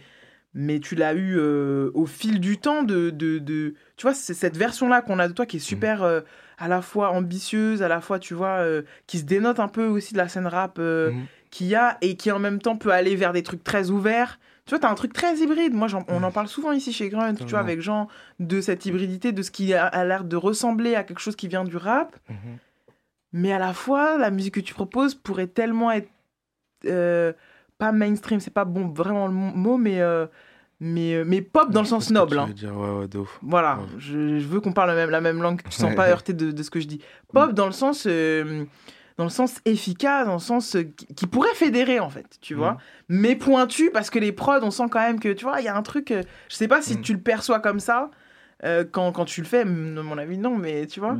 mais 0.54 0.80
tu 0.80 0.94
l'as 0.96 1.14
eu 1.16 1.36
euh, 1.40 1.90
au 1.96 2.06
fil 2.06 2.40
du 2.40 2.58
temps 2.60 2.84
de. 2.84 3.10
de, 3.10 3.40
de- 3.40 3.74
tu 3.98 4.04
vois, 4.04 4.14
c'est 4.14 4.36
cette 4.36 4.56
version-là 4.56 5.02
qu'on 5.02 5.18
a 5.20 5.28
de 5.28 5.34
toi 5.34 5.46
qui 5.48 5.58
est 5.58 5.60
Mhm. 5.60 5.66
super 5.66 6.04
euh, 6.04 6.22
à 6.60 6.68
la 6.68 6.82
fois 6.84 7.10
ambitieuse, 7.10 7.82
à 7.82 7.88
la 7.88 8.02
fois, 8.02 8.20
tu 8.20 8.36
vois, 8.36 8.60
euh, 8.60 8.84
qui 9.08 9.18
se 9.18 9.24
dénote 9.24 9.60
un 9.60 9.68
peu 9.68 9.88
aussi 9.88 10.14
de 10.14 10.20
la 10.20 10.28
scène 10.28 10.46
rap 10.48 10.78
Mhm. 10.78 11.26
qu'il 11.50 11.68
y 11.68 11.76
a 11.76 11.98
et 12.02 12.16
qui 12.16 12.32
en 12.32 12.38
même 12.40 12.60
temps 12.60 12.78
peut 12.78 12.92
aller 12.92 13.16
vers 13.16 13.34
des 13.34 13.42
trucs 13.44 13.64
très 13.64 13.90
ouverts. 13.90 14.40
Tu 14.66 14.70
vois, 14.70 14.80
t'as 14.80 14.90
un 14.92 14.96
truc 14.96 15.12
très 15.12 15.36
hybride. 15.38 15.74
Moi, 15.74 15.88
on 16.08 16.22
en 16.24 16.32
parle 16.32 16.48
souvent 16.48 16.72
ici 16.72 16.94
chez 16.94 17.10
Grunt, 17.10 17.34
tu 17.36 17.44
vois, 17.50 17.60
avec 17.62 17.82
Jean, 17.82 18.08
de 18.40 18.62
cette 18.62 18.86
hybridité, 18.86 19.32
de 19.34 19.42
ce 19.42 19.52
qui 19.52 19.74
a, 19.74 19.86
a 19.88 20.06
l'air 20.06 20.24
de 20.24 20.36
ressembler 20.38 20.94
à 20.96 21.04
quelque 21.04 21.20
chose 21.20 21.36
qui 21.36 21.48
vient 21.48 21.64
du 21.66 21.76
rap. 21.78 22.16
Mais 23.34 23.52
à 23.52 23.60
la 23.60 23.74
fois, 23.74 24.18
la 24.18 24.30
musique 24.32 24.54
que 24.56 24.60
tu 24.60 24.74
proposes 24.74 25.16
pourrait 25.16 25.48
tellement 25.48 25.92
être 25.92 26.10
euh, 26.86 27.34
pas 27.78 27.92
mainstream, 27.92 28.40
c'est 28.40 28.54
pas 28.54 28.66
bon 28.66 28.88
vraiment 28.90 29.28
le 29.28 29.34
mot, 29.34 29.78
mais, 29.78 30.00
euh, 30.02 30.28
mais, 30.80 31.16
euh, 31.16 31.24
mais 31.26 31.42
pop 31.42 31.72
dans 31.72 31.82
le 31.82 31.88
sens 31.88 32.10
noble. 32.12 32.38
hein. 32.38 32.50
dire, 32.54 32.76
ouais, 32.78 32.90
ouais, 33.00 33.08
de 33.08 33.18
ouf. 33.20 33.40
Voilà, 33.42 33.78
Ouais. 33.78 33.86
je, 33.98 34.38
je 34.40 34.48
veux 34.48 34.60
qu'on 34.60 34.74
parle 34.74 34.90
la 34.90 34.96
même, 34.96 35.10
la 35.10 35.22
même 35.22 35.42
langue, 35.42 35.58
que 35.58 35.64
tu 35.64 35.70
ne 35.70 35.88
sens 35.88 35.96
pas 35.96 36.08
heurté 36.10 36.34
de, 36.34 36.52
de 36.52 36.64
ce 36.64 36.70
que 36.70 36.80
je 36.80 36.88
dis. 36.88 37.00
Pop 37.34 37.54
dans 37.54 37.66
le 37.66 37.72
sens, 37.72 38.06
euh, 38.08 38.66
dans 39.18 39.24
le 39.24 39.30
sens 39.30 39.60
efficace, 39.66 40.28
dans 40.28 40.34
le 40.34 40.40
sens 40.40 40.78
qui, 40.96 41.08
qui 41.08 41.26
pourrait 41.28 41.54
fédérer 41.56 42.00
en 42.00 42.10
fait, 42.10 42.38
tu 42.42 42.54
vois. 42.54 42.74
Mhm. 42.74 42.78
Mais 43.10 43.36
pointu 43.36 43.90
parce 43.92 44.10
que 44.10 44.20
les 44.20 44.32
prods, 44.32 44.60
on 44.62 44.72
sent 44.72 44.86
quand 44.92 45.00
même 45.02 45.20
que, 45.20 45.30
tu 45.34 45.46
vois, 45.46 45.60
il 45.62 45.66
y 45.66 45.70
a 45.70 45.76
un 45.76 45.82
truc, 45.84 46.14
je 46.50 46.56
sais 46.56 46.68
pas 46.68 46.82
si 46.82 46.96
Mhm. 46.98 47.02
tu 47.02 47.14
le 47.14 47.20
perçois 47.20 47.60
comme 47.60 47.80
ça 47.80 48.12
quand, 48.94 49.12
quand 49.12 49.26
tu 49.26 49.42
le 49.42 49.48
fais, 49.48 49.62
à 49.62 49.66
mon 49.66 50.18
avis 50.18 50.38
non, 50.38 50.58
mais 50.58 50.86
tu 50.88 51.00
vois. 51.02 51.18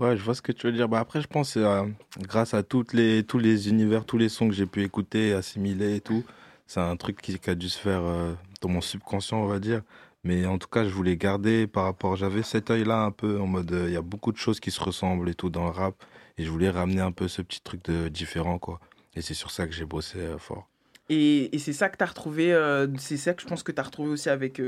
Ouais, 0.00 0.16
je 0.16 0.22
vois 0.22 0.34
ce 0.34 0.42
que 0.42 0.52
tu 0.52 0.66
veux 0.66 0.72
dire. 0.72 0.88
Bah, 0.88 1.00
après, 1.00 1.20
je 1.20 1.26
pense 1.26 1.56
euh, 1.56 1.82
grâce 2.20 2.54
à 2.54 2.62
toutes 2.62 2.92
les, 2.92 3.24
tous 3.24 3.38
les 3.38 3.68
univers, 3.68 4.04
tous 4.04 4.18
les 4.18 4.28
sons 4.28 4.48
que 4.48 4.54
j'ai 4.54 4.66
pu 4.66 4.82
écouter, 4.84 5.32
assimiler 5.32 5.96
et 5.96 6.00
tout. 6.00 6.24
C'est 6.66 6.80
un 6.80 6.96
truc 6.96 7.20
qui, 7.20 7.38
qui 7.38 7.50
a 7.50 7.54
dû 7.54 7.68
se 7.68 7.78
faire 7.78 8.02
euh, 8.02 8.32
dans 8.60 8.68
mon 8.68 8.80
subconscient, 8.80 9.38
on 9.38 9.46
va 9.46 9.58
dire. 9.58 9.82
Mais 10.24 10.46
en 10.46 10.58
tout 10.58 10.68
cas, 10.68 10.84
je 10.84 10.90
voulais 10.90 11.16
garder 11.16 11.66
par 11.66 11.84
rapport. 11.84 12.14
J'avais 12.16 12.42
cet 12.42 12.70
œil-là 12.70 13.02
un 13.02 13.10
peu 13.10 13.40
en 13.40 13.46
mode. 13.46 13.72
euh, 13.72 13.86
Il 13.88 13.94
y 13.94 13.96
a 13.96 14.02
beaucoup 14.02 14.30
de 14.32 14.36
choses 14.36 14.60
qui 14.60 14.70
se 14.70 14.80
ressemblent 14.80 15.28
et 15.28 15.34
tout 15.34 15.50
dans 15.50 15.64
le 15.64 15.70
rap. 15.70 15.94
Et 16.36 16.44
je 16.44 16.50
voulais 16.50 16.70
ramener 16.70 17.00
un 17.00 17.10
peu 17.12 17.26
ce 17.26 17.42
petit 17.42 17.60
truc 17.60 17.84
de 17.86 18.08
différent, 18.08 18.58
quoi. 18.58 18.78
Et 19.16 19.22
c'est 19.22 19.34
sur 19.34 19.50
ça 19.50 19.66
que 19.66 19.72
j'ai 19.72 19.84
bossé 19.84 20.18
euh, 20.18 20.38
fort. 20.38 20.68
Et, 21.08 21.54
et 21.56 21.58
c'est 21.58 21.72
ça 21.72 21.88
que 21.88 21.96
tu 21.96 22.04
as 22.04 22.06
retrouvé, 22.06 22.52
c'est 22.98 23.16
ça 23.16 23.32
que 23.32 23.40
je 23.42 23.46
pense 23.46 23.62
que 23.62 23.72
tu 23.72 23.80
as 23.80 23.82
retrouvé 23.82 24.10
aussi 24.10 24.28
avec, 24.28 24.60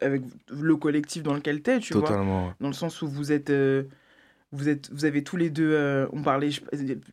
avec 0.00 0.22
le 0.48 0.76
collectif 0.76 1.22
dans 1.22 1.34
lequel 1.34 1.62
tu 1.62 1.70
es, 1.70 1.78
tu 1.80 1.92
vois? 1.92 2.08
Totalement. 2.08 2.46
ouais. 2.48 2.54
Dans 2.60 2.68
le 2.68 2.72
sens 2.72 3.02
où 3.02 3.08
vous 3.08 3.30
êtes, 3.30 3.52
vous 4.52 4.68
êtes, 4.68 4.90
vous 4.92 5.04
avez 5.04 5.24
tous 5.24 5.36
les 5.36 5.50
deux, 5.50 5.72
euh, 5.72 6.06
on 6.12 6.22
parlait, 6.22 6.50
je, 6.50 6.60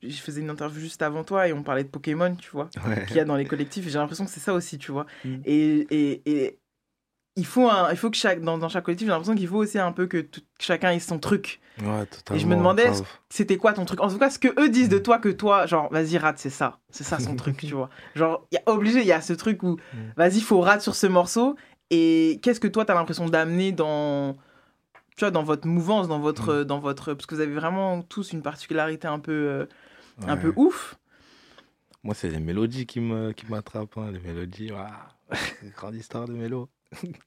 je 0.03 0.15
faisais 0.21 0.41
une 0.41 0.49
interview 0.49 0.79
juste 0.79 1.01
avant 1.01 1.23
toi 1.23 1.47
et 1.47 1.53
on 1.53 1.63
parlait 1.63 1.83
de 1.83 1.89
Pokémon, 1.89 2.35
tu 2.35 2.49
vois, 2.51 2.69
Ouais. 2.87 3.05
qu'il 3.05 3.15
y 3.15 3.19
a 3.19 3.25
dans 3.25 3.35
les 3.37 3.45
collectifs. 3.45 3.87
Et 3.87 3.89
j'ai 3.89 3.97
l'impression 3.99 4.25
que 4.25 4.31
c'est 4.31 4.39
ça 4.41 4.53
aussi, 4.53 4.77
tu 4.77 4.91
vois. 4.91 5.05
Mm. 5.23 5.35
Et, 5.45 5.77
et, 5.89 6.21
et 6.25 6.59
il 7.35 7.45
faut, 7.45 7.69
un, 7.69 7.89
il 7.91 7.97
faut 7.97 8.09
que 8.09 8.17
chaque, 8.17 8.41
dans, 8.41 8.57
dans 8.57 8.67
chaque 8.67 8.83
collectif, 8.83 9.07
j'ai 9.07 9.11
l'impression 9.11 9.35
qu'il 9.35 9.47
faut 9.47 9.57
aussi 9.57 9.79
un 9.79 9.93
peu 9.93 10.07
que, 10.07 10.17
tout- 10.17 10.41
que 10.41 10.63
chacun 10.63 10.91
ait 10.91 10.99
son 10.99 11.19
truc. 11.19 11.61
Ouais. 11.81 12.03
Et 12.35 12.39
je 12.39 12.45
me 12.45 12.55
demandais, 12.57 12.91
c'était 13.29 13.55
quoi 13.55 13.71
ton 13.71 13.85
truc? 13.85 14.01
En 14.01 14.09
tout 14.09 14.17
cas, 14.17 14.29
ce 14.29 14.37
que 14.39 14.49
eux 14.61 14.67
disent 14.69 14.89
de 14.89 14.97
toi, 14.97 15.17
que 15.19 15.29
toi, 15.29 15.65
genre, 15.65 15.89
vas-y, 15.93 16.17
rate, 16.17 16.37
c'est 16.39 16.49
ça. 16.49 16.79
C'est 16.89 17.05
ça 17.05 17.19
son 17.19 17.35
truc, 17.37 17.55
tu 17.57 17.73
vois. 17.73 17.89
Genre, 18.15 18.45
il 18.51 18.55
y 18.55 18.57
a 18.57 18.69
obligé, 18.73 18.99
il 18.99 19.05
y 19.07 19.13
a 19.13 19.21
ce 19.21 19.31
truc 19.31 19.63
où, 19.63 19.77
vas-y, 20.17 20.41
faut 20.41 20.59
rate 20.59 20.81
sur 20.81 20.95
ce 20.95 21.07
morceau. 21.07 21.55
Et 21.91 22.39
qu'est-ce 22.43 22.59
que 22.59 22.67
toi, 22.67 22.83
t'as 22.83 22.93
l'impression 22.95 23.27
d'amener 23.29 23.71
dans, 23.71 24.35
tu 25.19 25.25
vois, 25.25 25.31
dans 25.31 25.43
votre 25.43 25.67
mouvance, 25.67 26.07
dans 26.07 26.19
votre, 26.21 26.63
dans 26.63 26.79
votre, 26.79 27.13
parce 27.13 27.25
que 27.25 27.35
vous 27.35 27.41
avez 27.41 27.53
vraiment 27.53 28.01
tous 28.01 28.31
une 28.31 28.41
particularité 28.41 29.05
un 29.05 29.19
peu, 29.19 29.33
euh, 29.33 29.65
un 30.25 30.37
peu 30.37 30.53
ouf. 30.55 30.95
Moi, 32.03 32.15
c'est 32.15 32.29
les 32.29 32.39
mélodies 32.39 32.85
qui 32.85 33.01
me 33.01 33.33
qui 33.33 33.45
m'attrapent. 33.47 33.97
hein, 33.97 34.11
Les 34.13 34.19
mélodies, 34.21 34.71
waouh. 34.71 34.87
grande 35.75 35.95
histoire 35.95 36.25
de 36.25 36.31
mélo. 36.33 36.69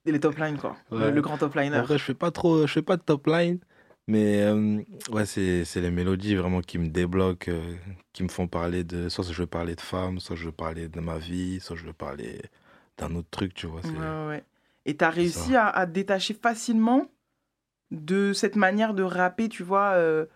Et 0.07 0.11
les 0.13 0.21
top 0.21 0.39
lines, 0.39 0.57
quoi. 0.57 0.75
Le, 0.91 0.97
Ouais. 0.99 1.11
le 1.13 1.21
grand 1.21 1.37
top 1.37 1.55
liner. 1.55 1.77
Après, 1.77 1.99
je 1.99 2.03
fais 2.05 2.15
pas 2.15 2.31
trop, 2.31 2.67
je 2.67 2.73
fais 2.73 2.81
pas 2.83 2.97
de 2.97 3.03
top 3.03 3.27
line, 3.27 3.59
mais 4.07 4.41
euh, 4.41 4.81
ouais, 5.11 5.27
c'est 5.27 5.67
c'est 5.67 5.83
les 5.83 5.91
mélodies 5.91 6.35
vraiment 6.35 6.63
qui 6.63 6.79
me 6.79 6.89
débloquent, 6.89 7.51
euh, 7.53 7.75
qui 8.15 8.23
me 8.23 8.29
font 8.29 8.49
parler 8.49 8.85
de. 8.85 9.11
Soit 9.11 9.31
je 9.31 9.39
veux 9.43 9.47
parler 9.47 9.75
de 9.75 9.83
femmes, 9.83 10.19
soit 10.19 10.35
je 10.35 10.47
veux 10.47 10.53
parler 10.53 10.89
de 10.89 11.01
ma 11.01 11.19
vie, 11.19 11.61
soit 11.61 11.77
je 11.77 11.85
veux 11.85 11.93
parler 11.93 12.41
d'un 12.97 13.15
autre 13.17 13.29
truc, 13.31 13.53
tu 13.53 13.67
vois. 13.67 13.83
c'est- 13.83 13.91
Ouais, 13.91 14.27
ouais. 14.29 14.45
Et 14.87 14.97
t'as 14.97 15.11
réussi 15.11 15.55
à, 15.55 15.69
à 15.69 15.85
détacher 15.85 16.33
facilement 16.33 17.07
de 17.93 18.33
cette 18.33 18.57
manière 18.57 18.95
de 18.95 19.03
rapper, 19.05 19.49
tu 19.49 19.63
vois, 19.63 19.93
euh, 19.93 20.27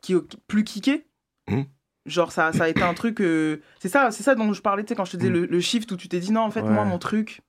qui 0.00 0.14
est 0.14 0.36
plus 0.46 0.64
kické 0.64 1.06
Mhm. 1.48 1.66
Genre, 2.06 2.32
ça, 2.32 2.52
ça 2.52 2.64
a 2.64 2.68
été 2.68 2.82
un 2.82 2.94
truc. 2.94 3.20
euh, 3.20 3.60
C'est 3.78 3.88
ça, 3.90 4.10
c'est 4.10 4.22
ça 4.22 4.34
dont 4.34 4.52
je 4.54 4.62
parlais, 4.62 4.82
tu 4.84 4.88
sais, 4.88 4.94
quand 4.94 5.04
je 5.04 5.12
te 5.12 5.16
disais 5.18 5.28
Mhm. 5.30 5.40
le, 5.40 5.46
le 5.46 5.60
shift 5.60 5.90
où 5.92 5.96
tu 5.96 6.08
t'es 6.08 6.18
dit 6.20 6.32
non, 6.32 6.40
en 6.42 6.50
fait, 6.50 6.62
moi, 6.62 6.84
mon 6.84 6.98
truc, 6.98 7.42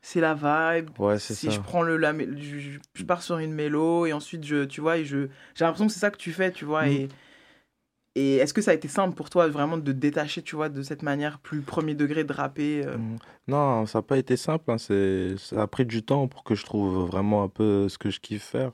c'est 0.00 0.20
la 0.20 0.34
vibe. 0.34 0.90
Ouais, 0.98 1.18
c'est 1.18 1.34
si 1.34 1.46
ça. 1.46 1.52
je 1.52 1.60
prends 1.60 1.82
le. 1.82 1.96
La, 1.98 2.14
je, 2.16 2.78
je- 2.94 3.04
pars 3.04 3.22
sur 3.22 3.38
une 3.38 3.52
mélo 3.52 4.06
et 4.06 4.12
ensuite, 4.14 4.44
je, 4.44 4.64
tu 4.64 4.80
vois, 4.80 4.96
et 4.98 5.04
je. 5.04 5.28
J'ai 5.54 5.64
l'impression 5.64 5.86
que 5.86 5.92
c'est 5.92 6.00
ça 6.00 6.10
que 6.10 6.16
tu 6.16 6.32
fais, 6.32 6.50
tu 6.50 6.64
vois. 6.64 6.88
Et, 6.88 7.08
et 8.16 8.36
est-ce 8.36 8.52
que 8.52 8.60
ça 8.62 8.72
a 8.72 8.74
été 8.74 8.88
simple 8.88 9.14
pour 9.14 9.30
toi, 9.30 9.46
vraiment, 9.48 9.76
de 9.78 9.92
te 9.92 9.96
détacher, 9.96 10.42
tu 10.42 10.56
vois, 10.56 10.68
de 10.68 10.82
cette 10.82 11.02
manière 11.02 11.38
plus 11.38 11.60
premier 11.62 11.94
degré 11.94 12.24
de 12.24 12.32
rapper 12.32 12.84
euh, 12.84 12.96
Mm. 12.96 13.16
Non, 13.48 13.86
ça 13.86 13.98
n'a 13.98 14.02
pas 14.02 14.18
été 14.18 14.36
simple. 14.36 14.70
hein, 14.70 14.78
Ça 14.78 15.62
a 15.62 15.66
pris 15.66 15.86
du 15.86 16.02
temps 16.02 16.28
pour 16.28 16.42
que 16.44 16.54
je 16.54 16.64
trouve 16.64 17.06
vraiment 17.06 17.42
un 17.42 17.48
peu 17.48 17.88
ce 17.88 17.98
que 17.98 18.10
je 18.10 18.20
kiffe 18.20 18.44
faire. 18.44 18.72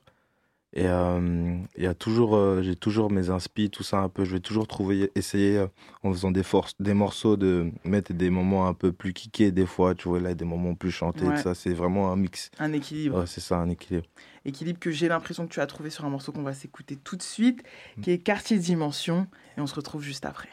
Et 0.79 0.87
euh, 0.87 1.57
il 1.79 1.83
y 1.85 1.87
a 1.87 1.95
toujours, 1.95 2.37
euh, 2.37 2.61
j'ai 2.61 2.77
toujours 2.77 3.11
mes 3.11 3.31
inspi, 3.31 3.71
tout 3.71 3.83
ça 3.83 3.97
un 4.01 4.11
peu. 4.11 4.27
Je 4.27 4.35
vais 4.35 4.41
toujours 4.41 4.69
trouver, 4.69 5.11
essayer 5.15 5.57
euh, 5.57 5.67
en 6.03 6.13
faisant 6.13 6.31
des 6.31 6.43
forces, 6.43 6.75
des 6.79 6.93
morceaux 6.93 7.39
de 7.39 7.71
mettre 7.85 8.13
des 8.13 8.29
moments 8.29 8.69
un 8.69 8.75
peu 8.75 8.93
plus 8.93 9.15
kickés 9.15 9.53
des 9.53 9.65
fois. 9.65 9.95
Tu 9.95 10.07
vois 10.07 10.21
là, 10.21 10.35
des 10.35 10.45
moments 10.45 10.75
plus 10.75 10.91
chantés. 10.91 11.25
Ouais. 11.25 11.39
Ça, 11.39 11.55
c'est 11.55 11.73
vraiment 11.73 12.13
un 12.13 12.17
mix. 12.17 12.51
Un 12.59 12.75
équilibre. 12.75 13.21
Ouais, 13.21 13.27
c'est 13.27 13.41
ça, 13.41 13.57
un 13.57 13.71
équilibre. 13.71 14.07
équilibre 14.45 14.79
que 14.79 14.91
j'ai 14.91 15.09
l'impression 15.09 15.47
que 15.47 15.53
tu 15.55 15.61
as 15.61 15.67
trouvé 15.67 15.89
sur 15.89 16.05
un 16.05 16.11
morceau 16.11 16.31
qu'on 16.31 16.43
va 16.43 16.53
s'écouter 16.53 16.97
tout 16.97 17.17
de 17.17 17.23
suite, 17.23 17.63
Mm. 17.97 18.01
qui 18.03 18.11
est 18.11 18.19
Quartier 18.19 18.59
Dimension, 18.59 19.27
et 19.57 19.63
on 19.63 19.67
se 19.67 19.75
retrouve 19.75 20.03
juste 20.03 20.27
après. 20.27 20.51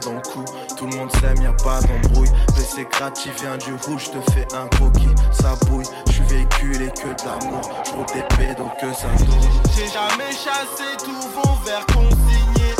Tout 0.00 0.86
le 0.86 0.96
monde 0.96 1.10
s'aime, 1.20 1.42
y 1.42 1.46
a 1.46 1.52
pas 1.52 1.80
d'embrouille. 1.82 2.30
Gratuit, 2.90 3.30
vient 3.40 3.58
du 3.58 3.74
rouge, 3.84 4.10
te 4.10 4.30
fais 4.30 4.46
un 4.54 4.66
coquille. 4.78 5.14
Ça 5.32 5.54
bouille, 5.66 5.84
je 6.06 6.12
suis 6.12 6.24
véhiculé 6.24 6.90
que 6.90 7.08
de 7.08 7.26
l'amour. 7.26 7.60
Je 7.84 7.90
roule 7.90 8.06
des 8.06 8.22
pédos 8.36 8.70
que 8.80 8.92
ça 8.94 9.08
tourne. 9.18 9.48
J'ai 9.76 9.86
jamais 9.88 10.32
chassé 10.32 10.96
tous 11.04 11.28
vos 11.34 11.54
verres 11.66 11.84
consignés. 11.86 12.74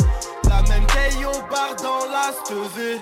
La 0.49 0.61
même 0.63 0.85
taille 0.87 1.25
au 1.25 1.39
bar 1.51 1.75
dans 1.83 2.05
la 2.11 2.31
stevée. 2.33 3.01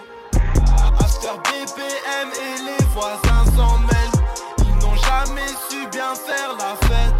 After 0.99 1.35
BPM 1.45 2.29
et 2.33 2.55
les 2.65 2.85
voisins 2.93 3.45
s'en 3.55 3.77
mêlent. 3.79 4.19
Ils 4.59 4.85
n'ont 4.85 4.95
jamais 4.95 5.47
su 5.69 5.87
bien 5.87 6.13
faire 6.15 6.51
la 6.57 6.75
fête. 6.87 7.18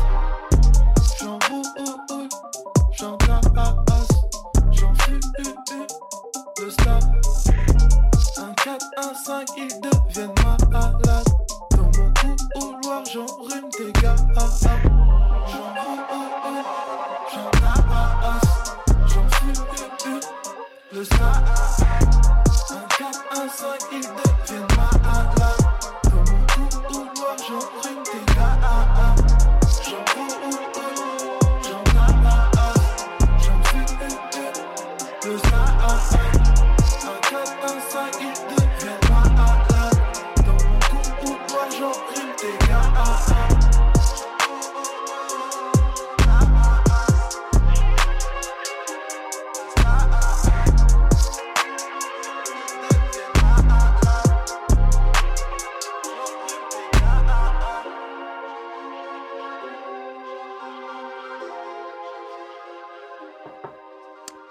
stop. 6.70 7.04
1, 8.38 8.54
4, 8.56 8.90
1, 8.98 9.14
5, 9.26 9.58
il 9.58 9.80
2. 9.80 9.99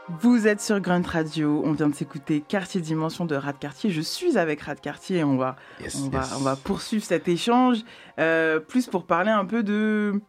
Vous 0.08 0.46
êtes 0.48 0.60
sur 0.60 0.80
Grunt 0.80 1.02
Radio, 1.06 1.62
on 1.64 1.72
vient 1.72 1.88
de 1.88 1.94
s'écouter 1.94 2.40
Quartier 2.40 2.80
Dimension 2.80 3.26
de 3.26 3.34
Rad 3.34 3.58
Quartier. 3.58 3.90
Je 3.90 4.00
suis 4.00 4.38
avec 4.38 4.62
Rad 4.62 4.80
Quartier 4.80 5.18
et 5.18 5.24
on 5.24 5.36
va, 5.36 5.56
Yes, 5.80 5.96
on 5.96 6.08
va, 6.08 6.20
yes. 6.20 6.34
on 6.38 6.42
va 6.42 6.56
poursuivre 6.56 7.04
cet 7.04 7.28
échange. 7.28 7.78
euh, 8.18 8.58
plus 8.58 8.86
pour 8.86 9.06
parler 9.06 9.30
un 9.30 9.44
peu 9.44 9.62
de. 9.62 10.20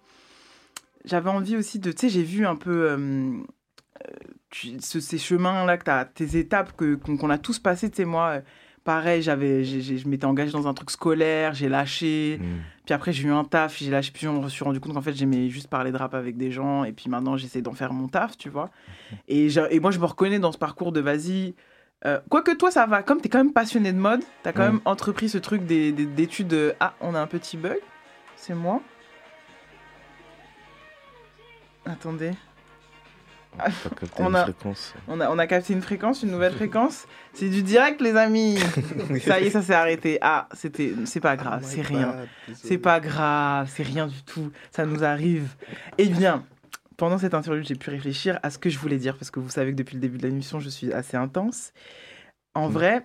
J'avais 1.05 1.29
envie 1.29 1.55
aussi 1.55 1.79
de. 1.79 1.91
Tu 1.91 1.97
sais, 2.01 2.09
j'ai 2.09 2.23
vu 2.23 2.45
un 2.45 2.55
peu 2.57 2.89
euh, 2.91 2.97
euh, 2.97 4.13
tu- 4.49 4.79
ce- 4.81 4.99
ces 4.99 5.17
chemins-là, 5.17 5.77
que 5.77 5.85
tu 5.85 5.91
as, 5.91 6.05
tes 6.05 6.37
étapes 6.37 6.75
que- 6.75 6.95
qu'on 6.95 7.29
a 7.29 7.37
tous 7.37 7.57
passées. 7.59 7.89
Tu 7.89 7.97
sais, 7.97 8.05
moi, 8.05 8.27
euh, 8.29 8.41
pareil, 8.89 9.21
j'avais, 9.21 9.63
je 9.63 10.07
m'étais 10.07 10.25
engagée 10.25 10.51
dans 10.51 10.67
un 10.67 10.73
truc 10.73 10.89
scolaire, 10.89 11.53
j'ai 11.53 11.69
lâché. 11.69 12.39
Mm. 12.41 12.45
Puis 12.85 12.93
après, 12.95 13.13
j'ai 13.13 13.27
eu 13.27 13.31
un 13.31 13.43
taf, 13.43 13.77
j'ai 13.77 13.91
lâché. 13.91 14.09
Puis 14.11 14.25
je 14.25 14.29
me 14.29 14.49
suis 14.49 14.63
rendu 14.63 14.79
compte 14.79 14.95
qu'en 14.95 15.01
fait, 15.03 15.13
j'aimais 15.13 15.47
juste 15.49 15.67
parler 15.67 15.91
de 15.91 15.97
rap 15.97 16.15
avec 16.15 16.37
des 16.37 16.49
gens. 16.51 16.83
Et 16.85 16.91
puis 16.91 17.07
maintenant, 17.07 17.37
j'essaie 17.37 17.61
d'en 17.61 17.73
faire 17.73 17.93
mon 17.93 18.07
taf, 18.07 18.35
tu 18.35 18.49
vois. 18.49 18.71
Et, 19.27 19.47
moi, 19.79 19.91
je 19.91 19.99
me 19.99 20.05
reconnais 20.05 20.39
dans 20.39 20.51
ce 20.51 20.57
parcours 20.57 20.91
de 20.91 21.01
vas-y. 21.01 21.53
euh, 22.07 22.19
Quoique 22.31 22.49
toi, 22.55 22.71
ça 22.71 22.87
va. 22.87 23.03
Comme 23.03 23.21
tu 23.21 23.27
es 23.27 23.29
quand 23.29 23.37
même 23.37 23.53
passionné 23.53 23.93
de 23.93 23.99
mode, 23.99 24.21
tu 24.41 24.49
as 24.49 24.53
quand 24.53 24.63
Ouais. 24.63 24.69
même 24.71 24.81
entrepris 24.85 25.29
ce 25.29 25.37
truc 25.37 25.67
des- 25.67 25.91
des- 25.91 26.07
d'études. 26.07 26.51
euh, 26.53 26.73
Ah, 26.79 26.95
on 26.99 27.13
a 27.13 27.21
un 27.21 27.27
petit 27.27 27.57
bug. 27.57 27.77
C'est 28.37 28.55
moi. 28.55 28.81
Attendez. 31.85 32.31
On 34.17 34.33
a-. 34.33 34.47
On 35.07 35.19
a, 35.19 35.29
on 35.29 35.37
a 35.37 35.47
capté 35.47 35.73
une 35.73 35.81
fréquence, 35.81 36.23
une 36.23 36.31
nouvelle 36.31 36.53
fréquence. 36.53 37.05
C'est 37.33 37.49
du 37.49 37.63
direct, 37.63 38.01
les 38.01 38.15
amis. 38.15 38.57
ça 39.25 39.39
y 39.39 39.45
est, 39.45 39.49
ça 39.49 39.61
s'est 39.61 39.73
arrêté. 39.73 40.17
Ah, 40.21 40.47
c'était, 40.53 40.93
c'est 41.05 41.19
pas 41.19 41.35
grave, 41.35 41.63
c'est 41.65 41.81
rien. 41.81 42.15
C'est 42.53 42.77
pas 42.77 42.99
grave, 42.99 43.71
c'est 43.73 43.83
rien 43.83 44.07
du 44.07 44.21
tout. 44.23 44.51
Ça 44.71 44.85
nous 44.85 45.03
arrive. 45.03 45.55
Eh 45.97 46.07
bien, 46.07 46.45
pendant 46.97 47.17
cette 47.17 47.33
interview, 47.33 47.63
j'ai 47.63 47.75
pu 47.75 47.89
réfléchir 47.89 48.39
à 48.43 48.49
ce 48.49 48.57
que 48.57 48.69
je 48.69 48.77
voulais 48.79 48.97
dire 48.97 49.17
parce 49.17 49.31
que 49.31 49.39
vous 49.39 49.49
savez 49.49 49.71
que 49.71 49.77
depuis 49.77 49.95
le 49.95 50.01
début 50.01 50.17
de 50.17 50.27
l'émission, 50.27 50.59
je 50.59 50.69
suis 50.69 50.93
assez 50.93 51.17
intense. 51.17 51.73
En 52.53 52.67
vrai, 52.67 53.03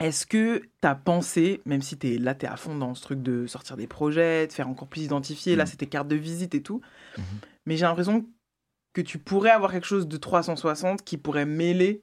est-ce 0.00 0.26
que 0.26 0.58
tu 0.58 0.88
as 0.88 0.94
pensé, 0.94 1.62
même 1.64 1.80
si 1.80 1.98
es, 2.02 2.18
là, 2.18 2.34
tu 2.34 2.44
es 2.44 2.48
à 2.48 2.56
fond 2.56 2.76
dans 2.76 2.94
ce 2.94 3.02
truc 3.02 3.22
de 3.22 3.46
sortir 3.46 3.76
des 3.76 3.86
projets, 3.86 4.46
de 4.46 4.52
faire 4.52 4.68
encore 4.68 4.88
plus 4.88 5.02
identifier, 5.02 5.56
là, 5.56 5.64
c'était 5.64 5.86
carte 5.86 6.08
de 6.08 6.16
visite 6.16 6.54
et 6.54 6.62
tout, 6.62 6.82
mais 7.64 7.76
j'ai 7.76 7.86
l'impression 7.86 8.26
que 8.96 9.02
tu 9.02 9.18
pourrais 9.18 9.50
avoir 9.50 9.72
quelque 9.72 9.86
chose 9.86 10.08
de 10.08 10.16
360 10.16 11.02
qui 11.04 11.18
pourrait 11.18 11.44
mêler 11.46 12.02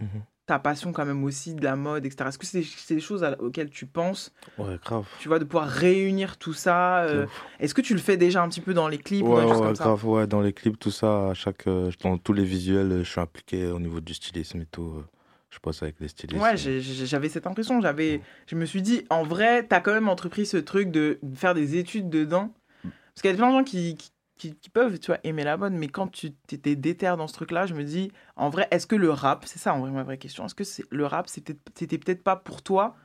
Mhm. 0.00 0.22
ta 0.46 0.58
passion 0.58 0.92
quand 0.92 1.06
même 1.06 1.24
aussi 1.24 1.54
de 1.54 1.64
la 1.64 1.74
mode, 1.74 2.04
etc. 2.04 2.28
Est-ce 2.28 2.36
que 2.38 2.44
c'est 2.44 2.62
c'est 2.62 2.96
des 2.96 3.00
choses 3.00 3.24
à- 3.24 3.40
auxquelles 3.40 3.70
tu 3.70 3.86
penses 3.86 4.30
Ouais, 4.58 4.76
grave. 4.84 5.06
tu 5.20 5.28
vois, 5.28 5.38
de 5.38 5.44
pouvoir 5.44 5.68
réunir 5.68 6.36
tout 6.36 6.52
ça. 6.52 7.04
euh, 7.04 7.26
Est-ce 7.60 7.72
que 7.72 7.80
tu 7.80 7.94
le 7.94 8.00
fais 8.00 8.18
déjà 8.18 8.42
un 8.42 8.48
petit 8.50 8.60
peu 8.60 8.74
dans 8.74 8.88
les 8.88 8.98
clips 8.98 9.24
ou 9.24 9.32
Ouais, 9.32 9.46
ça 9.54 9.72
grave, 9.72 10.06
ouais, 10.06 10.26
dans 10.26 10.42
les 10.42 10.52
clips, 10.52 10.78
tout 10.78 10.90
ça, 10.90 11.30
à 11.30 11.34
chaque, 11.34 11.66
euh, 11.66 11.90
dans 12.02 12.18
tous 12.18 12.34
les 12.34 12.44
visuels, 12.44 12.92
euh, 12.92 13.04
je 13.04 13.10
suis 13.10 13.20
impliqué 13.22 13.66
au 13.68 13.80
niveau 13.80 14.00
du 14.00 14.12
stylisme 14.12 14.60
et 14.60 14.66
tout. 14.66 14.92
euh, 14.98 15.04
Je 15.50 15.60
passe 15.60 15.82
avec 15.82 15.98
les 16.00 16.08
stylistes. 16.08 16.42
Ouais, 16.42 16.56
j'avais 16.56 17.28
cette 17.30 17.46
impression. 17.46 17.80
J'avais, 17.80 18.20
je 18.48 18.56
me 18.56 18.66
suis 18.66 18.82
dit, 18.82 19.06
en 19.08 19.22
vrai, 19.22 19.62
t'as 19.66 19.80
quand 19.80 19.94
même 19.94 20.08
entrepris 20.08 20.44
ce 20.46 20.56
truc 20.58 20.90
de 20.90 21.18
faire 21.36 21.54
des 21.54 21.76
études 21.78 22.10
dedans. 22.10 22.52
Parce 22.82 23.22
qu'il 23.22 23.30
y 23.30 23.34
a 23.34 23.36
plein 23.36 23.48
de 23.52 23.56
gens 23.58 23.62
qui, 23.64 23.94
qui, 23.96 24.10
qui- 24.36 24.54
qui 24.56 24.68
peuvent, 24.70 24.98
tu 24.98 25.06
vois, 25.08 25.18
aimer 25.24 25.44
la 25.44 25.56
mode, 25.56 25.72
mais 25.74 25.88
quand 25.88 26.08
tu 26.08 26.32
t'étais 26.32 26.74
déter 26.76 27.06
dans 27.16 27.26
ce 27.28 27.34
truc-là, 27.34 27.66
je 27.66 27.74
me 27.74 27.84
dis, 27.84 28.10
en 28.36 28.48
vrai, 28.50 28.66
est-ce 28.70 28.86
que 28.86 28.96
le 28.96 29.10
rap, 29.10 29.44
c'est 29.46 29.58
ça 29.58 29.74
en 29.74 29.80
vrai 29.80 29.90
ma 29.90 30.02
vraie 30.02 30.18
question, 30.18 30.44
est-ce 30.46 30.54
que 30.54 30.64
le 30.90 31.06
rap, 31.06 31.28
c'était, 31.28 31.56
c'était 31.74 31.98
peut-être 31.98 32.22
pas 32.24 32.36
pour 32.36 32.62
toi 32.62 32.96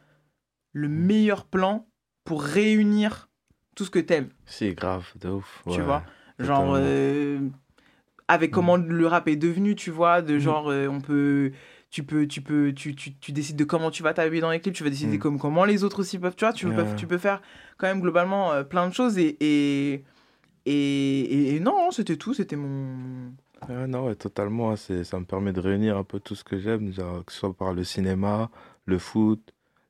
le 0.74 0.88
meilleur 0.88 1.46
plan 1.46 1.88
pour 2.24 2.42
réunir 2.44 3.30
tout 3.76 3.86
ce 3.86 3.90
que 3.92 4.00
t'aimes? 4.00 4.30
C'est 4.46 4.74
grave, 4.74 5.12
de 5.20 5.30
ouf. 5.30 5.64
tu 5.70 5.82
vois? 5.82 6.04
Genre 6.40 6.74
euh, 6.76 7.40
avec 8.28 8.52
comment 8.52 8.78
le 8.78 9.08
rap 9.08 9.28
est 9.28 9.36
devenu 9.36 9.76
tu 9.76 9.92
vois 9.92 10.22
de 10.22 10.38
genre 10.40 10.70
euh, 10.70 10.88
on 10.88 11.02
peut 11.02 11.52
tu 11.90 12.04
peux 12.04 12.28
tu 12.28 12.42
peux 12.42 12.72
tu, 12.74 12.96
tu, 12.96 13.16
tu 13.16 13.32
décides 13.32 13.56
de 13.58 13.64
comment 13.66 13.92
tu 13.92 14.04
vas 14.04 14.14
t'habiller 14.14 14.42
dans 14.42 14.52
les 14.52 14.60
clips 14.62 14.76
tu 14.76 14.84
vas 14.84 14.90
décider 14.90 15.18
Mm. 15.18 15.20
comme 15.20 15.40
comment 15.40 15.66
les 15.66 15.84
autres 15.84 16.00
aussi 16.00 16.18
peuvent 16.20 16.36
tu 16.36 16.46
vois 16.46 16.54
tu 16.54 16.66
peux, 16.72 16.86
tu 16.96 17.08
peux 17.08 17.18
faire 17.18 17.42
quand 17.78 17.88
même 17.88 18.00
globalement 18.02 18.52
euh, 18.54 18.64
plein 18.64 18.88
de 18.88 18.94
choses 18.94 19.18
et 19.18 19.36
et, 19.42 20.04
et, 20.74 21.56
et 21.56 21.60
non 21.60 21.92
c'était 21.92 22.18
tout 22.18 22.34
c'était 22.34 22.56
mon 22.56 23.32
Ouais, 23.68 23.88
non, 23.88 24.06
ouais, 24.08 24.16
totalement. 24.16 24.72
hein, 24.72 24.78
c'est- 24.78 25.04
Ça 25.04 25.20
me 25.20 25.26
permet 25.26 25.52
de 25.52 25.60
réunir 25.60 25.98
un 25.98 26.04
peu 26.06 26.20
tout 26.22 26.34
ce 26.34 26.46
que 26.46 26.58
j'aime, 26.60 26.94
genre, 26.94 27.26
que 27.26 27.32
ce 27.34 27.40
soit 27.40 27.54
par 27.54 27.74
le 27.74 27.84
cinéma, 27.84 28.50
le 28.86 28.98
foot. 28.98 29.42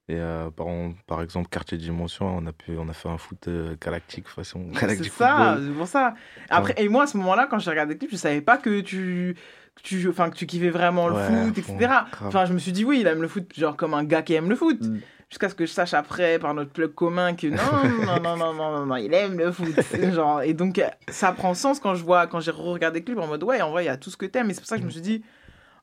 Et 0.08 0.16
euh, 0.18 0.50
par, 0.50 0.66
par 1.06 1.22
exemple, 1.22 1.50
Quartier 1.50 1.78
Dimension, 1.78 2.26
on 2.36 2.48
a, 2.48 2.52
pu, 2.52 2.76
on 2.80 2.90
a 2.90 2.94
fait 2.94 3.10
un 3.10 3.20
foot 3.20 3.48
euh, 3.48 3.76
galactique 3.80 4.28
façon 4.28 4.66
c'est 4.74 5.04
ça 5.04 5.36
football. 5.36 5.66
c'est 5.68 5.78
pour 5.78 5.88
ça 5.88 6.16
après 6.50 6.74
et 6.78 6.90
moi 6.90 7.04
à 7.04 7.08
ce 7.08 7.16
moment-là 7.18 7.48
quand 7.48 7.60
j'ai 7.60 7.70
regardé 7.70 7.94
le 7.94 8.00
clip 8.00 8.10
je 8.12 8.16
savais 8.18 8.42
pas 8.42 8.58
que 8.58 8.82
tu 8.82 9.36
que 9.76 9.82
tu 9.84 10.10
enfin 10.10 10.32
que 10.32 10.36
tu 10.36 10.48
kiffais 10.48 10.72
vraiment 10.72 11.08
le 11.10 11.14
Ouais, 11.16 11.28
foot 11.28 11.58
etc 11.60 11.76
grave. 11.78 12.08
enfin 12.28 12.46
je 12.46 12.54
me 12.54 12.58
suis 12.58 12.72
dit 12.72 12.84
oui 12.86 13.02
il 13.02 13.08
aime 13.08 13.22
le 13.22 13.28
foot 13.28 13.54
genre 13.56 13.78
comme 13.78 13.94
un 13.94 14.04
gars 14.04 14.24
qui 14.24 14.34
aime 14.34 14.50
le 14.50 14.56
foot 14.56 14.82
Mm. 14.82 14.98
Jusqu'à 15.30 15.50
ce 15.50 15.56
que 15.56 15.66
je 15.66 15.72
sache 15.72 15.94
après 15.94 16.40
par 16.40 16.54
notre 16.54 16.72
plug 16.72 16.94
commun 16.94 17.36
que 17.36 17.48
non 17.48 18.04
non 18.06 18.20
non 18.20 18.36
non 18.38 18.54
non 18.54 18.72
non, 18.72 18.86
non, 18.86 18.96
il 18.96 19.14
aime 19.14 19.38
le 19.38 19.52
foot. 19.52 19.76
Genre 20.14 20.42
et 20.42 20.54
donc 20.54 20.82
ça 21.10 21.32
prend 21.32 21.54
sens 21.54 21.80
quand 21.80 21.96
je 21.96 22.04
vois 22.04 22.28
quand 22.28 22.40
j'ai 22.40 22.52
regardé 22.52 23.00
le 23.00 23.06
clip 23.06 23.18
en 23.20 23.28
mode 23.28 23.44
ouais 23.44 23.62
en 23.62 23.72
vrai 23.72 23.84
il 23.84 23.88
y 23.88 23.90
a 23.90 23.98
tout 23.98 24.10
ce 24.10 24.18
que 24.18 24.26
t'aimes. 24.26 24.50
Et 24.50 24.54
c'est 24.54 24.62
pour 24.62 24.68
ça 24.68 24.76
que 24.78 24.82
je 24.82 24.88
me 24.88 24.92
suis 24.92 25.02
dit 25.02 25.24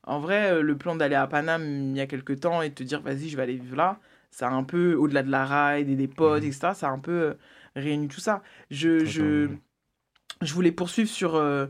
en 0.03 0.19
vrai 0.19 0.51
euh, 0.51 0.61
le 0.61 0.77
plan 0.77 0.95
d'aller 0.95 1.15
à 1.15 1.27
Paname 1.27 1.91
il 1.91 1.97
y 1.97 2.01
a 2.01 2.07
quelques 2.07 2.39
temps 2.41 2.61
et 2.61 2.69
de 2.69 2.75
te 2.75 2.83
dire 2.83 3.01
vas-y 3.01 3.29
je 3.29 3.37
vais 3.37 3.43
aller 3.43 3.55
vivre 3.57 3.75
là 3.77 3.99
ça 4.31 4.47
a 4.47 4.51
un 4.51 4.63
peu 4.63 4.93
au-delà 4.95 5.23
de 5.23 5.31
la 5.31 5.45
ride 5.45 5.89
et 5.89 5.95
des 5.95 6.07
potes 6.07 6.43
etc 6.43 6.71
ça 6.75 6.87
a 6.89 6.91
un 6.91 6.99
peu 6.99 7.11
euh, 7.11 7.33
réuni 7.75 8.07
tout 8.09 8.19
ça. 8.19 8.41
Je 8.71 9.05
je 9.05 9.49
je 10.41 10.53
voulais 10.53 10.71
poursuivre 10.71 11.09
sur 11.09 11.35
euh, 11.35 11.67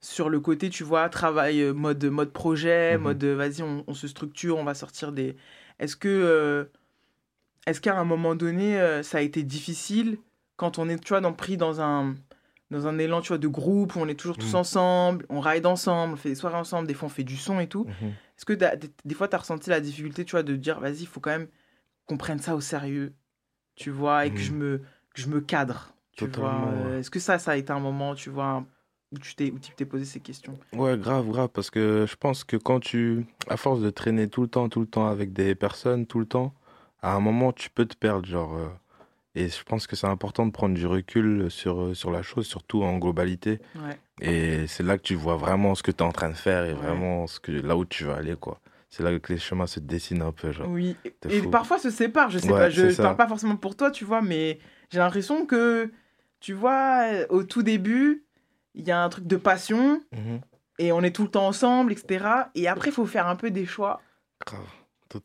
sur 0.00 0.28
le 0.28 0.40
côté 0.40 0.70
tu 0.70 0.84
vois 0.84 1.08
travail 1.08 1.60
euh, 1.60 1.72
mode 1.72 2.04
mode 2.06 2.32
projet 2.32 2.96
Mhm. 2.96 3.02
mode 3.02 3.24
vas-y 3.24 3.62
on, 3.62 3.84
on 3.86 3.94
se 3.94 4.06
structure 4.08 4.56
on 4.58 4.64
va 4.64 4.74
sortir 4.74 5.12
des 5.12 5.36
est-ce 5.78 5.96
que 5.96 6.08
euh, 6.08 6.64
est-ce 7.66 7.80
qu'à 7.80 7.98
un 7.98 8.04
moment 8.04 8.34
donné 8.34 8.78
euh, 8.80 9.02
ça 9.02 9.18
a 9.18 9.20
été 9.20 9.42
difficile 9.42 10.18
quand 10.56 10.78
on 10.78 10.88
est 10.88 10.98
tu 11.02 11.10
vois 11.10 11.20
dans, 11.20 11.32
pris 11.32 11.56
dans 11.56 11.80
un 11.80 12.14
dans 12.70 12.86
un 12.86 12.98
élan 12.98 13.20
tu 13.20 13.28
vois 13.28 13.38
de 13.38 13.48
groupe 13.48 13.96
où 13.96 14.00
on 14.00 14.08
est 14.08 14.14
toujours 14.18 14.38
tous 14.38 14.54
Mhm. 14.54 14.60
ensemble 14.60 15.26
on 15.28 15.40
ride 15.40 15.66
ensemble 15.66 16.14
on 16.14 16.16
fait 16.16 16.30
des 16.30 16.34
soirées 16.34 16.56
ensemble 16.56 16.88
des 16.88 16.94
fois 16.94 17.06
on 17.06 17.10
fait 17.10 17.24
du 17.24 17.36
son 17.36 17.60
et 17.60 17.68
tout 17.68 17.86
Mhm. 17.86 18.08
est-ce 18.36 18.44
que 18.44 18.52
des, 18.52 18.70
des 19.04 19.14
fois 19.14 19.28
tu 19.28 19.34
as 19.36 19.38
ressenti 19.38 19.70
la 19.70 19.80
difficulté 19.80 20.24
tu 20.24 20.32
vois 20.32 20.42
de 20.42 20.56
dire 20.56 20.80
vas-y 20.80 21.00
il 21.02 21.06
faut 21.06 21.20
quand 21.20 21.30
même 21.30 21.48
qu'on 22.06 22.16
prenne 22.16 22.38
ça 22.40 22.54
au 22.56 22.60
sérieux 22.60 23.14
tu 23.74 23.90
vois 23.90 24.26
et 24.26 24.32
que 24.32 24.40
je 24.40 24.52
me 24.52 24.78
que 25.14 25.20
je 25.22 25.28
me 25.28 25.40
cadre 25.40 25.92
tu 26.12 26.24
Totalement, 26.24 26.86
ouais. 26.86 27.00
est-ce 27.00 27.10
que 27.10 27.20
ça 27.20 27.38
ça 27.38 27.52
a 27.52 27.56
été 27.56 27.72
un 27.72 27.80
moment 27.80 28.14
tu 28.14 28.30
vois 28.30 28.64
où 29.12 29.18
tu 29.18 29.34
t'es 29.34 29.50
où 29.50 29.58
tu 29.58 29.70
t'es 29.72 29.84
posé 29.84 30.04
ces 30.04 30.20
questions? 30.20 30.58
Ouais, 30.72 30.96
grave, 30.98 31.28
grave, 31.28 31.48
parce 31.52 31.70
que 31.70 32.06
je 32.08 32.16
pense 32.16 32.44
que 32.44 32.56
quand 32.56 32.80
tu, 32.80 33.26
à 33.48 33.56
force 33.56 33.80
de 33.80 33.90
traîner 33.90 34.28
tout 34.28 34.42
le 34.42 34.48
temps, 34.48 34.68
tout 34.68 34.80
le 34.80 34.86
temps 34.86 35.06
avec 35.08 35.32
des 35.32 35.54
personnes, 35.54 36.06
tout 36.06 36.18
le 36.18 36.26
temps, 36.26 36.54
à 37.02 37.12
un 37.14 37.20
moment, 37.20 37.52
tu 37.52 37.70
peux 37.70 37.86
te 37.86 37.96
perdre, 37.96 38.26
genre. 38.26 38.54
euh, 38.56 38.68
et 39.34 39.48
je 39.48 39.62
pense 39.64 39.86
que 39.86 39.96
c'est 39.96 40.06
important 40.06 40.46
de 40.46 40.50
prendre 40.52 40.74
du 40.74 40.86
recul 40.86 41.50
sur, 41.50 41.80
euh, 41.80 41.94
sur 41.94 42.10
la 42.10 42.22
chose, 42.22 42.46
surtout 42.46 42.82
en 42.82 42.96
globalité. 42.98 43.60
Ouais. 43.74 43.98
Et 44.22 44.66
c'est 44.66 44.82
là 44.82 44.96
que 44.96 45.02
tu 45.02 45.14
vois 45.14 45.36
vraiment 45.36 45.74
ce 45.74 45.82
que 45.82 45.90
tu 45.90 45.98
es 45.98 46.02
en 46.02 46.12
train 46.12 46.30
de 46.30 46.34
faire 46.34 46.64
et 46.64 46.72
vraiment 46.72 47.26
ce 47.26 47.38
que, 47.38 47.52
là 47.52 47.76
où 47.76 47.84
tu 47.84 48.04
veux 48.04 48.12
aller, 48.14 48.34
quoi. 48.36 48.60
C'est 48.88 49.02
là 49.02 49.18
que 49.18 49.32
les 49.32 49.38
chemins 49.38 49.66
se 49.66 49.78
dessinent 49.78 50.22
un 50.22 50.32
peu, 50.32 50.52
genre. 50.52 50.68
Oui, 50.70 50.96
et 51.28 51.40
fou. 51.42 51.50
parfois 51.50 51.78
se 51.78 51.90
séparent, 51.90 52.30
je 52.30 52.38
sais 52.38 52.46
Ouais, 52.50 52.58
pas, 52.58 52.70
je, 52.70 52.88
je 52.88 52.96
parle 52.96 53.16
pas 53.16 53.28
forcément 53.28 53.56
pour 53.56 53.76
toi, 53.76 53.90
tu 53.90 54.04
vois, 54.06 54.22
mais 54.22 54.58
j'ai 54.90 54.98
l'impression 55.00 55.44
que, 55.44 55.92
tu 56.40 56.54
vois, 56.54 57.04
au 57.28 57.42
tout 57.42 57.62
début, 57.62 58.24
il 58.74 58.86
y 58.86 58.90
a 58.90 59.02
un 59.02 59.08
truc 59.10 59.26
de 59.26 59.36
passion, 59.36 60.00
Mhm. 60.12 60.40
et 60.78 60.92
on 60.92 61.02
est 61.02 61.14
tout 61.14 61.24
le 61.24 61.28
temps 61.30 61.46
ensemble, 61.46 61.92
etc. 61.92 62.48
Et 62.54 62.68
après, 62.68 62.88
il 62.88 62.94
faut 62.94 63.04
faire 63.06 63.26
un 63.26 63.36
peu 63.36 63.50
des 63.50 63.66
choix. 63.66 64.00
Grave, 64.46 64.60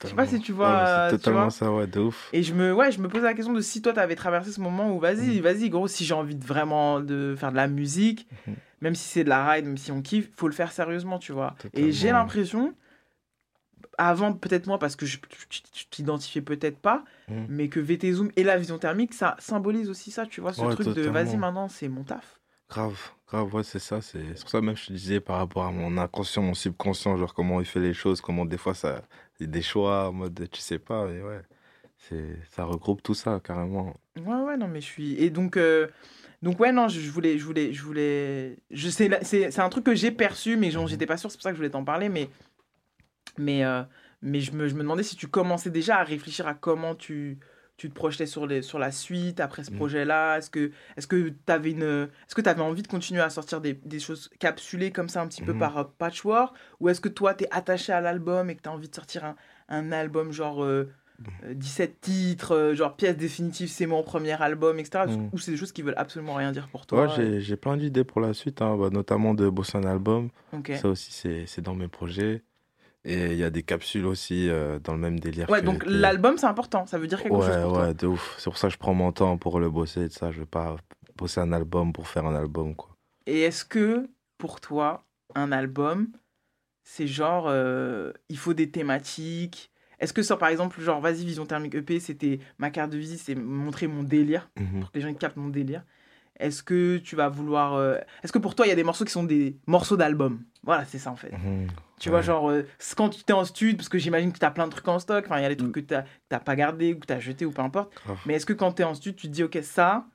Je 0.03 0.09
sais 0.09 0.15
pas 0.15 0.27
si 0.27 0.39
tu 0.39 0.51
vois. 0.51 0.85
c'est 0.85 1.07
tu 1.17 1.17
totalement 1.17 1.41
vois. 1.43 1.51
ça, 1.51 1.71
ouais, 1.71 1.87
de 1.87 1.99
ouf. 1.99 2.29
Et 2.33 2.43
je 2.43 2.53
me, 2.53 2.73
ouais, 2.73 2.91
je 2.91 2.99
me 3.01 3.07
pose 3.07 3.23
la 3.23 3.33
question 3.33 3.53
de 3.53 3.61
si 3.61 3.81
toi, 3.81 3.93
t'avais 3.93 4.15
traversé 4.15 4.51
ce 4.51 4.61
moment 4.61 4.91
où, 4.95 4.99
vas-y, 4.99 5.37
Mhm. 5.37 5.41
vas-y, 5.41 5.69
gros, 5.69 5.87
si 5.87 6.05
j'ai 6.05 6.13
envie 6.13 6.35
de 6.35 6.43
vraiment 6.45 6.99
de 6.99 7.35
faire 7.37 7.51
de 7.51 7.55
la 7.57 7.67
musique, 7.67 8.27
Mhm. 8.47 8.55
même 8.81 8.95
si 8.95 9.07
c'est 9.07 9.23
de 9.23 9.29
la 9.29 9.49
ride, 9.49 9.65
même 9.65 9.77
si 9.77 9.91
on 9.91 10.01
kiffe, 10.01 10.29
faut 10.35 10.47
le 10.47 10.53
faire 10.53 10.71
sérieusement, 10.71 11.19
tu 11.19 11.31
vois. 11.33 11.55
Et 11.73 11.91
j'ai 11.91 12.11
l'impression, 12.11 12.73
avant 13.97 14.33
peut-être 14.33 14.67
moi, 14.67 14.79
parce 14.79 14.95
que 14.95 15.05
je, 15.05 15.17
tu 15.49 15.61
tu 15.63 15.85
t'identifiais 15.87 16.41
peut-être 16.41 16.77
pas, 16.79 17.03
Mhm. 17.29 17.45
mais 17.49 17.69
que 17.69 17.79
VT 17.79 18.11
Zoom 18.13 18.31
et 18.35 18.43
la 18.43 18.57
vision 18.57 18.77
thermique, 18.77 19.13
ça 19.13 19.35
symbolise 19.39 19.89
aussi 19.89 20.11
ça, 20.11 20.25
tu 20.25 20.41
vois, 20.41 20.53
ce 20.53 20.61
Ouais, 20.61 20.73
truc 20.73 20.87
de 20.95 21.03
vas-y, 21.09 21.37
maintenant, 21.37 21.67
c'est 21.67 21.87
mon 21.87 22.03
taf. 22.03 22.39
Grave, 22.71 23.11
grave, 23.27 23.53
ouais, 23.53 23.63
c'est 23.63 23.79
ça. 23.79 23.99
C'est 24.01 24.23
pour 24.39 24.49
ça 24.49 24.61
même 24.61 24.77
je 24.77 24.87
te 24.87 24.93
disais 24.93 25.19
par 25.19 25.39
rapport 25.39 25.65
à 25.65 25.71
mon 25.71 25.97
inconscient, 25.97 26.41
mon 26.41 26.53
subconscient, 26.53 27.17
genre 27.17 27.33
comment 27.33 27.59
il 27.59 27.65
fait 27.65 27.81
les 27.81 27.93
choses, 27.93 28.21
comment 28.21 28.45
des 28.45 28.57
fois 28.57 28.73
ça, 28.73 29.01
il 29.39 29.45
y 29.45 29.49
a 29.49 29.51
des 29.51 29.61
choix 29.61 30.07
en 30.07 30.13
mode 30.13 30.47
tu 30.49 30.61
sais 30.61 30.79
pas, 30.79 31.05
mais 31.05 31.21
ouais, 31.21 31.41
c'est 31.97 32.37
ça 32.49 32.63
regroupe 32.63 33.03
tout 33.03 33.13
ça 33.13 33.41
carrément. 33.43 33.93
Ouais, 34.15 34.41
ouais, 34.43 34.55
non, 34.55 34.69
mais 34.69 34.79
je 34.79 34.85
suis. 34.85 35.21
Et 35.21 35.29
donc, 35.29 35.57
euh, 35.57 35.89
donc 36.41 36.61
ouais, 36.61 36.71
non, 36.71 36.87
je, 36.87 37.01
je 37.01 37.11
voulais, 37.11 37.37
je 37.37 37.43
voulais, 37.43 37.73
je 37.73 37.83
voulais. 37.83 38.55
Je 38.71 38.89
sais, 38.89 39.09
c'est, 39.23 39.51
c'est 39.51 39.61
un 39.61 39.69
truc 39.69 39.83
que 39.83 39.93
j'ai 39.93 40.11
perçu, 40.11 40.55
mais 40.55 40.71
genre, 40.71 40.87
j'étais 40.87 41.05
pas 41.05 41.17
sûre, 41.17 41.29
c'est 41.29 41.37
pour 41.37 41.43
ça 41.43 41.49
que 41.49 41.55
je 41.55 41.59
voulais 41.59 41.71
t'en 41.71 41.83
parler, 41.83 42.07
mais, 42.07 42.29
mais, 43.37 43.65
euh, 43.65 43.83
mais 44.21 44.39
je 44.39 44.53
me, 44.53 44.69
je 44.69 44.75
me 44.75 44.79
demandais 44.79 45.03
si 45.03 45.17
tu 45.17 45.27
commençais 45.27 45.71
déjà 45.71 45.97
à 45.97 46.03
réfléchir 46.05 46.47
à 46.47 46.53
comment 46.53 46.95
tu, 46.95 47.37
tu 47.81 47.89
te 47.89 47.95
projetais 47.95 48.27
sur 48.27 48.45
les, 48.45 48.61
sur 48.61 48.77
la 48.77 48.91
suite 48.91 49.39
après 49.39 49.63
ce 49.63 49.71
Mhm. 49.71 49.77
projet-là? 49.77 50.37
Est-ce 50.37 50.49
que, 50.51 50.71
est-ce 50.97 51.07
que 51.07 51.29
t'avais 51.45 51.71
une, 51.71 52.09
est-ce 52.27 52.35
que 52.35 52.41
t'avais 52.41 52.61
envie 52.61 52.83
de 52.83 52.87
continuer 52.87 53.21
à 53.21 53.29
sortir 53.31 53.59
des, 53.59 53.73
des 53.73 53.99
choses 53.99 54.29
capsulées 54.39 54.91
comme 54.91 55.09
ça 55.09 55.21
un 55.21 55.27
petit 55.27 55.41
peu 55.41 55.53
Mhm. 55.53 55.59
par 55.59 55.77
euh, 55.79 55.83
patchwork, 55.97 56.55
ou 56.79 56.89
est-ce 56.89 57.01
que 57.01 57.09
toi 57.09 57.33
t'es 57.33 57.47
attaché 57.49 57.91
à 57.91 58.01
l'album 58.01 58.49
et 58.51 58.55
que 58.55 58.61
t'as 58.61 58.69
envie 58.69 58.87
de 58.89 58.93
sortir 58.95 59.25
un, 59.25 59.35
un 59.69 59.91
album 59.91 60.31
genre 60.31 60.63
euh, 60.63 60.91
euh, 61.43 61.53
17 61.55 62.01
titres, 62.01 62.51
euh, 62.55 62.75
genre 62.75 62.95
pièce 62.95 63.17
définitive, 63.17 63.69
c'est 63.69 63.87
mon 63.87 64.03
premier 64.03 64.39
album, 64.41 64.77
etc. 64.77 65.05
Ou 65.33 65.39
c'est 65.39 65.51
des 65.51 65.57
choses 65.57 65.71
qui 65.71 65.81
veulent 65.81 65.95
absolument 65.97 66.35
rien 66.35 66.51
dire 66.51 66.67
pour 66.67 66.85
toi. 66.85 67.07
Ouais, 67.17 67.39
j'ai 67.39 67.55
plein 67.57 67.77
d'idées 67.77 68.03
pour 68.03 68.21
la 68.21 68.33
suite, 68.33 68.61
hein, 68.61 68.77
bah, 68.77 68.89
notamment 68.91 69.33
de 69.33 69.49
bosser 69.49 69.77
un 69.77 69.85
album. 69.85 70.29
Ça 70.77 70.89
aussi 70.89 71.11
c'est 71.47 71.61
dans 71.61 71.73
mes 71.75 71.87
projets. 71.87 72.43
Et 73.03 73.31
il 73.31 73.37
y 73.37 73.43
a 73.43 73.49
des 73.49 73.63
capsules 73.63 74.05
aussi 74.05 74.47
euh, 74.49 74.77
dans 74.79 74.93
le 74.93 74.99
même 74.99 75.19
délire. 75.19 75.49
Ouais, 75.49 75.61
que- 75.61 75.65
donc 75.65 75.83
que- 75.83 75.89
l'album 75.89 76.37
c'est 76.37 76.45
important, 76.45 76.85
ça 76.85 76.97
veut 76.99 77.07
dire 77.07 77.21
quelque 77.21 77.33
ouais, 77.35 77.45
chose 77.47 77.57
pour 77.63 77.73
toi. 77.73 77.87
ouais, 77.87 77.93
de 77.93 78.07
ouf. 78.07 78.35
C'est 78.37 78.45
pour 78.49 78.57
ça 78.57 78.67
que 78.67 78.73
je 78.73 78.77
prends 78.77 78.93
mon 78.93 79.11
temps 79.11 79.37
pour 79.37 79.59
le 79.59 79.69
bosser 79.69 80.03
et 80.05 80.09
tout 80.09 80.15
ça. 80.19 80.31
Je 80.31 80.39
veux 80.41 80.45
pas 80.45 80.75
bosser 81.17 81.39
un 81.39 81.51
album 81.51 81.93
pour 81.93 82.07
faire 82.07 82.25
un 82.25 82.35
album, 82.35 82.75
quoi. 82.75 82.95
Et 83.25 83.41
est-ce 83.41 83.65
que 83.65 84.07
pour 84.37 84.61
toi, 84.61 85.03
un 85.35 85.51
album, 85.51 86.09
c'est 86.83 87.07
genre, 87.07 87.45
euh, 87.47 88.11
il 88.29 88.37
faut 88.37 88.53
des 88.53 88.69
thématiques? 88.69 89.71
Est-ce 89.99 90.13
que 90.13 90.23
ça, 90.23 90.35
par 90.37 90.49
exemple, 90.49 90.81
genre, 90.81 90.99
vas-y, 91.01 91.25
Vision 91.25 91.45
Thermique 91.45 91.75
EP, 91.75 91.99
c'était 91.99 92.39
ma 92.57 92.71
carte 92.71 92.91
de 92.91 92.97
visite, 92.97 93.19
c'est 93.19 93.35
montrer 93.35 93.87
mon 93.87 94.03
délire, 94.03 94.49
Mhm. 94.59 94.79
pour 94.81 94.91
que 94.91 94.97
les 94.97 95.01
gens 95.03 95.13
captent 95.13 95.37
mon 95.37 95.49
délire 95.49 95.83
Est-ce 96.39 96.63
que 96.63 96.97
tu 96.97 97.15
vas 97.15 97.29
vouloir. 97.29 97.73
euh, 97.75 97.97
Est-ce 98.23 98.31
que 98.31 98.39
pour 98.39 98.55
toi, 98.55 98.65
il 98.65 98.69
y 98.69 98.71
a 98.71 98.75
des 98.75 98.83
morceaux 98.83 99.05
qui 99.05 99.11
sont 99.11 99.23
des 99.23 99.57
morceaux 99.67 99.97
d'album? 99.97 100.43
Voilà, 100.63 100.85
c'est 100.85 100.97
ça 100.97 101.11
en 101.11 101.15
fait. 101.15 101.31
Mhm. 101.31 101.67
Tu 102.01 102.09
vois, 102.09 102.21
genre, 102.21 102.49
euh, 102.49 102.67
quand 102.97 103.09
tu 103.09 103.23
t'es 103.23 103.33
en 103.33 103.45
studio, 103.45 103.75
parce 103.77 103.89
que 103.89 103.99
j'imagine 103.99 104.33
que 104.33 104.39
tu 104.39 104.45
as 104.45 104.51
plein 104.51 104.65
de 104.65 104.71
trucs 104.71 104.87
en 104.87 104.97
stock, 104.97 105.23
enfin, 105.25 105.37
il 105.39 105.43
y 105.43 105.45
a 105.45 105.49
des 105.49 105.57
trucs 105.57 105.71
que 105.71 105.79
tu 105.79 105.93
n'as 105.93 106.39
pas 106.39 106.55
gardé, 106.55 106.93
ou 106.93 106.99
que 106.99 107.05
tu 107.05 107.13
as 107.13 107.19
jeté, 107.19 107.45
ou 107.45 107.51
peu 107.51 107.61
importe. 107.61 107.93
Grave. 108.03 108.17
Mais 108.25 108.33
est-ce 108.33 108.45
que 108.45 108.53
quand 108.53 108.73
tu 108.73 108.81
es 108.81 108.85
en 108.85 108.95
studio, 108.95 109.15
tu 109.15 109.27
te 109.27 109.31
dis, 109.31 109.43
ok, 109.43 109.59
ça, 109.61 110.05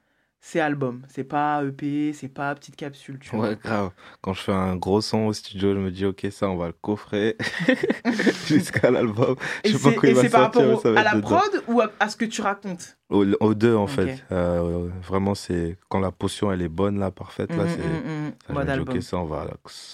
c'est 0.49 0.61
album, 0.61 1.03
c'est 1.09 1.25
pas 1.25 1.65
EP, 1.65 2.13
c'est 2.13 2.29
pas 2.29 2.55
petite 2.55 2.77
capsule, 2.77 3.19
tu 3.19 3.35
vois 3.35 3.49
Ouais, 3.49 3.59
grave. 3.61 3.91
Quand 4.21 4.33
je 4.33 4.43
fais 4.43 4.53
un 4.53 4.77
gros 4.77 5.01
son 5.01 5.27
au 5.27 5.33
studio, 5.33 5.75
je 5.75 5.79
me 5.81 5.91
dis, 5.91 6.05
ok, 6.07 6.25
ça, 6.31 6.49
on 6.49 6.57
va 6.57 6.69
le 6.69 6.73
coffrer 6.73 7.37
jusqu'à 8.47 8.93
l'album. 8.93 9.35
Et 9.65 9.71
Je 9.71 9.77
sais 9.77 9.93
pas 9.93 10.01
c'est 10.23 10.31
par 10.31 10.53
sortir, 10.55 10.69
rapport 10.69 10.85
au- 10.85 10.97
à 10.97 11.03
la 11.03 11.15
dedans. 11.17 11.29
prod 11.29 11.65
ou 11.67 11.81
à, 11.81 11.91
à 11.99 12.09
ce 12.09 12.17
que 12.17 12.25
tu 12.27 12.43
racontes? 12.43 12.97
Aux, 13.11 13.55
deux, 13.55 13.75
en 13.75 13.85
Ok. 13.85 13.91
fait. 13.91 14.23
Euh, 14.31 14.89
vraiment, 15.03 15.35
c'est 15.35 15.79
quand 15.89 15.99
la 15.99 16.13
potion, 16.13 16.53
elle 16.53 16.63
est 16.63 16.69
bonne, 16.69 17.01
là, 17.01 17.11
parfaite, 17.11 17.51
là, 17.51 17.65
Mhm, 17.65 17.69
c'est. 17.69 17.79
mhm. 17.89 18.33
ça, 18.47 18.47
je 18.49 18.53
me 18.55 18.65
dis, 18.65 18.71
album. 18.71 18.97
ok, 18.97 19.03
ça, 19.03 19.17
on 19.19 19.25
va, 19.25 19.47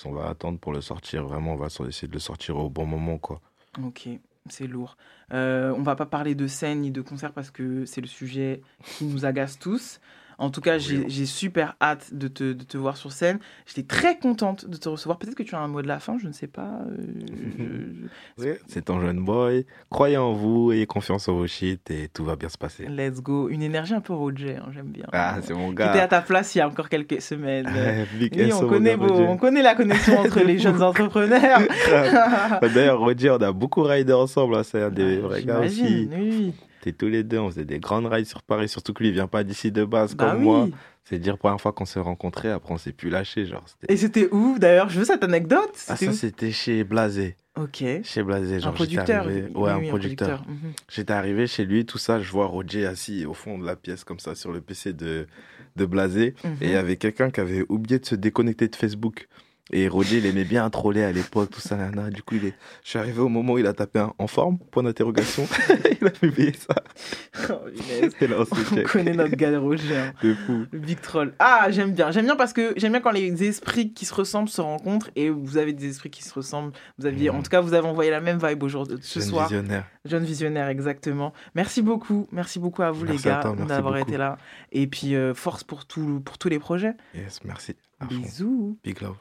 on 0.04 0.12
va 0.12 0.28
attendre 0.28 0.58
pour 0.58 0.74
le 0.74 0.82
sortir. 0.82 1.24
Vraiment, 1.24 1.54
on 1.54 1.56
va 1.56 1.68
essayer 1.88 2.08
de 2.08 2.12
le 2.12 2.18
sortir 2.18 2.58
au 2.58 2.68
bon 2.68 2.84
moment, 2.84 3.16
quoi. 3.16 3.40
Ok, 3.82 4.06
c'est 4.50 4.66
lourd. 4.66 4.98
Euh, 5.32 5.72
on 5.78 5.82
va 5.82 5.96
pas 5.96 6.04
parler 6.04 6.34
de 6.34 6.46
scène 6.46 6.80
ni 6.82 6.90
de 6.90 7.00
concert 7.00 7.32
parce 7.32 7.50
que 7.50 7.86
c'est 7.86 8.02
le 8.02 8.06
sujet 8.06 8.60
qui 8.98 9.04
nous 9.06 9.24
agace 9.24 9.58
tous. 9.58 9.98
En 10.38 10.50
tout 10.50 10.60
cas, 10.60 10.78
j'ai 10.78 11.08
j'ai 11.08 11.26
super 11.26 11.76
hâte 11.80 12.14
de 12.14 12.28
te, 12.28 12.52
de 12.52 12.64
te 12.64 12.76
voir 12.76 12.96
sur 12.96 13.12
scène. 13.12 13.38
J'étais 13.66 13.82
très 13.82 14.18
contente 14.18 14.68
de 14.68 14.76
te 14.76 14.88
recevoir. 14.88 15.18
Peut-être 15.18 15.34
que 15.34 15.42
tu 15.42 15.54
as 15.54 15.60
un 15.60 15.68
mot 15.68 15.82
de 15.82 15.88
la 15.88 16.00
fin, 16.00 16.18
je 16.18 16.26
ne 16.26 16.32
sais 16.32 16.46
pas. 16.46 16.80
euh, 16.88 18.08
je- 18.38 18.44
C'est 18.66 18.86
ton 18.86 19.00
jeune 19.00 19.24
boy. 19.24 19.66
Croyez 19.90 20.16
en 20.16 20.32
vous, 20.32 20.72
ayez 20.72 20.86
confiance 20.86 21.28
en 21.28 21.34
vos 21.34 21.46
shit 21.46 21.90
et 21.90 22.08
tout 22.08 22.24
va 22.24 22.36
bien 22.36 22.48
se 22.48 22.58
passer. 22.58 22.86
Let's 22.86 23.20
go. 23.20 23.48
Une 23.48 23.62
énergie 23.62 23.94
un 23.94 24.00
peu 24.00 24.12
Roger, 24.14 24.56
hein, 24.56 24.70
j'aime 24.74 24.88
bien. 24.88 25.06
Ah, 25.12 25.38
c'est 25.42 25.54
mon 25.54 25.72
gars. 25.72 25.90
était 25.90 26.00
à 26.00 26.08
ta 26.08 26.20
place 26.22 26.54
il 26.54 26.58
y 26.58 26.60
a 26.60 26.68
encore 26.68 26.88
quelques 26.88 27.20
semaines. 27.20 27.66
Big 28.18 28.32
Oui, 28.36 28.52
on 28.52 28.66
connaît, 28.66 28.96
on 28.96 29.62
la 29.62 29.74
connexion 29.74 30.18
entre 30.18 30.40
les 30.40 30.58
jeunes 30.58 30.82
entrepreneurs. 30.82 31.60
Bah, 32.60 32.68
D'ailleurs, 32.68 32.98
Roger, 32.98 33.30
on 33.30 33.42
a 33.42 33.52
beaucoup 33.52 33.82
ridé 33.82 34.12
ensemble. 34.12 34.56
hein, 34.56 34.62
C'est 34.64 34.82
un 34.82 34.90
des 34.90 35.18
vrais 35.18 35.42
gars 35.42 35.60
aussi. 35.60 36.08
Oui. 36.12 36.52
T'es 36.82 36.92
tous 36.92 37.06
les 37.08 37.22
deux, 37.22 37.38
on 37.38 37.48
faisait 37.48 37.64
des 37.64 37.78
grandes 37.78 38.06
rides 38.06 38.26
sur 38.26 38.42
Paris. 38.42 38.68
Surtout 38.68 38.92
que 38.92 39.02
lui, 39.04 39.08
il 39.10 39.14
vient 39.14 39.28
pas 39.28 39.44
d'ici 39.44 39.70
de 39.72 39.84
base 39.84 40.14
Bah 40.16 40.30
comme 40.32 40.38
oui. 40.40 40.44
moi. 40.44 40.68
C'est 41.04 41.18
dire 41.18 41.38
première 41.38 41.60
fois 41.60 41.72
qu'on 41.72 41.84
s'est 41.84 42.00
rencontrés. 42.00 42.50
Après, 42.50 42.74
on 42.74 42.78
s'est 42.78 42.92
plus 42.92 43.08
lâché. 43.08 43.46
Genre, 43.46 43.64
Et 43.88 43.96
c'était 43.96 44.28
où 44.32 44.58
d'ailleurs? 44.58 44.88
Je 44.88 44.98
veux 44.98 45.04
cette 45.04 45.22
anecdote. 45.24 45.70
ah, 45.88 45.96
ça, 45.96 46.12
c'était 46.12 46.50
chez 46.52 46.82
Blasé. 46.84 47.36
Ok. 47.56 47.84
Chez 48.02 48.22
Blasé, 48.22 48.58
genre, 48.60 48.70
Un 48.70 48.74
producteur. 48.74 49.24
arrivé- 49.24 49.46
oui, 49.54 49.62
Ouais, 49.62 49.70
un 49.70 49.88
producteur. 49.88 50.44
Mhm. 50.48 50.72
J'étais 50.88 51.12
arrivé 51.12 51.46
chez 51.46 51.64
lui, 51.64 51.84
tout 51.86 51.98
ça, 51.98 52.20
je 52.20 52.30
vois 52.32 52.46
Roger 52.46 52.86
assis 52.86 53.26
au 53.26 53.34
fond 53.34 53.58
de 53.58 53.64
la 53.66 53.76
pièce, 53.76 54.02
comme 54.04 54.18
ça, 54.20 54.34
sur 54.34 54.52
le 54.52 54.60
PC 54.60 54.92
de, 54.92 55.26
de 55.76 55.86
Blasé. 55.86 56.34
Mhm. 56.44 56.50
Et 56.62 56.66
il 56.66 56.72
y 56.72 56.76
avait 56.76 56.96
quelqu'un 56.96 57.30
qui 57.30 57.40
avait 57.40 57.64
oublié 57.68 57.98
de 58.00 58.06
se 58.06 58.14
déconnecter 58.16 58.66
de 58.68 58.74
Facebook. 58.76 59.28
Et 59.70 59.88
Roger, 59.88 60.18
il 60.18 60.26
aimait 60.26 60.44
bien 60.44 60.68
troller 60.70 61.02
à 61.04 61.12
l'époque, 61.12 61.50
tout 61.50 61.60
ça, 61.60 61.76
nana. 61.76 62.10
Du 62.10 62.22
coup, 62.22 62.34
il 62.34 62.46
est... 62.46 62.54
je 62.82 62.90
suis 62.90 62.98
arrivé 62.98 63.20
au 63.20 63.28
moment 63.28 63.54
où 63.54 63.58
il 63.58 63.66
a 63.66 63.72
tapé 63.72 64.00
un 64.00 64.12
en 64.18 64.26
forme, 64.26 64.58
point 64.58 64.82
d'interrogation. 64.82 65.46
il 66.00 66.06
a 66.06 66.10
publié 66.10 66.52
ça. 66.52 66.74
Oh, 67.48 67.60
là, 68.20 68.36
on 68.40 68.82
connaît 68.84 69.14
notre 69.14 69.36
gars 69.36 69.58
Roger. 69.58 69.96
hein. 69.96 70.12
De 70.22 70.34
fou. 70.34 70.66
Le 70.72 70.78
big 70.78 71.00
troll. 71.00 71.32
Ah, 71.38 71.68
j'aime 71.70 71.92
bien. 71.92 72.10
J'aime 72.10 72.26
bien 72.26 72.36
parce 72.36 72.52
que 72.52 72.74
j'aime 72.76 72.92
bien 72.92 73.00
quand 73.00 73.12
les 73.12 73.44
esprits 73.44 73.92
qui 73.94 74.04
se 74.04 74.12
ressemblent 74.12 74.48
se 74.48 74.60
rencontrent 74.60 75.10
et 75.16 75.30
vous 75.30 75.56
avez 75.56 75.72
des 75.72 75.88
esprits 75.88 76.10
qui 76.10 76.22
se 76.24 76.34
ressemblent. 76.34 76.72
Vous 76.98 77.06
aviez, 77.06 77.30
en 77.30 77.40
tout 77.42 77.48
cas, 77.50 77.60
vous 77.60 77.72
avez 77.72 77.86
envoyé 77.86 78.10
la 78.10 78.20
même 78.20 78.38
vibe 78.44 78.62
aujourd'hui, 78.64 78.98
ce 79.00 79.20
Mhm. 79.20 79.22
Jeune 79.24 79.30
soir. 79.30 79.48
visionnaire. 79.48 79.86
Jeune 80.04 80.24
visionnaire, 80.24 80.68
exactement. 80.68 81.32
Merci 81.54 81.80
beaucoup. 81.82 82.26
Merci 82.32 82.58
beaucoup 82.58 82.82
à 82.82 82.90
vous, 82.90 83.04
Merci 83.06 83.28
les 83.28 83.30
gars, 83.30 83.54
d'avoir 83.68 83.96
été 83.96 84.16
là. 84.18 84.36
Et 84.72 84.86
puis, 84.88 85.14
euh, 85.14 85.32
force 85.34 85.62
pour, 85.64 85.86
tout, 85.86 86.20
pour 86.24 86.36
tous 86.36 86.48
les 86.48 86.58
projets. 86.58 86.94
Yes, 87.14 87.40
merci. 87.44 87.74
À 88.00 88.06
fond. 88.06 88.16
Bisous. 88.16 88.76
Big 88.84 89.00
love. 89.00 89.16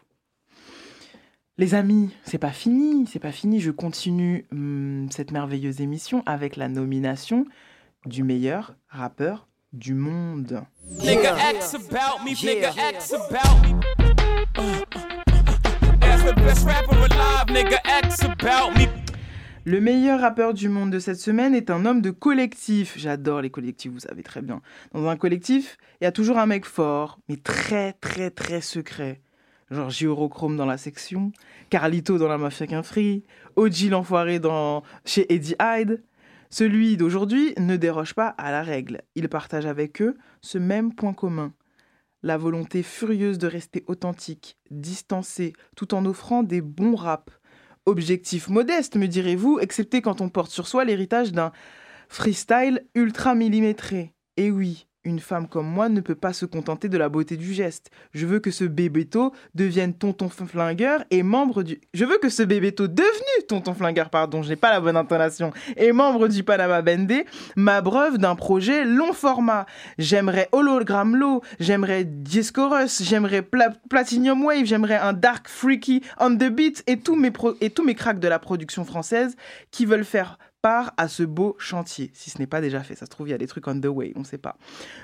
Les 1.62 1.76
amis, 1.76 2.10
c'est 2.24 2.40
pas 2.40 2.50
fini, 2.50 3.06
c'est 3.06 3.20
pas 3.20 3.32
fini. 3.32 3.60
Je 3.60 3.70
continue 3.70 4.48
hum, 4.52 5.08
cette 5.12 5.30
merveilleuse 5.30 5.80
émission 5.80 6.24
avec 6.26 6.56
la 6.56 6.68
nomination 6.68 7.46
du 8.08 8.24
meilleur 8.24 8.74
rappeur 8.90 9.48
du 9.72 9.94
monde. 9.94 10.64
Nigga 11.04 11.36
X 11.54 11.76
about 11.76 12.26
me, 12.26 12.32
nigga 12.32 12.72
X 12.96 13.14
about 13.14 13.62
me. 13.62 13.80
That's 16.00 16.24
the 16.24 16.36
best 16.38 16.66
rapper 16.66 16.96
alive, 16.96 17.54
nigga 17.54 17.78
X 18.06 18.24
about 18.24 18.80
me. 18.80 18.88
Le 19.64 19.80
meilleur 19.82 20.20
rappeur 20.20 20.56
du 20.56 20.68
monde 20.68 20.90
de 20.90 20.98
cette 20.98 21.20
semaine 21.20 21.54
est 21.54 21.70
un 21.70 21.86
homme 21.86 22.02
de 22.02 22.10
collectif. 22.10 22.96
J'adore 22.98 23.42
les 23.42 23.52
collectifs, 23.52 23.92
vous 23.92 24.00
savez 24.00 24.24
très 24.24 24.42
bien. 24.42 24.64
Dans 24.96 25.08
un 25.08 25.16
collectif, 25.16 25.78
il 26.02 26.06
y 26.06 26.08
a 26.08 26.12
toujours 26.12 26.40
un 26.40 26.48
mec 26.48 26.66
fort, 26.66 27.20
mais 27.30 27.38
très 27.38 27.94
très 27.94 28.32
très 28.32 28.62
secret. 28.62 29.22
Genre 29.72 29.90
Giorochrome 29.90 30.58
dans 30.58 30.66
la 30.66 30.78
section, 30.78 31.32
Carlito 31.70 32.18
dans 32.18 32.28
la 32.28 32.38
Mafia 32.38 32.68
qu'un 32.68 32.84
free, 32.84 33.24
OG 33.56 33.90
l'enfoiré 33.90 34.40
dans... 34.40 34.84
chez 35.06 35.34
Eddie 35.34 35.56
Hyde. 35.62 36.04
Celui 36.50 36.98
d'aujourd'hui 36.98 37.54
ne 37.58 37.78
déroge 37.78 38.14
pas 38.14 38.28
à 38.28 38.52
la 38.52 38.64
règle. 38.64 39.02
Il 39.16 39.30
partage 39.30 39.66
avec 39.66 40.02
eux 40.02 40.18
ce 40.42 40.58
même 40.58 40.94
point 40.94 41.14
commun. 41.14 41.54
la 42.22 42.38
volonté 42.38 42.84
furieuse 42.84 43.38
de 43.38 43.48
rester 43.48 43.84
authentique, 43.88 44.58
distancé, 44.70 45.54
tout 45.78 45.94
en 45.94 46.06
offrant 46.06 46.44
des 46.44 46.62
bons 46.62 46.96
raps. 46.96 47.34
Objectif 47.86 48.50
modeste, 48.50 48.96
me 48.96 49.08
direz-vous, 49.08 49.60
excepté 49.60 50.02
quand 50.02 50.22
on 50.22 50.30
porte 50.30 50.52
sur 50.52 50.68
soi 50.68 50.86
l'héritage 50.86 51.32
d'un 51.32 51.52
freestyle 52.10 52.86
ultra 52.94 53.34
millimétré. 53.34 54.14
Et 54.38 54.52
oui, 54.52 54.86
une 55.04 55.20
femme 55.20 55.48
comme 55.48 55.68
moi 55.68 55.90
ne 55.90 56.02
peut 56.02 56.16
pas 56.16 56.34
se 56.34 56.46
contenter 56.46 56.90
de 56.90 56.98
la 56.98 57.10
beauté 57.10 57.38
du 57.38 57.54
geste. 57.54 57.90
Je 58.14 58.26
veux 58.26 58.40
que 58.40 58.52
ce 58.52 58.64
bébéto 58.64 59.34
devienne 59.56 59.94
tonton 59.94 60.30
flingueur 60.30 61.04
et 61.10 61.24
membre 61.24 61.64
du. 61.64 61.82
Je 61.94 62.06
veux 62.06 62.18
que 62.18 62.30
ce 62.30 62.44
bébéto 62.44 62.88
devenu 62.88 63.46
tonton 63.48 63.74
flingueur, 63.74 64.10
pardon, 64.10 64.44
j'ai 64.44 64.56
pas 64.56 64.70
la 64.70 64.80
bonne 64.80 64.98
intonation, 64.98 65.52
et 65.76 65.92
membre 65.92 66.28
du 66.28 66.44
Panama 66.44 66.82
Bendé, 66.82 67.26
m'abreuve 67.56 68.18
d'un 68.18 68.36
projet 68.36 68.86
long 68.86 69.14
format. 69.14 69.66
J'aimerais 69.98 70.50
Hologram 70.52 71.16
Low, 71.16 71.42
j'aimerais 71.60 72.04
Discorus, 72.06 73.02
j'aimerais 73.04 73.42
Platinum 73.90 74.44
Wave, 74.44 74.66
j'aimerais 74.66 74.98
un 74.98 75.14
Dark 75.14 75.48
Freaky 75.48 76.02
on 76.20 76.36
the 76.36 76.50
Beat 76.50 76.84
et 76.88 76.98
tous 76.98 77.16
mes, 77.16 77.32
et 77.62 77.70
tous 77.70 77.84
mes 77.84 77.96
cracks 77.96 78.20
de 78.20 78.28
la 78.28 78.40
production 78.40 78.86
française 78.86 79.36
qui 79.72 79.86
veulent 79.86 80.06
faire 80.06 80.38
part 80.62 80.94
à 80.98 81.08
ce 81.08 81.24
beau 81.24 81.56
chantier, 81.60 82.12
si 82.14 82.30
ce 82.30 82.38
n'est 82.38 82.48
pas 82.48 82.62
déjà 82.62 82.82
fait. 82.82 82.96
Ça 82.96 83.06
se 83.06 83.10
trouve, 83.10 83.28
il 83.28 83.32
y 83.32 83.34
a 83.34 83.38
des 83.38 83.48
trucs 83.48 83.68
on 83.68 83.80
the 83.80 83.86
way, 83.86 84.14
on 84.16 84.20
ne 84.20 84.26
sait 84.26 84.38
pas. 84.38 84.58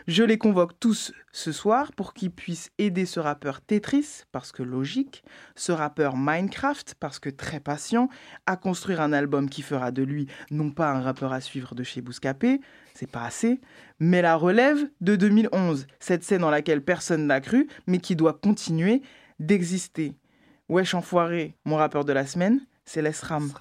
Je 0.08 0.24
les 0.24 0.38
convoque 0.38 0.80
tous 0.80 1.14
ce 1.32 1.52
soir 1.52 1.92
pour 1.94 2.14
qu'ils 2.14 2.32
puissent 2.32 2.72
aider 2.78 3.06
ce 3.06 3.20
rappeur 3.20 3.62
Tetris, 3.62 4.24
parce 4.32 4.52
que 4.52 4.64
logique, 4.64 5.24
ce 5.56 5.72
rappeur 5.72 6.16
Minecraft, 6.16 6.96
parce 7.00 7.20
que 7.20 7.30
très 7.30 7.60
patient, 7.60 8.10
à 8.46 8.58
construire 8.58 9.02
un 9.02 9.14
album 9.14 9.50
qui 9.50 9.62
fera 9.62 9.92
de 9.92 10.04
lui 10.04 10.28
non 10.52 10.72
pas 10.72 10.92
un 10.92 11.02
rappeur 11.02 11.34
à 11.34 11.42
suivre 11.42 11.76
de 11.76 11.84
chez 11.84 12.02
Bouscapé, 12.02 12.62
c'est 12.94 13.10
pas 13.10 13.24
assez, 13.24 13.60
mais 14.00 14.22
la 14.22 14.36
relève 14.36 14.90
de 15.02 15.16
2011, 15.16 15.88
cette 16.00 16.24
scène 16.24 16.42
dans 16.42 16.50
laquelle 16.50 16.84
personne 16.84 17.28
n'a 17.28 17.42
cru, 17.42 17.68
mais 17.88 18.00
qui 18.00 18.16
doit 18.16 18.34
continuer 18.34 19.02
d'exister. 19.40 20.16
Wesh 20.70 20.94
enfoiré, 20.94 21.56
mon 21.66 21.78
rappeur 21.78 22.06
de 22.06 22.14
la 22.14 22.26
semaine, 22.26 22.60
c'est 22.86 23.02
Les 23.02 23.12
Ram. 23.22 23.52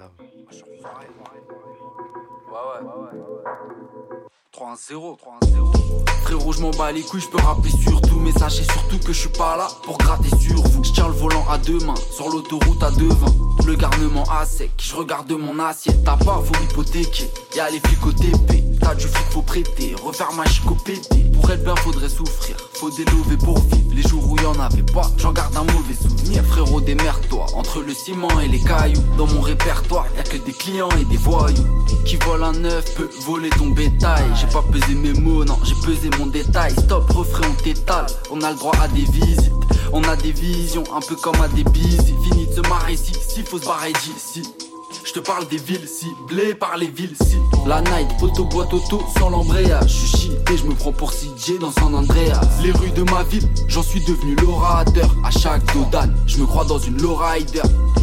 3-1-0, 4.52 5.18
3-1-0. 5.18 6.16
Frérot, 6.22 6.52
je 6.52 6.60
m'en 6.60 6.70
bats 6.70 6.92
les 6.92 7.02
couilles, 7.02 7.20
je 7.20 7.28
peux 7.28 7.38
rapper 7.38 7.68
sur 7.70 8.00
tout, 8.00 8.18
mais 8.18 8.32
sachez 8.32 8.64
surtout 8.64 8.98
que 8.98 9.12
je 9.12 9.20
suis 9.20 9.28
pas 9.28 9.56
là 9.56 9.68
pour 9.84 9.98
gratter 9.98 10.30
sur 10.38 10.62
vous. 10.62 10.82
Je 10.82 10.92
tiens 10.92 11.08
le 11.08 11.14
volant 11.14 11.44
à 11.50 11.58
deux 11.58 11.78
mains, 11.80 11.94
sur 12.12 12.28
l'autoroute 12.30 12.82
à 12.82 12.90
deux 12.92 13.08
vins. 13.08 13.34
Le 13.66 13.74
garnement 13.74 14.24
à 14.24 14.44
sec, 14.46 14.70
je 14.78 14.94
regarde 14.96 15.30
mon 15.32 15.58
assiette. 15.58 16.02
T'as 16.04 16.16
pas, 16.16 16.40
faut 16.42 16.62
hypothéquer. 16.62 17.30
Y'a 17.54 17.70
les 17.70 17.80
flics 17.80 18.06
au 18.06 18.12
TP, 18.12 18.75
t'as 18.80 18.94
du 18.94 19.06
flic, 19.06 19.26
faut 19.30 19.42
prêter. 19.42 19.94
Refaire 20.02 20.32
ma 20.32 20.44
chico 20.46 20.76
pété. 20.84 21.24
Pour 21.32 21.50
être 21.50 21.64
bien, 21.64 21.76
faudrait 21.76 22.08
souffrir. 22.08 22.56
Faut 22.74 22.90
délever 22.90 23.36
pour 23.36 23.58
vivre. 23.58 23.76
Les 23.94 24.02
jours 24.02 24.30
où 24.30 24.36
y'en 24.38 24.58
avait 24.60 24.82
pas, 24.82 25.10
j'en 25.16 25.32
garde 25.32 25.56
un 25.56 25.64
mauvais 25.64 25.94
souvenir. 25.94 26.44
Frérot, 26.44 26.80
démerde-toi. 26.80 27.46
Entre 27.54 27.80
le 27.80 27.94
ciment 27.94 28.40
et 28.40 28.48
les 28.48 28.60
cailloux, 28.60 29.02
dans 29.16 29.26
mon 29.26 29.40
répertoire, 29.40 30.06
y'a 30.16 30.22
que 30.22 30.36
des 30.36 30.52
clients 30.52 30.90
et 31.00 31.04
des 31.04 31.16
voyous. 31.16 31.66
Qui 32.04 32.16
volent 32.16 32.46
un 32.46 32.52
neuf 32.52 32.94
peut 32.94 33.10
voler 33.26 33.50
ton 33.50 33.68
bétail. 33.68 34.24
J'ai 34.34 34.46
pas 34.48 34.62
pesé 34.62 34.94
mes 34.94 35.14
mots, 35.14 35.44
non, 35.44 35.58
j'ai 35.64 35.74
pesé 35.86 36.10
mon 36.18 36.26
détail. 36.26 36.72
Stop, 36.72 37.10
refrain, 37.10 37.48
on 37.50 37.62
t'étale. 37.62 38.06
On 38.30 38.40
a 38.42 38.50
le 38.50 38.56
droit 38.56 38.76
à 38.82 38.88
des 38.88 39.04
visites. 39.04 39.52
On 39.92 40.02
a 40.04 40.16
des 40.16 40.32
visions, 40.32 40.84
un 40.94 41.00
peu 41.00 41.16
comme 41.16 41.40
à 41.40 41.48
des 41.48 41.64
bises. 41.64 42.12
Fini 42.24 42.46
de 42.46 42.52
se 42.52 42.68
marrer 42.68 42.94
ici, 42.94 43.12
s'il 43.28 43.44
faut 43.44 43.58
se 43.58 43.64
barrer 43.64 43.92
d'ici. 43.92 44.42
Je 45.06 45.12
te 45.12 45.20
parle 45.20 45.46
des 45.46 45.58
villes 45.58 45.86
ciblées 45.86 46.54
par 46.54 46.76
les 46.76 46.88
villes 46.88 47.14
si 47.22 47.36
La 47.64 47.80
night, 47.80 48.08
poteau, 48.18 48.44
boîte 48.44 48.72
auto, 48.74 49.00
sans 49.16 49.30
l'embrayage. 49.30 49.88
Je 49.88 50.16
suis 50.16 50.32
je 50.48 50.64
me 50.64 50.74
prends 50.74 50.92
pour 50.92 51.12
CJ 51.12 51.58
dans 51.60 51.70
San 51.70 51.94
Andreas. 51.94 52.40
Les 52.62 52.72
rues 52.72 52.90
de 52.90 53.02
ma 53.04 53.22
ville, 53.22 53.48
j'en 53.68 53.82
suis 53.82 54.00
devenu 54.00 54.34
l'orateur. 54.34 55.14
À 55.24 55.30
chaque 55.30 55.64
Dodan, 55.72 56.12
je 56.26 56.38
me 56.38 56.46
crois 56.46 56.64
dans 56.64 56.78
une 56.78 57.00
lowrider. 57.00 57.62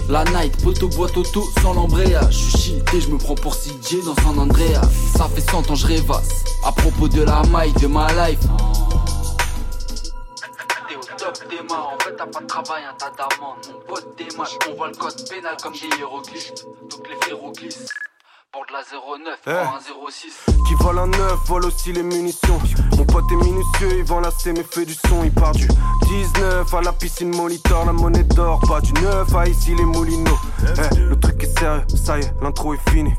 La 0.10 0.24
night, 0.26 0.56
poteau, 0.64 0.88
boîte 0.88 1.18
auto, 1.18 1.44
sans 1.62 1.74
l'embrayage. 1.74 2.52
Je 2.52 2.58
suis 2.58 2.74
je 3.00 3.08
me 3.10 3.18
prends 3.18 3.36
pour 3.36 3.58
CJ 3.58 4.06
dans 4.06 4.16
San 4.24 4.40
Andreas. 4.40 4.88
Ça 5.18 5.28
fait 5.34 5.42
100 5.42 5.72
ans 5.72 5.76
je 5.76 5.88
rêvasse. 5.88 6.44
À 6.64 6.72
propos 6.72 7.10
de 7.10 7.22
la 7.24 7.42
maille 7.52 7.74
de 7.74 7.88
ma 7.88 8.08
life 8.14 8.40
en 11.60 12.00
fait 12.00 12.16
t'as 12.16 12.26
pas 12.26 12.40
de 12.42 12.48
travail, 12.48 12.84
un 12.90 12.94
tas 12.94 13.12
d'amende. 13.12 13.58
Mon 13.72 13.96
pote 13.96 14.18
des 14.18 14.38
matchs, 14.38 14.58
on 14.70 14.74
voit 14.76 14.88
le 14.88 14.96
code 14.96 15.30
pénal 15.30 15.56
comme 15.62 15.74
des 15.74 15.98
hiéroglyphes. 15.98 16.54
Donc 16.90 17.08
les 17.08 17.52
glissent 17.54 17.94
Pour 18.52 18.66
de 18.66 18.74
la 18.74 18.82
09, 18.82 19.42
pour 19.42 19.54
un 19.54 20.10
06. 20.10 20.46
Qui 20.68 20.76
vole 20.76 21.00
un 21.00 21.08
9, 21.08 21.20
vole 21.48 21.66
aussi 21.66 21.94
les 21.94 22.04
munitions. 22.04 22.60
Mon 22.98 23.06
pote 23.06 23.32
est 23.32 23.36
minutieux, 23.36 23.98
il 23.98 24.04
vend 24.04 24.20
la 24.20 24.30
mais 24.46 24.64
fait 24.64 24.86
du 24.86 24.94
son. 24.94 25.24
Il 25.24 25.32
part 25.32 25.54
du 25.54 25.68
19 26.08 26.74
à 26.74 26.82
la 26.82 26.94
piscine 26.94 27.36
Molitor, 27.36 27.86
la 27.86 27.94
monnaie 27.94 28.24
d'or. 28.24 28.62
Pas 28.68 28.82
du 28.82 28.94
9 28.94 29.36
à 29.36 29.48
ici 29.48 29.76
les 29.76 29.86
moulineaux. 29.86 30.40
Eh, 30.62 30.98
le 30.98 31.20
truc 31.20 31.44
est 31.44 31.60
sérieux, 31.60 31.84
ça 31.96 32.18
y 32.20 32.22
est, 32.22 32.34
l'intro 32.42 32.74
est 32.74 32.90
fini. 32.90 33.14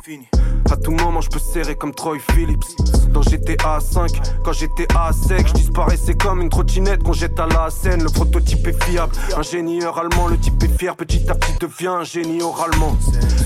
À 0.71 0.77
tout 0.77 0.93
moment, 0.93 1.21
je 1.21 1.31
peux 1.31 1.39
serrer 1.39 1.77
comme 1.77 1.95
Troy 1.95 2.19
Phillips. 2.19 2.65
Dans 3.11 3.23
GTA 3.23 3.79
5, 3.81 4.11
quand 4.45 4.53
j'étais 4.53 4.89
à 4.97 5.13
sec, 5.13 5.47
je 5.47 5.53
disparaissais 5.53 6.15
comme 6.15 6.41
une 6.41 6.49
trottinette 6.49 7.03
qu'on 7.03 7.13
jette 7.13 7.39
à 7.39 7.47
la 7.47 7.71
scène. 7.71 8.03
Le 8.03 8.11
prototype 8.11 8.67
est 8.67 8.85
fiable, 8.85 9.13
ingénieur 9.37 9.99
allemand, 9.99 10.27
le 10.27 10.37
type 10.37 10.63
est 10.65 10.79
fier, 10.79 10.97
petit 10.97 11.25
à 11.31 11.35
petit 11.35 11.53
devient 11.61 11.89
un 12.01 12.05
génie. 12.05 12.41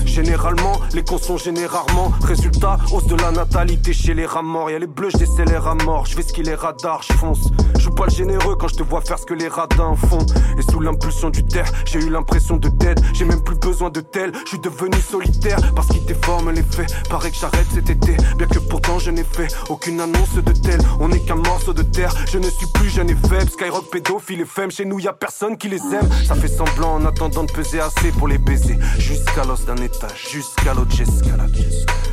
Généralement, 0.05 0.79
les 0.93 1.03
cons 1.03 1.17
sont 1.17 1.37
généralement. 1.37 2.11
Résultat, 2.23 2.77
hausse 2.91 3.05
de 3.05 3.15
la 3.15 3.31
natalité 3.31 3.93
chez 3.93 4.13
les 4.13 4.25
rats 4.25 4.41
morts. 4.41 4.71
Y'a 4.71 4.79
les 4.79 4.87
bleus, 4.87 5.09
je 5.11 5.17
décélère 5.17 5.67
à 5.67 5.75
mort, 5.75 6.05
je 6.05 6.15
fais 6.15 6.23
ce 6.23 6.33
qu'il 6.33 6.49
est 6.49 6.55
radar, 6.55 7.01
je 7.03 7.13
fonce. 7.13 7.49
Suis 7.79 7.91
pas 7.91 8.05
le 8.05 8.11
généreux 8.11 8.55
quand 8.55 8.67
je 8.67 8.75
te 8.75 8.83
vois 8.83 9.01
faire 9.01 9.19
ce 9.19 9.25
que 9.25 9.33
les 9.33 9.47
radins 9.47 9.95
font. 9.95 10.25
Et 10.57 10.71
sous 10.71 10.79
l'impulsion 10.79 11.29
du 11.29 11.45
terre, 11.45 11.71
j'ai 11.85 11.99
eu 11.99 12.09
l'impression 12.09 12.57
de 12.57 12.69
dead. 12.69 12.99
J'ai 13.13 13.25
même 13.25 13.43
plus 13.43 13.55
besoin 13.55 13.89
de 13.89 14.01
tel, 14.01 14.31
je 14.43 14.49
suis 14.49 14.59
devenu 14.59 14.99
solitaire 14.99 15.59
parce 15.75 15.87
qu'il 15.87 16.03
déforme 16.05 16.51
les 16.51 16.63
faits. 16.63 16.91
Paraît 17.09 17.31
que 17.31 17.37
j'arrête 17.37 17.65
cet 17.73 17.89
été, 17.89 18.15
bien 18.37 18.47
que 18.47 18.59
pourtant 18.59 18.99
je 18.99 19.09
n'ai 19.09 19.23
fait 19.23 19.47
aucune 19.69 19.99
annonce 19.99 20.35
de 20.35 20.51
tel. 20.51 20.79
On 20.99 21.07
n'est 21.07 21.19
qu'un 21.19 21.35
morceau 21.35 21.73
de 21.73 21.81
terre, 21.81 22.13
je 22.31 22.37
ne 22.37 22.49
suis 22.49 22.67
plus 22.73 22.89
jeune 22.89 23.09
et 23.09 23.15
faible. 23.15 23.49
Skyrock 23.49 23.89
pédophile 23.89 24.41
et 24.41 24.45
femme, 24.45 24.69
chez 24.69 24.85
nous 24.85 24.99
y 24.99 25.07
a 25.07 25.13
personne 25.13 25.57
qui 25.57 25.69
les 25.69 25.81
aime. 25.93 26.07
Ça 26.27 26.35
fait 26.35 26.47
semblant 26.47 26.93
en 26.93 27.05
attendant 27.05 27.43
de 27.43 27.51
peser 27.51 27.79
assez 27.79 28.11
pour 28.11 28.27
les 28.27 28.37
baiser. 28.37 28.77
Jusqu'à 28.99 29.43
l'os 29.43 29.65
d'un 29.65 29.77
étage, 29.77 30.27
jusqu'à 30.31 30.73
l'autre 30.73 30.91
j'escalade. 30.91 31.51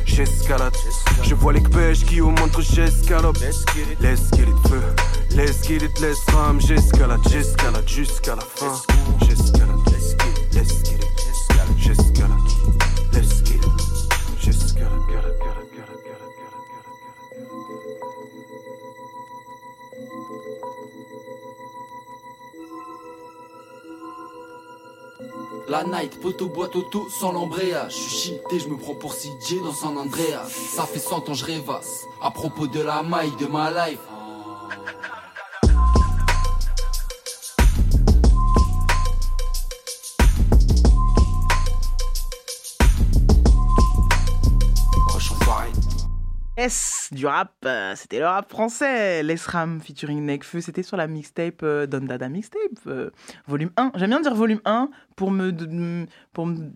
J'escalade, 0.05 0.73
je 1.21 1.35
vois 1.35 1.53
les 1.53 1.61
pêches 1.61 2.03
qui 2.03 2.21
au 2.21 2.31
montre 2.31 2.61
j'escalope. 2.61 3.37
Laisse 3.37 4.29
qu'il 4.31 4.43
est 4.43 4.67
feu, 4.67 4.81
laisse 5.35 5.57
qu'il 5.61 5.83
est 5.83 5.99
laisse 5.99 6.17
femme. 6.31 6.59
J'escalade, 6.59 7.19
j'escalade 7.29 7.87
jusqu'à 7.87 8.35
la 8.35 8.41
fin. 8.41 8.73
J'escalade, 9.21 9.66
La 26.07 26.13
night, 26.13 26.21
poteau, 26.21 26.47
boîte 26.47 26.75
auto, 26.75 27.09
sans 27.09 27.33
l'embrayage. 27.33 27.93
Je 27.93 27.97
suis 27.97 28.29
cheaté, 28.29 28.59
je 28.59 28.69
me 28.69 28.77
prends 28.77 28.95
pour 28.95 29.13
CJ 29.13 29.61
dans 29.61 29.73
San 29.73 29.97
Andreas. 29.97 30.47
Ça 30.47 30.85
fait 30.85 30.99
100 30.99 31.27
ans, 31.27 31.33
je 31.33 31.43
rêvasse. 31.43 32.05
À 32.21 32.31
propos 32.31 32.67
de 32.67 32.79
la 32.79 33.03
maille 33.03 33.35
de 33.39 33.45
ma 33.45 33.71
life. 33.71 33.99
Du 47.11 47.25
rap, 47.25 47.53
euh, 47.65 47.93
c'était 47.95 48.19
le 48.19 48.25
rap 48.25 48.49
français. 48.49 49.23
Les 49.23 49.35
Ram 49.35 49.79
featuring 49.79 50.25
Nekfeu, 50.25 50.59
c'était 50.59 50.83
sur 50.83 50.97
la 50.97 51.07
mixtape 51.07 51.61
euh, 51.63 51.87
Don 51.87 52.01
Dada 52.01 52.27
Mixtape, 52.27 52.59
euh, 52.87 53.11
volume 53.45 53.71
1. 53.77 53.93
J'aime 53.95 54.09
bien 54.09 54.19
dire 54.19 54.35
volume 54.35 54.59
1 54.65 54.89
pour 55.15 55.31
me, 55.31 56.05
pour 56.33 56.47
me 56.47 56.71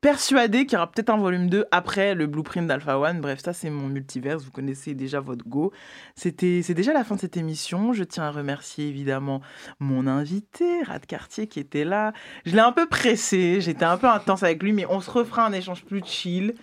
persuadé 0.00 0.64
qu'il 0.64 0.74
y 0.74 0.76
aura 0.76 0.90
peut-être 0.90 1.10
un 1.10 1.18
volume 1.18 1.50
2 1.50 1.66
après 1.70 2.14
le 2.14 2.26
blueprint 2.26 2.66
d'Alpha 2.66 2.98
One. 2.98 3.20
Bref, 3.20 3.40
ça 3.44 3.52
c'est 3.52 3.68
mon 3.68 3.86
multiverse, 3.86 4.44
vous 4.44 4.50
connaissez 4.50 4.94
déjà 4.94 5.20
votre 5.20 5.46
go. 5.46 5.72
C'était, 6.14 6.62
c'est 6.62 6.74
déjà 6.74 6.92
la 6.92 7.04
fin 7.04 7.16
de 7.16 7.20
cette 7.20 7.36
émission. 7.36 7.92
Je 7.92 8.04
tiens 8.04 8.24
à 8.24 8.30
remercier 8.30 8.88
évidemment 8.88 9.42
mon 9.78 10.06
invité, 10.06 10.82
Rad 10.82 11.04
Cartier, 11.04 11.46
qui 11.46 11.60
était 11.60 11.84
là. 11.84 12.12
Je 12.46 12.52
l'ai 12.52 12.60
un 12.60 12.72
peu 12.72 12.86
pressé, 12.86 13.60
j'étais 13.60 13.84
un 13.84 13.98
peu 13.98 14.08
intense 14.08 14.42
avec 14.42 14.62
lui, 14.62 14.72
mais 14.72 14.86
on 14.88 15.00
se 15.00 15.10
refera 15.10 15.44
un 15.44 15.52
échange 15.52 15.84
plus 15.84 16.02
chill. 16.04 16.54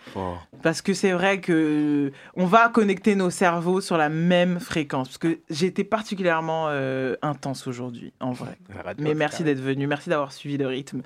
Parce 0.64 0.82
que 0.82 0.94
c'est 0.94 1.12
vrai 1.12 1.40
que 1.40 2.12
on 2.36 2.46
va 2.46 2.70
connecter 2.70 3.16
nos 3.16 3.30
cerveaux 3.30 3.82
sur 3.82 3.98
la 3.98 4.10
même 4.10 4.60
fréquence. 4.60 5.10
Parce 5.10 5.18
que 5.20 5.40
j'étais 5.50 5.84
particulièrement 5.84 6.68
euh, 6.70 7.16
intense 7.22 7.68
aujourd'hui, 7.68 8.14
en 8.20 8.32
vrai. 8.32 8.58
mais 8.98 9.14
merci 9.14 9.44
d'être 9.44 9.62
venu, 9.62 9.86
merci 9.86 10.10
d'avoir 10.10 10.32
suivi 10.32 10.58
le 10.58 10.68
rythme. 10.68 11.02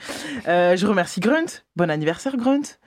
Euh, 0.48 0.78
je 0.78 0.88
remercie 0.88 1.20
Grunt, 1.20 1.64
bon 1.76 1.90
anniversaire 1.90 2.21
Grunt. 2.30 2.78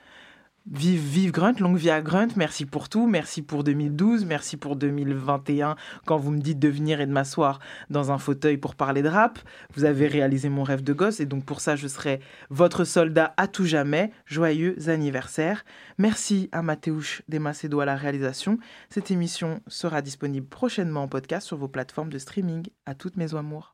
Vive, 0.71 1.03
vive 1.03 1.31
Grunt, 1.31 1.61
longue 1.61 1.77
vie 1.77 1.91
à 1.91 2.01
Grunt, 2.01 2.29
merci 2.37 2.65
pour 2.65 2.89
tout, 2.89 3.07
merci 3.07 3.43
pour 3.43 3.65
2012, 3.65 4.25
merci 4.25 4.57
pour 4.57 4.77
2021 4.77 5.77
quand 6.07 6.17
vous 6.17 6.31
me 6.31 6.41
dites 6.41 6.59
de 6.59 6.69
venir 6.69 7.03
et 7.03 7.07
de 7.07 7.13
m'asseoir 7.13 7.59
dans 7.91 8.13
un 8.13 8.17
fauteuil 8.17 8.57
pour 8.57 8.75
parler 8.75 9.03
de 9.03 9.09
rap. 9.11 9.39
Vous 9.75 9.85
avez 9.85 10.07
réalisé 10.07 10.49
mon 10.49 10.63
rêve 10.63 10.83
de 10.83 10.95
gosse 10.95 11.21
et 11.21 11.27
donc 11.27 11.45
pour 11.45 11.61
ça 11.61 11.77
je 11.77 11.87
serai 11.87 12.21
votre 12.49 12.85
soldat 12.85 13.35
à 13.37 13.47
tout 13.47 13.67
jamais. 13.67 14.11
Joyeux 14.25 14.89
anniversaire. 14.89 15.67
Merci 15.99 16.49
à 16.51 16.63
Mathéouche 16.63 17.21
Desmacedo 17.29 17.81
à 17.81 17.85
la 17.85 17.97
réalisation. 17.97 18.59
Cette 18.89 19.11
émission 19.11 19.61
sera 19.67 20.01
disponible 20.01 20.47
prochainement 20.47 21.03
en 21.03 21.09
podcast 21.09 21.47
sur 21.47 21.59
vos 21.59 21.69
plateformes 21.69 22.11
de 22.11 22.19
streaming. 22.19 22.69
À 22.87 22.95
toutes 22.95 23.19
mes 23.19 23.35
amours. 23.35 23.74